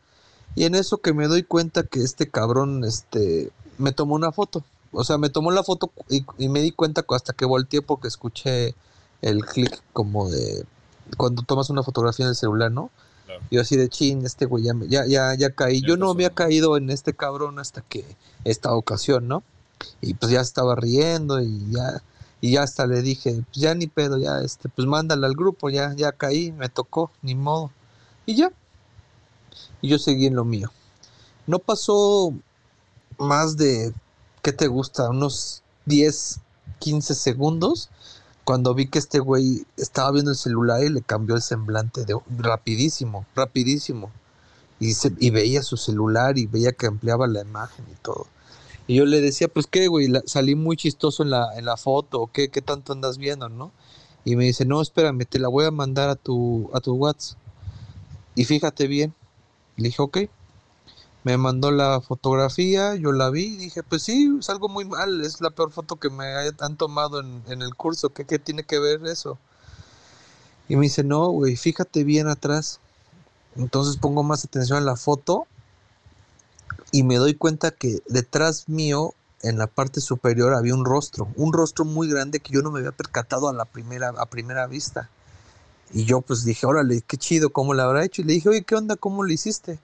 [0.54, 4.64] y en eso que me doy cuenta que este cabrón este me tomó una foto.
[4.92, 8.08] O sea, me tomó la foto y, y me di cuenta hasta que volteé porque
[8.08, 8.74] escuché
[9.22, 10.64] el clic como de
[11.16, 12.90] cuando tomas una fotografía en el celular, ¿no?
[13.50, 14.74] Yo así de chin, este güey ya,
[15.06, 15.82] ya, ya, caí.
[15.82, 18.04] Yo no había caído en este cabrón hasta que
[18.44, 19.42] esta ocasión, ¿no?
[20.00, 22.02] Y pues ya estaba riendo y ya,
[22.40, 25.70] y ya hasta le dije, pues ya ni pedo, ya, este, pues mándale al grupo,
[25.70, 27.70] ya, ya caí, me tocó, ni modo.
[28.26, 28.52] Y ya.
[29.82, 30.70] Y yo seguí en lo mío.
[31.46, 32.32] No pasó
[33.18, 33.92] más de,
[34.42, 35.10] ¿qué te gusta?
[35.10, 36.40] Unos 10,
[36.78, 37.90] 15 segundos
[38.44, 42.16] cuando vi que este güey estaba viendo el celular y le cambió el semblante de
[42.38, 44.10] rapidísimo, rapidísimo.
[44.78, 48.26] Y, se, y veía su celular y veía que ampliaba la imagen y todo.
[48.86, 52.30] Y yo le decía, pues qué, güey, salí muy chistoso en la, en la foto,
[52.32, 53.72] ¿qué, ¿qué tanto andas viendo, no?
[54.24, 57.38] Y me dice, no, espérame, te la voy a mandar a tu, a tu WhatsApp.
[58.34, 59.14] Y fíjate bien.
[59.76, 60.18] Le dije, ok
[61.22, 65.20] me mandó la fotografía, yo la vi y dije, pues sí, es algo muy mal,
[65.20, 66.24] es la peor foto que me
[66.60, 69.38] han tomado en, el curso, ¿Qué, tiene que ver eso?
[70.68, 72.80] Y me dice, no, güey, fíjate bien atrás.
[73.56, 75.46] Entonces pongo más atención en la foto
[76.92, 81.52] y me doy cuenta que detrás mío, en la parte superior, había un rostro, un
[81.52, 85.10] rostro muy grande que yo no me había percatado a la primera, a primera vista.
[85.92, 88.22] Y yo pues dije, órale, qué chido, ¿cómo lo habrá hecho?
[88.22, 88.94] Y le dije, oye, ¿qué onda?
[88.96, 89.80] ¿Cómo lo hiciste?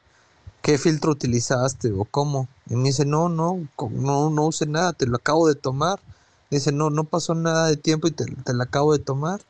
[0.62, 2.48] ¿Qué filtro utilizaste o cómo?
[2.68, 6.00] Y me dice, no, no, no, no usé nada, te lo acabo de tomar.
[6.50, 9.40] Dice, no, no pasó nada de tiempo y te, te lo acabo de tomar.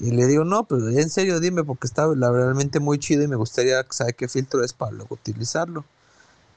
[0.00, 3.36] Y le digo, no, pero en serio dime, porque está realmente muy chido y me
[3.36, 5.84] gustaría saber qué filtro es para luego utilizarlo.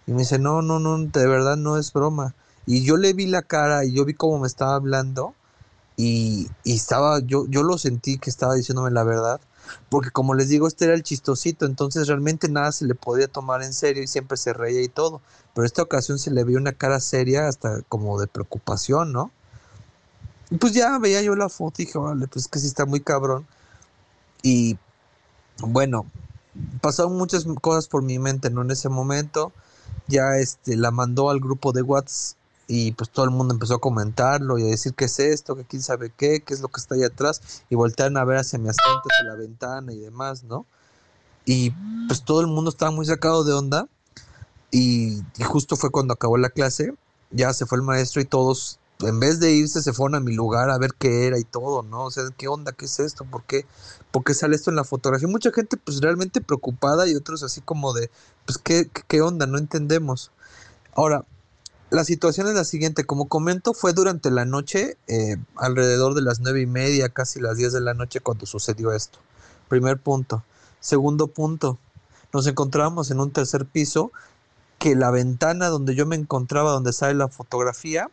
[0.08, 2.34] Y me dice, no, no, no, de verdad no es broma.
[2.66, 5.34] Y yo le vi la cara y yo vi cómo me estaba hablando
[5.98, 9.41] y, y estaba, yo, yo lo sentí que estaba diciéndome la verdad.
[9.90, 13.64] Porque como les digo, este era el chistosito, entonces realmente nada se le podía tomar
[13.64, 15.22] en serio y siempre se reía y todo.
[15.53, 19.31] Pero esta ocasión se le vio una cara seria hasta como de preocupación, ¿no?
[20.60, 23.48] pues ya veía yo la foto y dije, vale, pues que sí está muy cabrón.
[24.41, 24.77] Y
[25.60, 26.06] bueno,
[26.81, 28.61] pasaron muchas cosas por mi mente, ¿no?
[28.61, 29.52] En ese momento
[30.07, 32.38] ya este, la mandó al grupo de WhatsApp
[32.68, 35.65] y pues todo el mundo empezó a comentarlo y a decir qué es esto, que
[35.65, 38.60] quién sabe qué, qué es lo que está ahí atrás y voltearon a ver hacia
[38.60, 40.65] mi asiento, hacia la ventana y demás, ¿no?
[41.45, 41.72] Y
[42.07, 43.88] pues todo el mundo estaba muy sacado de onda
[44.72, 46.94] y, y justo fue cuando acabó la clase,
[47.31, 50.34] ya se fue el maestro y todos en vez de irse, se fueron a mi
[50.34, 52.06] lugar a ver qué era y todo, ¿no?
[52.06, 52.72] O sea, ¿qué onda?
[52.72, 53.26] ¿Qué es esto?
[53.26, 53.65] ¿Por qué?
[54.11, 55.27] ¿Por qué sale esto en la fotografía?
[55.27, 58.10] Mucha gente, pues, realmente preocupada y otros así como de,
[58.45, 59.45] pues, ¿qué, qué onda?
[59.45, 60.31] No entendemos.
[60.95, 61.26] Ahora,
[61.94, 66.40] la situación es la siguiente, como comento, fue durante la noche, eh, alrededor de las
[66.40, 69.20] nueve y media, casi las diez de la noche, cuando sucedió esto.
[69.70, 70.44] Primer punto.
[70.80, 71.78] Segundo punto,
[72.34, 74.11] nos encontramos en un tercer piso
[74.80, 78.10] que la ventana donde yo me encontraba, donde sale la fotografía,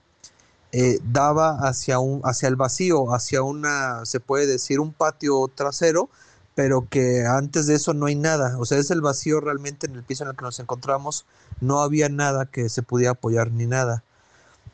[0.73, 6.11] eh, daba hacia, un, hacia el vacío, hacia una, se puede decir, un patio trasero,
[6.55, 8.59] pero que antes de eso no hay nada.
[8.59, 11.27] O sea, es el vacío realmente en el piso en el que nos encontramos,
[11.61, 14.05] no había nada que se pudiera apoyar ni nada.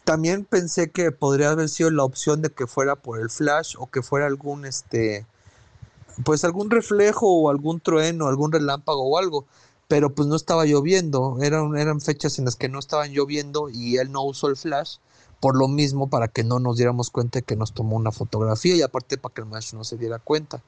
[0.04, 3.88] También pensé que podría haber sido la opción de que fuera por el flash o
[3.90, 5.26] que fuera algún, este,
[6.24, 9.46] pues algún reflejo o algún trueno, algún relámpago o algo
[9.88, 13.98] pero pues no estaba lloviendo, eran, eran fechas en las que no estaban lloviendo y
[13.98, 14.96] él no usó el flash,
[15.40, 18.74] por lo mismo para que no nos diéramos cuenta de que nos tomó una fotografía
[18.74, 20.62] y aparte para que el maestro no se diera cuenta.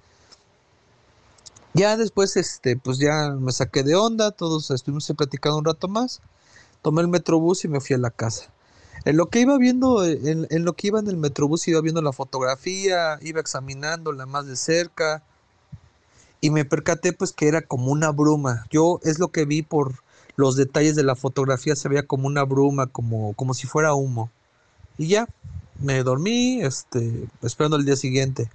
[1.78, 6.20] Ya después, este, pues ya me saqué de onda, todos estuvimos platicando un rato más,
[6.82, 8.52] tomé el metrobús y me fui a la casa.
[9.04, 12.02] En lo que iba viendo, en, en lo que iba en el metrobús, iba viendo
[12.02, 15.22] la fotografía, iba examinándola más de cerca
[16.40, 18.66] y me percaté pues que era como una bruma.
[18.70, 20.02] Yo es lo que vi por
[20.34, 24.32] los detalles de la fotografía, se veía como una bruma, como, como si fuera humo.
[24.96, 25.28] Y ya,
[25.80, 28.50] me dormí, este, esperando el día siguiente.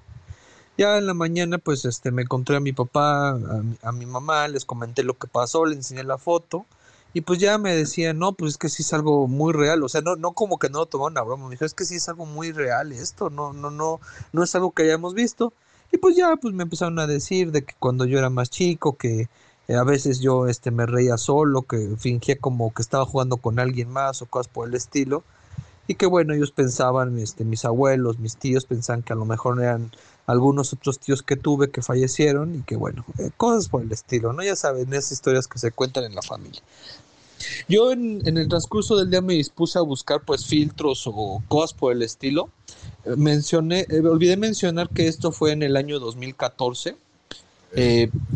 [0.77, 3.37] Ya en la mañana, pues, este, me encontré a mi papá,
[3.83, 6.65] a mi, mamá, les comenté lo que pasó, les enseñé la foto.
[7.13, 9.83] Y pues ya me decían, no, pues es que sí es algo muy real.
[9.83, 11.45] O sea, no, no como que no lo tomaron a broma.
[11.45, 13.29] Me dijo, es que sí es algo muy real esto.
[13.29, 13.99] No, no, no,
[14.31, 15.53] no es algo que hayamos visto.
[15.91, 18.97] Y pues ya, pues me empezaron a decir de que cuando yo era más chico,
[18.97, 19.29] que
[19.67, 23.59] eh, a veces yo este, me reía solo, que fingía como que estaba jugando con
[23.59, 25.23] alguien más o cosas por el estilo
[25.87, 29.61] y que bueno, ellos pensaban, este, mis abuelos, mis tíos pensaban que a lo mejor
[29.61, 29.91] eran
[30.25, 34.33] algunos otros tíos que tuve que fallecieron y que bueno, eh, cosas por el estilo,
[34.33, 34.43] ¿no?
[34.43, 36.61] Ya saben, esas historias que se cuentan en la familia.
[37.67, 41.91] Yo en, el transcurso del día me dispuse a buscar pues filtros o cosas por
[41.91, 42.49] el estilo.
[43.05, 46.95] Eh, mencioné, eh, olvidé mencionar que esto fue en el año 2014.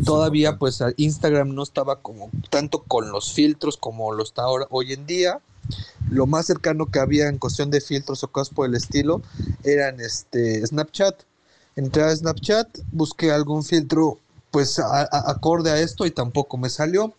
[0.04, 4.92] todavía pues Instagram no estaba como tanto con los filtros como lo está ahora hoy
[4.92, 5.40] en día
[6.10, 9.22] lo más cercano que había en cuestión de filtros o cosas por el estilo
[9.64, 11.22] eran este Snapchat.
[11.78, 14.18] Entré a Snapchat, busqué algún filtro
[14.50, 17.14] pues acorde a esto y tampoco me salió.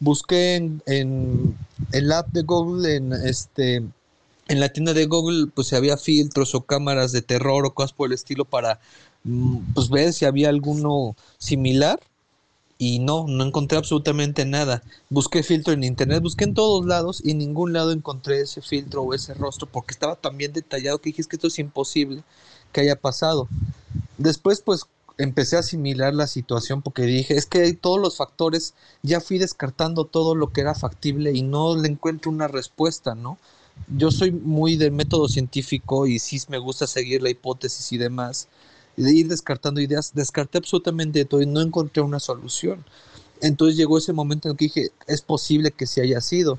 [0.00, 1.56] Busqué en, en
[1.92, 6.56] el app de Google, en este en la tienda de Google, pues si había filtros
[6.56, 8.80] o cámaras de terror o cosas por el estilo para
[9.22, 12.00] mm, pues ver si había alguno similar
[12.78, 14.82] y no, no encontré absolutamente nada.
[15.08, 19.02] Busqué filtro en internet, busqué en todos lados y en ningún lado encontré ese filtro
[19.02, 22.24] o ese rostro porque estaba tan bien detallado que dije es que esto es imposible
[22.72, 23.48] que haya pasado.
[24.20, 24.84] Después pues
[25.16, 29.38] empecé a asimilar la situación porque dije es que hay todos los factores, ya fui
[29.38, 33.38] descartando todo lo que era factible y no le encuentro una respuesta, ¿no?
[33.88, 38.48] Yo soy muy de método científico y sí me gusta seguir la hipótesis y demás
[38.98, 42.84] de ir descartando ideas, descarté absolutamente todo y no encontré una solución.
[43.40, 46.58] Entonces llegó ese momento en que dije, es posible que se haya sido.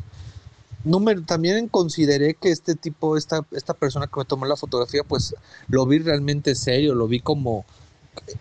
[0.83, 5.35] Número, también consideré que este tipo, esta, esta persona que me tomó la fotografía, pues
[5.67, 7.65] lo vi realmente serio, lo vi como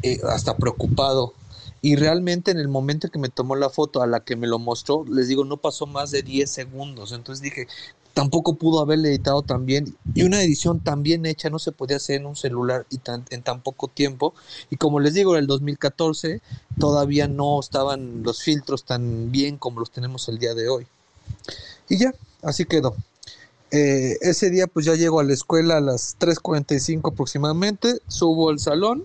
[0.03, 1.35] eh, hasta preocupado.
[1.83, 4.59] Y realmente en el momento que me tomó la foto a la que me lo
[4.59, 7.13] mostró, les digo, no pasó más de 10 segundos.
[7.13, 7.69] Entonces dije,
[8.13, 9.97] tampoco pudo haberle editado tan bien.
[10.15, 13.25] Y una edición tan bien hecha no se podía hacer en un celular y tan,
[13.31, 14.35] en tan poco tiempo.
[14.69, 16.43] Y como les digo, en el 2014
[16.79, 20.87] todavía no estaban los filtros tan bien como los tenemos el día de hoy.
[21.89, 22.97] Y ya, así quedó.
[23.73, 28.59] Eh, ese día pues ya llego a la escuela a las 3.45 aproximadamente, subo al
[28.59, 29.05] salón,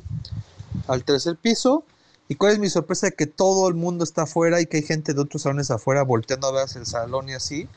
[0.88, 1.84] al tercer piso,
[2.28, 5.14] y cuál es mi sorpresa que todo el mundo está afuera y que hay gente
[5.14, 7.68] de otros salones afuera volteando a ver el salón y así.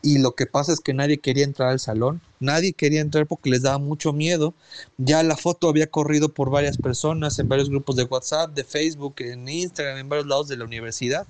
[0.00, 3.50] Y lo que pasa es que nadie quería entrar al salón, nadie quería entrar porque
[3.50, 4.54] les daba mucho miedo.
[4.96, 9.16] Ya la foto había corrido por varias personas, en varios grupos de WhatsApp, de Facebook,
[9.18, 11.26] en Instagram, en varios lados de la universidad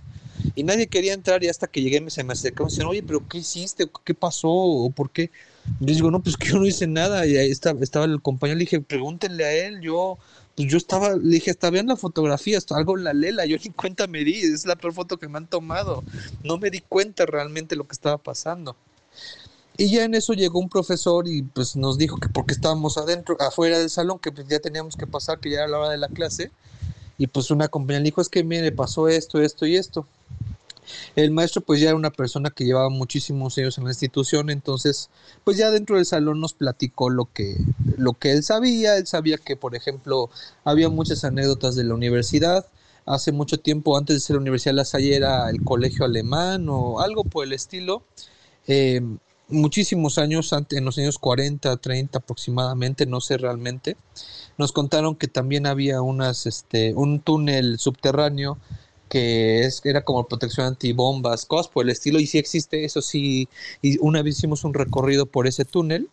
[0.55, 3.02] y nadie quería entrar y hasta que llegué me, se me acercaron y decían, oye,
[3.02, 3.90] pero ¿qué hiciste?
[4.05, 4.48] ¿Qué pasó?
[4.51, 5.31] ¿O por qué?
[5.81, 7.27] Yo digo, no, pues que yo no hice nada.
[7.27, 10.19] Y ahí estaba, estaba el compañero, le dije, pregúntenle a él, yo,
[10.56, 13.70] pues yo estaba, le dije, está bien la fotografía, esto, algo la lela, yo ni
[13.70, 16.02] cuenta me di, es la peor foto que me han tomado.
[16.43, 18.77] No me di cuenta realmente lo que estaba pasando.
[19.81, 23.36] Y ya en eso llegó un profesor y pues nos dijo que porque estábamos adentro,
[23.39, 25.98] afuera del salón, que pues ya teníamos que pasar, que ya era la hora de
[25.98, 26.51] la clase.
[27.19, 30.07] Y pues una compañera le dijo, es que mire, pasó esto, esto y esto.
[31.16, 35.11] El maestro pues ya era una persona que llevaba muchísimos años en la institución, entonces
[35.45, 37.59] pues ya dentro del salón nos platicó lo que,
[37.99, 40.31] lo que él sabía, él sabía que por ejemplo
[40.65, 42.66] había muchas anécdotas de la universidad,
[43.05, 46.69] hace mucho tiempo antes de ser la Universidad de La Salle era el colegio alemán
[46.69, 48.03] o algo por el estilo.
[48.66, 49.01] Eh,
[49.49, 53.97] muchísimos años, en los años 40, 30 aproximadamente, no sé realmente,
[54.57, 58.59] nos contaron que también había unas, este, un túnel subterráneo
[59.09, 63.49] que es, era como protección antibombas, cosas por el estilo, y sí existe, eso sí,
[63.81, 66.09] y una vez hicimos un recorrido por ese túnel,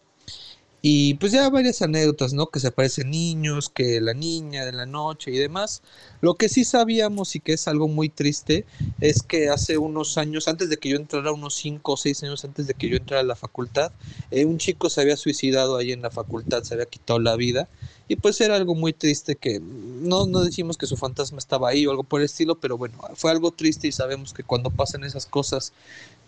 [0.87, 2.45] y pues ya varias anécdotas, ¿no?
[2.51, 5.81] Que se aparecen niños, que la niña de la noche y demás.
[6.21, 8.67] Lo que sí sabíamos y que es algo muy triste
[9.01, 12.45] es que hace unos años, antes de que yo entrara, unos 5 o 6 años
[12.45, 13.93] antes de que yo entrara a la facultad,
[14.29, 17.67] eh, un chico se había suicidado ahí en la facultad, se había quitado la vida.
[18.07, 21.87] Y pues era algo muy triste que no, no decimos que su fantasma estaba ahí
[21.87, 25.03] o algo por el estilo, pero bueno, fue algo triste y sabemos que cuando pasan
[25.03, 25.73] esas cosas,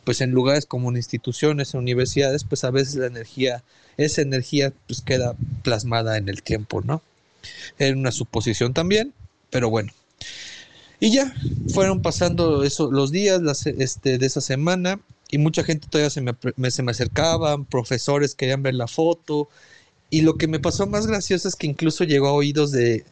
[0.07, 3.61] pues en lugares como en instituciones, en universidades, pues a veces la energía,
[3.97, 7.01] esa energía pues queda plasmada en el tiempo, ¿no?
[7.77, 9.13] Era una suposición también,
[9.49, 9.91] pero bueno.
[11.01, 11.35] Y ya
[11.73, 16.71] fueron pasando eso, los días este, de esa semana y mucha gente todavía se me,
[16.71, 19.49] se me acercaban, profesores querían ver la foto,
[20.09, 23.03] y lo que me pasó más gracioso es que incluso llegó a oídos de,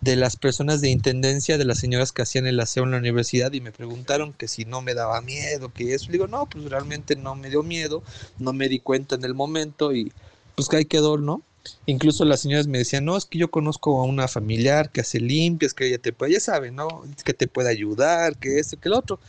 [0.00, 3.52] de las personas de intendencia, de las señoras que hacían el aseo en la universidad
[3.52, 6.06] y me preguntaron que si no me daba miedo, que eso.
[6.06, 8.02] Le digo, no, pues realmente no me dio miedo,
[8.38, 10.12] no me di cuenta en el momento y
[10.54, 11.42] pues que ahí quedó, ¿no?
[11.86, 15.20] Incluso las señoras me decían, no, es que yo conozco a una familiar que hace
[15.20, 17.04] limpias, que ella te puede, ya sabe, ¿no?
[17.24, 19.20] Que te puede ayudar, que esto, que el otro.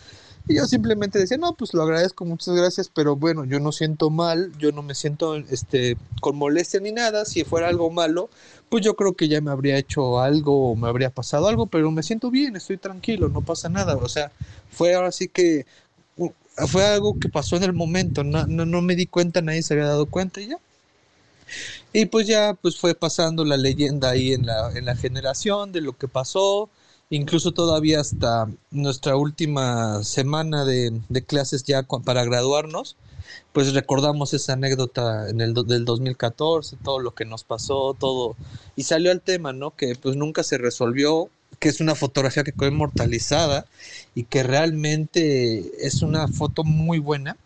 [0.48, 4.10] Y yo simplemente decía, no, pues lo agradezco, muchas gracias, pero bueno, yo no siento
[4.10, 7.26] mal, yo no me siento este, con molestia ni nada.
[7.26, 8.32] Si fuera algo malo,
[8.70, 12.04] pues yo creo que ya me habría hecho algo me habría pasado algo, pero me
[12.04, 13.98] siento bien, estoy tranquilo, no pasa nada.
[13.98, 14.32] O sea,
[14.70, 15.66] fue ahora que
[16.68, 19.74] fue algo que pasó en el momento, no, no, no me di cuenta, nadie se
[19.74, 20.58] había dado cuenta y ya.
[21.94, 25.82] Y pues ya pues fue pasando la leyenda ahí en la, en la generación de
[25.82, 26.70] lo que pasó
[27.10, 32.96] incluso todavía hasta nuestra última semana de, clases ya para graduarnos,
[33.54, 38.36] pues recordamos esa anécdota en el del 2014, todo lo que nos pasó, todo,
[38.76, 39.76] y salió el tema, ¿no?
[39.76, 41.30] Que pues nunca se resolvió,
[41.60, 43.66] que es una fotografía que quedó inmortalizada
[44.16, 47.38] y que realmente es una foto muy buena.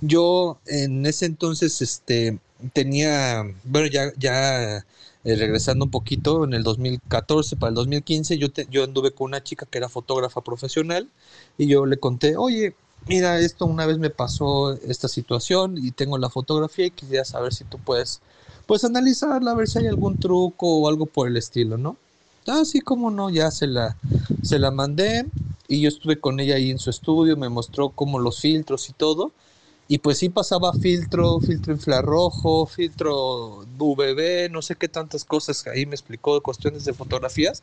[0.00, 2.38] Yo en ese entonces, este,
[2.72, 4.84] tenía, bueno, ya, ya
[5.24, 9.42] eh, regresando un poquito, en el 2014 para el 2015, yo, yo anduve con una
[9.42, 11.08] chica que era fotógrafa profesional
[11.58, 12.74] y yo le conté, oye,
[13.06, 17.52] mira, esto una vez me pasó esta situación y tengo la fotografía y quisiera saber
[17.52, 18.20] si tú puedes,
[18.66, 21.96] pues analizarla, a ver si hay algún truco o algo por el estilo, ¿no?
[22.46, 23.96] Así ah, como no, ya se la,
[24.42, 25.30] se la mandé
[25.68, 28.92] y yo estuve con ella ahí en su estudio, me mostró como los filtros y
[28.92, 29.32] todo.
[29.88, 35.84] Y pues sí pasaba filtro, filtro infrarrojo, filtro VB, no sé qué tantas cosas ahí
[35.84, 37.62] me explicó cuestiones de fotografías.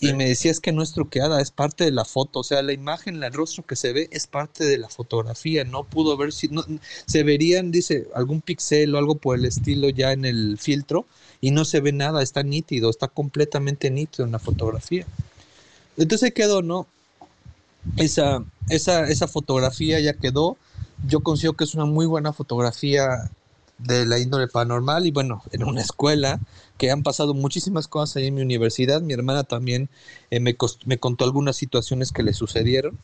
[0.00, 2.62] Y me decía es que no es truqueada, es parte de la foto, o sea,
[2.62, 6.32] la imagen, el rostro que se ve es parte de la fotografía, no pudo ver
[6.32, 6.64] si, no,
[7.06, 11.06] se verían, dice, algún pixel o algo por el estilo ya en el filtro
[11.40, 15.06] y no se ve nada, está nítido, está completamente nítido en la fotografía.
[15.96, 16.86] Entonces quedó, ¿no?
[17.96, 20.56] Esa, esa, esa fotografía ya quedó,
[21.06, 23.30] yo considero que es una muy buena fotografía
[23.86, 26.40] de la índole paranormal y bueno, en una escuela
[26.78, 29.02] que han pasado muchísimas cosas ahí en mi universidad.
[29.02, 29.88] Mi hermana también
[30.30, 32.98] eh, me, me contó algunas situaciones que le sucedieron.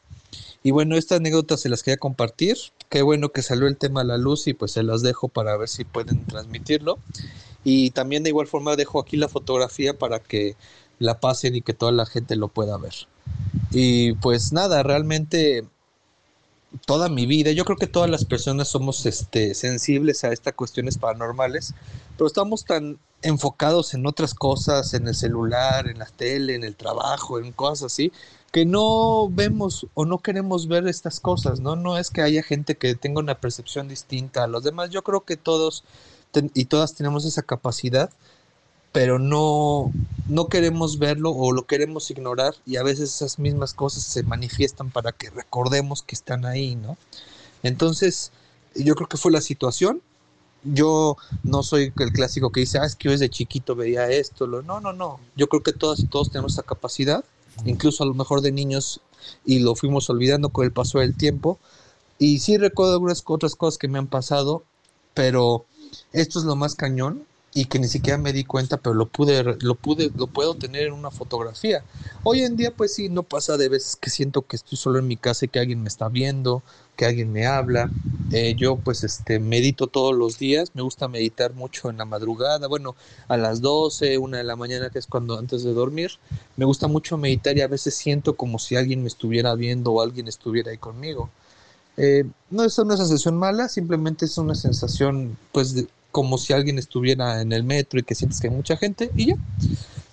[0.62, 2.56] Y bueno, estas anécdotas se las quería compartir.
[2.88, 5.56] Qué bueno que salió el tema a la luz y pues se las dejo para
[5.56, 6.98] ver si pueden transmitirlo.
[7.64, 10.56] Y también de igual forma dejo aquí la fotografía para que
[10.98, 12.94] la pasen y que toda la gente lo pueda ver.
[13.70, 15.64] Y pues nada, realmente
[16.86, 20.98] toda mi vida, yo creo que todas las personas somos este, sensibles a estas cuestiones
[20.98, 21.74] paranormales,
[22.16, 26.76] pero estamos tan enfocados en otras cosas, en el celular, en la tele, en el
[26.76, 28.12] trabajo, en cosas así,
[28.52, 31.76] que no vemos o no queremos ver estas cosas, ¿no?
[31.76, 35.22] No es que haya gente que tenga una percepción distinta a los demás, yo creo
[35.22, 35.84] que todos
[36.54, 38.10] y todas tenemos esa capacidad,
[38.92, 39.92] pero no,
[40.28, 44.90] no queremos verlo o lo queremos ignorar y a veces esas mismas cosas se manifiestan
[44.90, 46.96] para que recordemos que están ahí, ¿no?
[47.62, 48.32] Entonces,
[48.74, 50.02] yo creo que fue la situación.
[50.62, 54.46] Yo no soy el clásico que dice, ah, es que yo desde chiquito veía esto.
[54.46, 54.62] Lo...
[54.62, 55.20] No, no, no.
[55.36, 57.24] Yo creo que todas y todos tenemos esa capacidad,
[57.64, 59.00] incluso a lo mejor de niños,
[59.44, 61.58] y lo fuimos olvidando con el paso del tiempo.
[62.18, 64.64] Y sí recuerdo algunas otras cosas que me han pasado,
[65.14, 65.64] pero
[66.12, 69.42] esto es lo más cañón y que ni siquiera me di cuenta, pero lo pude,
[69.60, 71.82] lo pude, lo puedo tener en una fotografía.
[72.22, 75.08] Hoy en día, pues sí, no pasa de veces que siento que estoy solo en
[75.08, 76.62] mi casa y que alguien me está viendo,
[76.96, 77.90] que alguien me habla.
[78.30, 80.70] Eh, yo, pues, este, medito todos los días.
[80.74, 82.68] Me gusta meditar mucho en la madrugada.
[82.68, 82.94] Bueno,
[83.26, 86.12] a las 12, una de la mañana, que es cuando antes de dormir.
[86.56, 90.02] Me gusta mucho meditar y a veces siento como si alguien me estuviera viendo o
[90.02, 91.30] alguien estuviera ahí conmigo.
[91.96, 96.78] Eh, no es una sensación mala, simplemente es una sensación, pues, de, como si alguien
[96.78, 99.36] estuviera en el metro y que sientes que hay mucha gente y ya.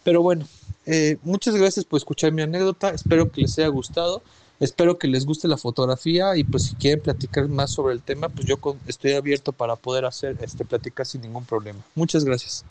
[0.04, 0.48] Pero bueno,
[0.86, 4.24] eh, muchas gracias por escuchar mi anécdota, espero que les haya gustado,
[4.60, 8.30] espero que les guste la fotografía y pues si quieren platicar más sobre el tema,
[8.30, 8.56] pues yo
[8.88, 11.80] estoy abierto para poder hacer este platicar sin ningún problema.
[11.96, 12.64] Muchas gracias.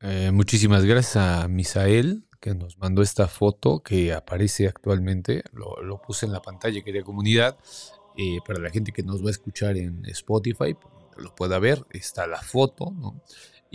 [0.00, 6.26] Eh, muchísimas gracias a Misael que nos mandó esta foto que aparece actualmente, lo, puse
[6.26, 7.56] en la pantalla, querida comunidad,
[8.18, 10.76] eh, para la gente que nos va a escuchar en Spotify,
[11.16, 13.22] lo pueda ver, está la foto, ¿no?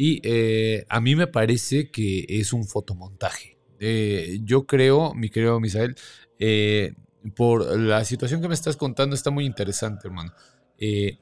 [0.01, 3.57] Y eh, a mí me parece que es un fotomontaje.
[3.81, 5.93] Eh, yo creo, mi querido Misael,
[6.39, 6.93] eh,
[7.35, 10.31] por la situación que me estás contando está muy interesante, hermano.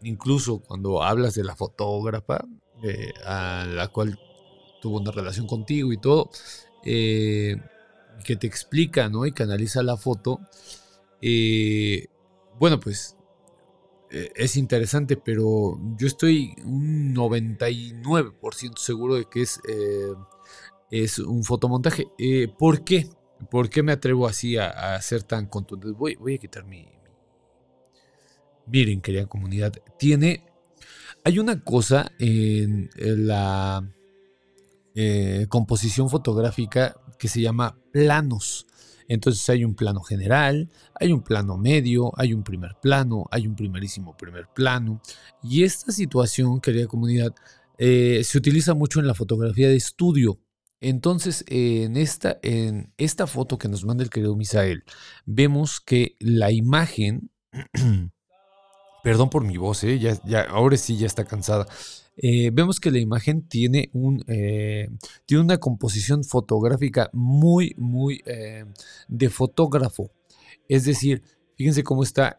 [0.03, 2.45] incluso cuando hablas de la fotógrafa,
[3.25, 4.19] a la cual
[4.79, 6.29] tuvo una relación contigo y todo,
[6.83, 9.25] que te explica, ¿no?
[9.25, 10.39] Y que analiza la foto.
[12.59, 13.16] bueno, pues
[14.09, 20.13] es interesante, pero yo estoy un 99% seguro de que es, eh,
[20.91, 22.07] es un fotomontaje.
[22.17, 23.09] Eh, ¿Por qué?
[23.51, 25.97] ¿Por qué me atrevo así a, a ser tan contundente?
[25.97, 26.87] Voy a quitar mi,
[28.67, 30.43] Miren, querida comunidad, tiene...
[31.23, 33.85] Hay una cosa en, la
[35.49, 38.66] composición fotográfica que se llama planos.
[39.07, 40.69] Entonces hay un plano general,
[40.99, 45.01] hay un plano medio, hay un primer plano, hay un primerísimo primer plano.
[45.41, 47.33] Y esta situación, querida comunidad,
[47.77, 50.39] eh, se utiliza mucho en la fotografía de estudio.
[50.79, 54.83] Entonces, en esta, en esta foto que nos manda el querido Misael,
[55.25, 57.31] vemos que la imagen,
[59.03, 61.65] perdón por mi voz, eh, ya, ahora sí ya está cansada.
[62.17, 64.89] Eh, vemos que la imagen tiene, un, eh,
[65.25, 68.65] tiene una composición fotográfica muy, muy eh,
[69.07, 70.11] de fotógrafo.
[70.67, 71.21] Es decir,
[71.55, 72.35] fíjense cómo está.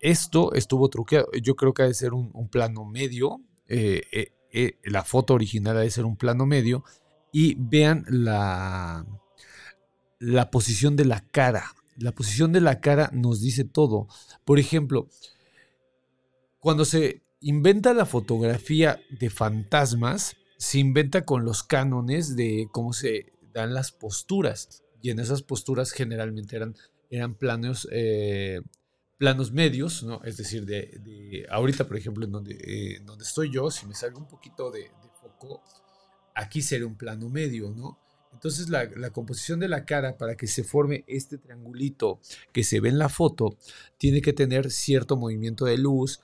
[0.00, 1.28] esto estuvo truqueado.
[1.42, 3.40] Yo creo que ha de ser un, plano medio.
[4.84, 6.84] la foto original ha de ser un plano medio.
[7.32, 9.06] Y vean la,
[10.18, 11.74] la posición de la cara.
[11.98, 14.08] La posición de la cara nos dice todo.
[14.44, 15.08] Por ejemplo,
[16.60, 23.32] cuando se inventa la fotografía de fantasmas, se inventa con los cánones de cómo se
[23.52, 24.82] dan las posturas.
[25.02, 26.74] Y en esas posturas generalmente eran,
[27.10, 28.60] eran planos, eh,
[29.18, 30.22] planos medios, ¿no?
[30.24, 34.18] Es decir, de, ahorita, por ejemplo, en donde, eh, donde estoy yo, si me salgo
[34.18, 35.62] un poquito de, de foco,
[36.34, 37.98] aquí sería un plano medio, ¿no?
[38.36, 42.20] Entonces la, composición de la cara para que se forme este triangulito
[42.52, 43.56] que se ve en la foto
[43.96, 46.20] tiene que tener cierto movimiento de luz,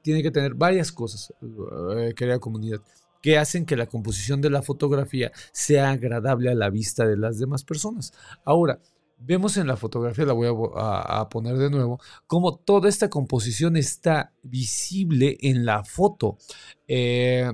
[0.00, 2.80] tiene que tener varias cosas, eh, querida comunidad,
[3.20, 7.40] que hacen que la composición de la fotografía sea agradable a la vista de las
[7.40, 8.12] demás personas.
[8.44, 8.78] Ahora,
[9.18, 11.98] vemos en la fotografía, la voy a, poner de nuevo,
[12.28, 16.38] como toda esta composición está visible en la foto.
[16.86, 17.50] Eh,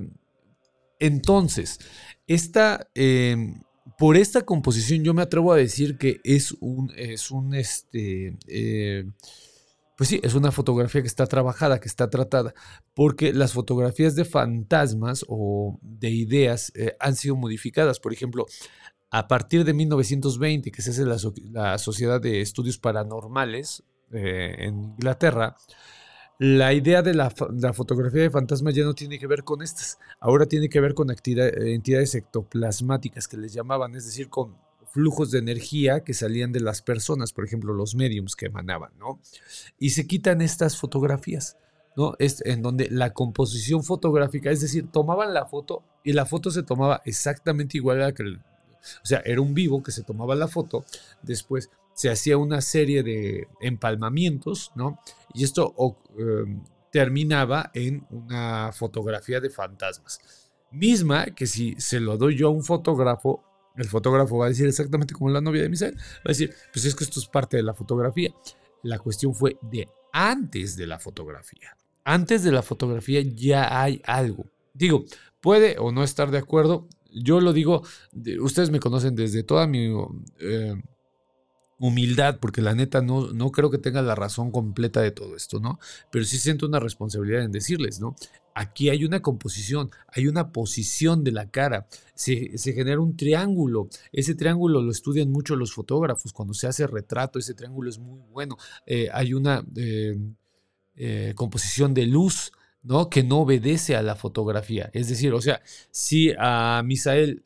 [0.99, 1.79] entonces,
[2.27, 2.87] esta...
[2.93, 3.63] Em,
[3.97, 9.05] por esta composición yo me atrevo a decir que es un, es un, este, eh,
[9.97, 12.53] pues sí, es una fotografía que está trabajada, que está tratada,
[12.93, 17.99] porque las fotografías de fantasmas o de ideas eh, han sido modificadas.
[17.99, 18.45] Por ejemplo,
[19.11, 21.17] a partir de 1920, que se hace la,
[21.51, 25.55] la Sociedad de Estudios Paranormales eh, en Inglaterra,
[26.39, 30.45] la idea de la, fotografía de fantasmas ya no tiene que ver con estas, ahora
[30.45, 34.55] tiene que ver con entidades ectoplasmáticas que les llamaban, es decir, con
[34.91, 39.19] flujos de energía que salían de las personas, por ejemplo, los mediums que emanaban, ¿no?
[39.79, 41.57] Y se quitan estas fotografías,
[41.95, 42.13] ¿no?
[42.19, 46.61] Es en donde la composición fotográfica, es decir, tomaban la foto y la foto se
[46.61, 50.47] tomaba exactamente igual a la que, o sea, era un vivo que se tomaba la
[50.47, 50.85] foto,
[51.23, 54.99] después se hacía una serie de empalmamientos, ¿no?
[55.33, 55.75] Y esto
[56.17, 60.19] em, terminaba en una fotografía de fantasmas.
[60.71, 63.43] Misma que si se lo doy yo a un fotógrafo,
[63.75, 65.95] el fotógrafo va a decir exactamente como la novia de Misael.
[65.95, 68.33] Va a decir, pues es que esto es parte de la fotografía.
[68.83, 71.75] La cuestión fue de antes de la fotografía.
[72.03, 74.45] Antes de la fotografía ya hay algo.
[74.73, 75.05] Digo,
[75.41, 76.87] puede o no estar de acuerdo.
[77.11, 77.83] Yo lo digo,
[78.39, 79.91] ustedes me conocen desde toda mi
[80.39, 80.75] eh,
[81.83, 85.59] humildad, porque la neta no, no creo que tenga la razón completa de todo esto,
[85.59, 85.79] ¿no?
[86.11, 88.15] Pero sí siento una responsabilidad en decirles, ¿no?
[88.55, 93.89] Aquí hay una composición, hay una posición de la cara, se, genera un triángulo.
[94.13, 96.31] Ese triángulo lo estudian mucho los fotógrafos.
[96.31, 98.57] Cuando se hace retrato, ese triángulo es muy bueno.
[98.85, 100.17] Eh, hay una eh,
[100.95, 102.53] eh, composición de luz.
[102.85, 103.09] ¿no?
[103.09, 104.89] que no obedece a la fotografía.
[104.91, 107.41] Es decir, o sea, si a Misael,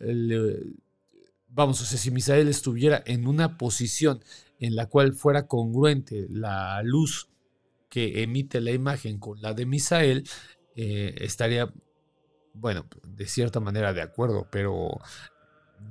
[1.58, 4.24] vamos, o sea, si Misael estuviera en una posición
[4.60, 7.30] en la cual fuera congruente la luz
[7.90, 10.30] que emite la imagen con la de Misael,
[10.76, 11.74] eh, estaría,
[12.54, 15.00] bueno, de cierta manera de acuerdo, pero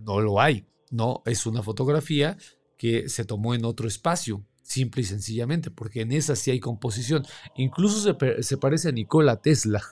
[0.04, 0.64] no lo hay.
[0.92, 2.36] No, es una fotografía
[2.78, 7.24] que se tomó en otro espacio, simple y sencillamente, porque en esa sí hay composición.
[7.56, 8.00] Incluso
[8.40, 9.82] se, parece a Nikola Tesla.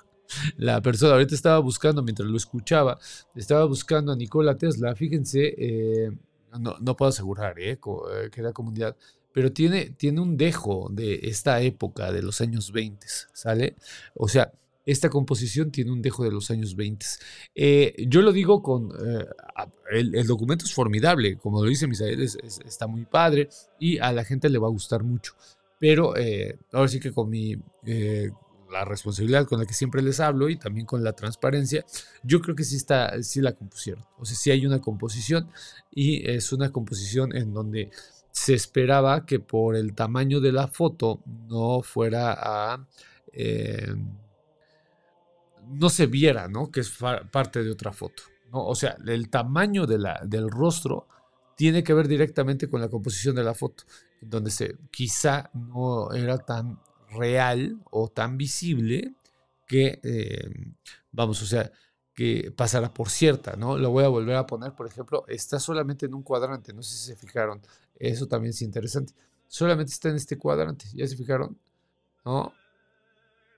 [0.57, 2.99] La persona, ahorita estaba buscando, mientras lo escuchaba,
[3.35, 4.95] estaba buscando a Nikola Tesla.
[4.95, 6.11] Fíjense, eh,
[6.59, 7.79] no, puedo asegurar eh,
[8.33, 8.97] que era comunidad,
[9.33, 13.77] pero tiene, tiene un dejo de esta época, de los años 20, ¿sale?
[14.15, 14.53] O sea,
[14.87, 17.07] esta composición tiene un dejo de los años 20.
[17.55, 18.91] Eh, yo lo digo con...
[18.91, 19.27] Eh,
[19.91, 23.49] el, documento es formidable, como lo dice Misael, está muy padre
[23.79, 25.35] y a la gente le va a gustar mucho.
[25.79, 27.57] Pero eh, ahora sí que con mi...
[28.71, 31.85] la responsabilidad con la que siempre les hablo y también con la transparencia,
[32.23, 34.05] yo creo que sí, está, sí la compusieron.
[34.19, 35.51] O sea, sí hay una composición
[35.91, 37.91] y es una composición en donde
[38.31, 42.87] se esperaba que por el tamaño de la foto no fuera a
[45.69, 46.71] no se viera, ¿no?
[46.71, 46.93] Que es
[47.31, 48.23] parte de otra foto,
[48.53, 48.67] ¿no?
[48.67, 51.07] O sea, el tamaño de la, del rostro
[51.57, 53.85] tiene que ver directamente con la composición de la foto,
[54.21, 56.79] donde se, quizá no era tan
[57.15, 59.15] real o tan visible
[59.67, 60.51] que, eh,
[61.13, 61.71] vamos, o sea,
[62.15, 63.77] que pasara por cierta, ¿no?
[63.77, 66.97] Lo voy a volver a poner, por ejemplo, está solamente en un cuadrante, no sé
[66.97, 67.61] si se fijaron,
[67.99, 69.15] eso también es interesante,
[69.49, 71.59] solamente está en este cuadrante, ¿ya se fijaron?
[72.25, 72.53] ¿No?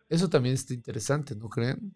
[0.08, 1.94] Eso también está interesante, ¿no creen?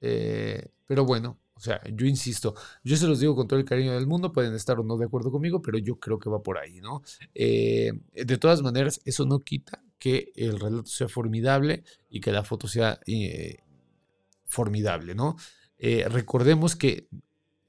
[0.00, 3.92] Eh, pero bueno, o sea, yo insisto, yo se los digo con todo el cariño
[3.92, 6.58] del mundo, pueden estar o no de acuerdo conmigo, pero yo creo que va por
[6.58, 7.02] ahí, ¿no?
[7.34, 12.42] Eh, de todas maneras, eso no quita que el relato sea formidable y que la
[12.42, 13.58] foto sea eh,
[14.46, 15.36] formidable, ¿no?
[16.10, 17.08] recordemos que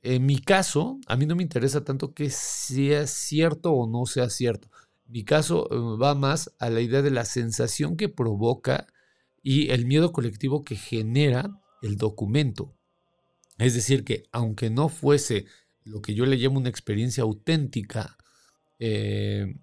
[0.04, 4.30] en mi caso, a mí no me interesa tanto que sea cierto o no sea
[4.30, 4.70] cierto.
[5.08, 8.88] Mi caso va más a la idea de la sensación que provoca
[9.42, 12.76] y el miedo colectivo que genera el documento.
[13.58, 15.46] Es decir, que aunque no fuese
[15.84, 18.18] lo que yo le llamo una experiencia auténtica,
[18.80, 19.56] eh,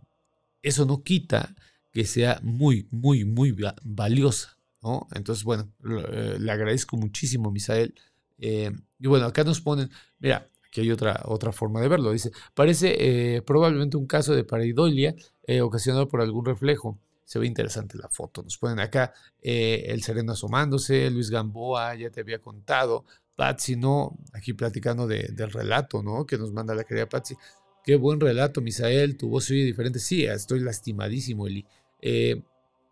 [0.63, 1.55] eso no quita
[1.93, 4.57] que sea muy, muy, muy valiosa.
[4.83, 5.09] ¿no?
[5.15, 7.95] Entonces, bueno, eh, le agradezco muchísimo, Misael.
[8.39, 12.13] Eh, y bueno, acá nos ponen, mira, aquí hay otra, otra forma de verlo.
[12.13, 15.15] Dice, parece probablemente un caso de pareidolia
[15.63, 16.99] ocasionado por algún reflejo
[17.31, 18.43] se ve interesante la foto.
[18.43, 23.05] Nos ponen acá eh, el sereno asomándose, Luis Gamboa, ya te había contado,
[23.37, 24.19] Patsy, ¿no?
[24.33, 26.27] Aquí platicando del relato, ¿no?
[26.27, 27.37] Que nos manda la querida Patsy.
[27.85, 30.01] Qué buen relato, Misael, tu voz se oye diferente.
[30.01, 31.65] Sí, estoy lastimadísimo, Eli.
[32.01, 32.43] Eh,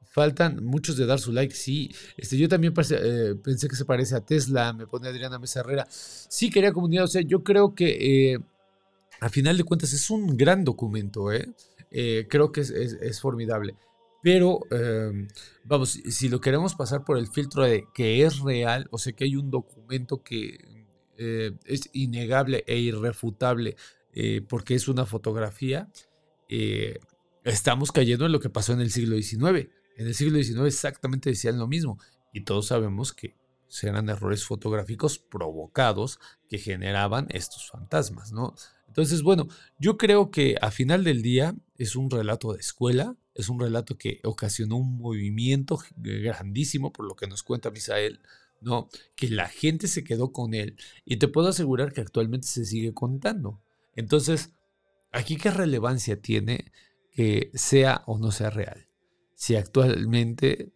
[0.05, 1.95] faltan muchos de dar su like, sí.
[2.17, 5.87] Este, yo también eh, pensé que se parece a Tesla, me pone Adriana Mesa Herrera.
[5.91, 8.39] Sí, quería comunidad, o sea, yo creo que
[9.21, 11.55] a final de cuentas es un gran documento, ¿eh?
[12.29, 13.77] creo que es formidable.
[14.23, 15.29] Pero, em,
[15.65, 19.25] vamos, si lo queremos pasar por el filtro de que es real, o sea que
[19.25, 20.59] hay un documento que
[21.17, 23.77] eh, es innegable e irrefutable
[24.13, 25.89] eh, porque es una fotografía,
[26.49, 26.99] eh,
[27.49, 29.69] estamos cayendo en lo que pasó en el siglo XIX.
[29.97, 31.99] En el siglo XIX exactamente decían lo mismo
[32.33, 33.35] y todos sabemos que
[33.83, 36.19] eran errores fotográficos provocados
[36.49, 38.55] que generaban estos fantasmas, ¿no?
[38.87, 39.49] Entonces, bueno,
[39.79, 43.99] yo creo que a final del día es un relato de escuela, es un relato
[43.99, 48.21] que ocasionó un movimiento grandísimo, por lo que nos cuenta Misael,
[48.61, 48.89] ¿no?
[49.15, 52.95] Que la gente se quedó con él y te puedo asegurar que actualmente se sigue
[52.95, 53.61] contando.
[53.95, 54.53] Entonces,
[55.13, 56.73] aquí qué relevancia tiene
[57.19, 58.87] que sea o no sea real.
[59.35, 60.73] Si actualmente,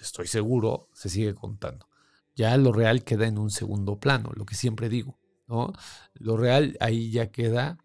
[0.00, 1.88] estoy seguro, se sigue contando.
[2.36, 5.18] Ya lo real queda en un segundo plano, lo que siempre digo,
[5.48, 5.72] ¿no?
[6.14, 7.76] Lo real ahí ya queda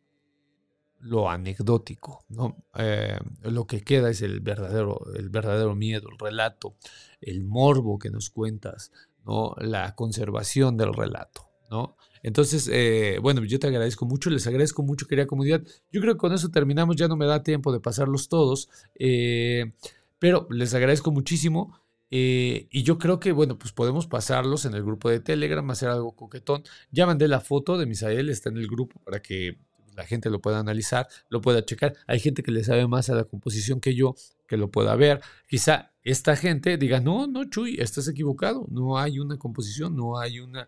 [1.00, 2.56] lo anecdótico, ¿no?
[2.76, 6.76] Eh, lo que queda es el verdadero, el verdadero miedo, el relato,
[7.22, 8.92] el morbo que nos cuentas,
[9.26, 9.56] ¿no?
[9.58, 11.98] La conservación del relato, ¿no?
[12.26, 15.62] Entonces, eh, bueno, yo te agradezco mucho, les agradezco mucho, querida comunidad.
[15.92, 19.74] Yo creo que con eso terminamos, ya no me da tiempo de pasarlos todos, eh,
[20.18, 21.80] pero les agradezco muchísimo.
[22.10, 25.90] Eh, y yo creo que, bueno, pues podemos pasarlos en el grupo de Telegram, hacer
[25.90, 26.64] algo coquetón.
[26.90, 29.60] Ya mandé la foto de Misael, está en el grupo para que
[29.96, 31.94] la gente lo pueda analizar, lo pueda checar.
[32.08, 34.16] Hay gente que le sabe más a la composición que yo,
[34.48, 35.22] que lo pueda ver.
[35.48, 38.66] Quizá esta gente diga, no, no, Chuy, estás equivocado.
[38.72, 40.68] No hay una composición, no hay una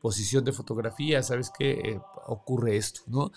[0.00, 1.70] posición de fotografía, ¿sabes qué?
[1.72, 3.32] Eh, ocurre esto, ¿no?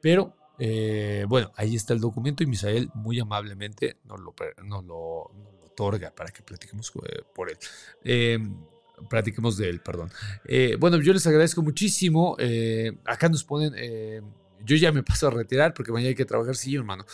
[0.00, 5.30] Pero, eh, bueno, ahí está el documento y Misael muy amablemente nos lo,
[5.64, 7.58] otorga para que platiquemos eh, por él.
[8.02, 8.56] Em,
[9.10, 10.10] platiquemos de él, perdón.
[10.78, 12.36] bueno, yo les agradezco muchísimo.
[13.04, 13.74] acá nos ponen
[14.64, 17.04] yo ya me paso a retirar porque mañana hay que trabajar, sí, hermano.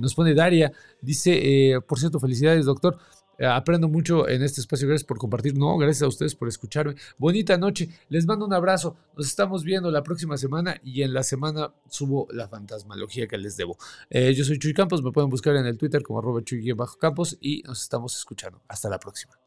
[0.00, 2.96] nos pone Daria, dice, por cierto, felicidades, doctor.
[3.40, 4.86] Eh, aprendo mucho en este espacio.
[4.86, 5.56] Gracias por compartir.
[5.56, 6.94] No, gracias a ustedes por escucharme.
[7.16, 7.88] Bonita noche.
[8.10, 8.96] Les mando un abrazo.
[9.16, 13.56] Nos estamos viendo la próxima semana y en la semana subo la fantasmalogía que les
[13.56, 13.78] debo.
[14.10, 15.02] Eh, yo soy Chuy Campos.
[15.02, 18.60] Me pueden buscar en el Twitter como arroba Chuy-Campos y nos estamos escuchando.
[18.68, 19.39] Hasta la próxima.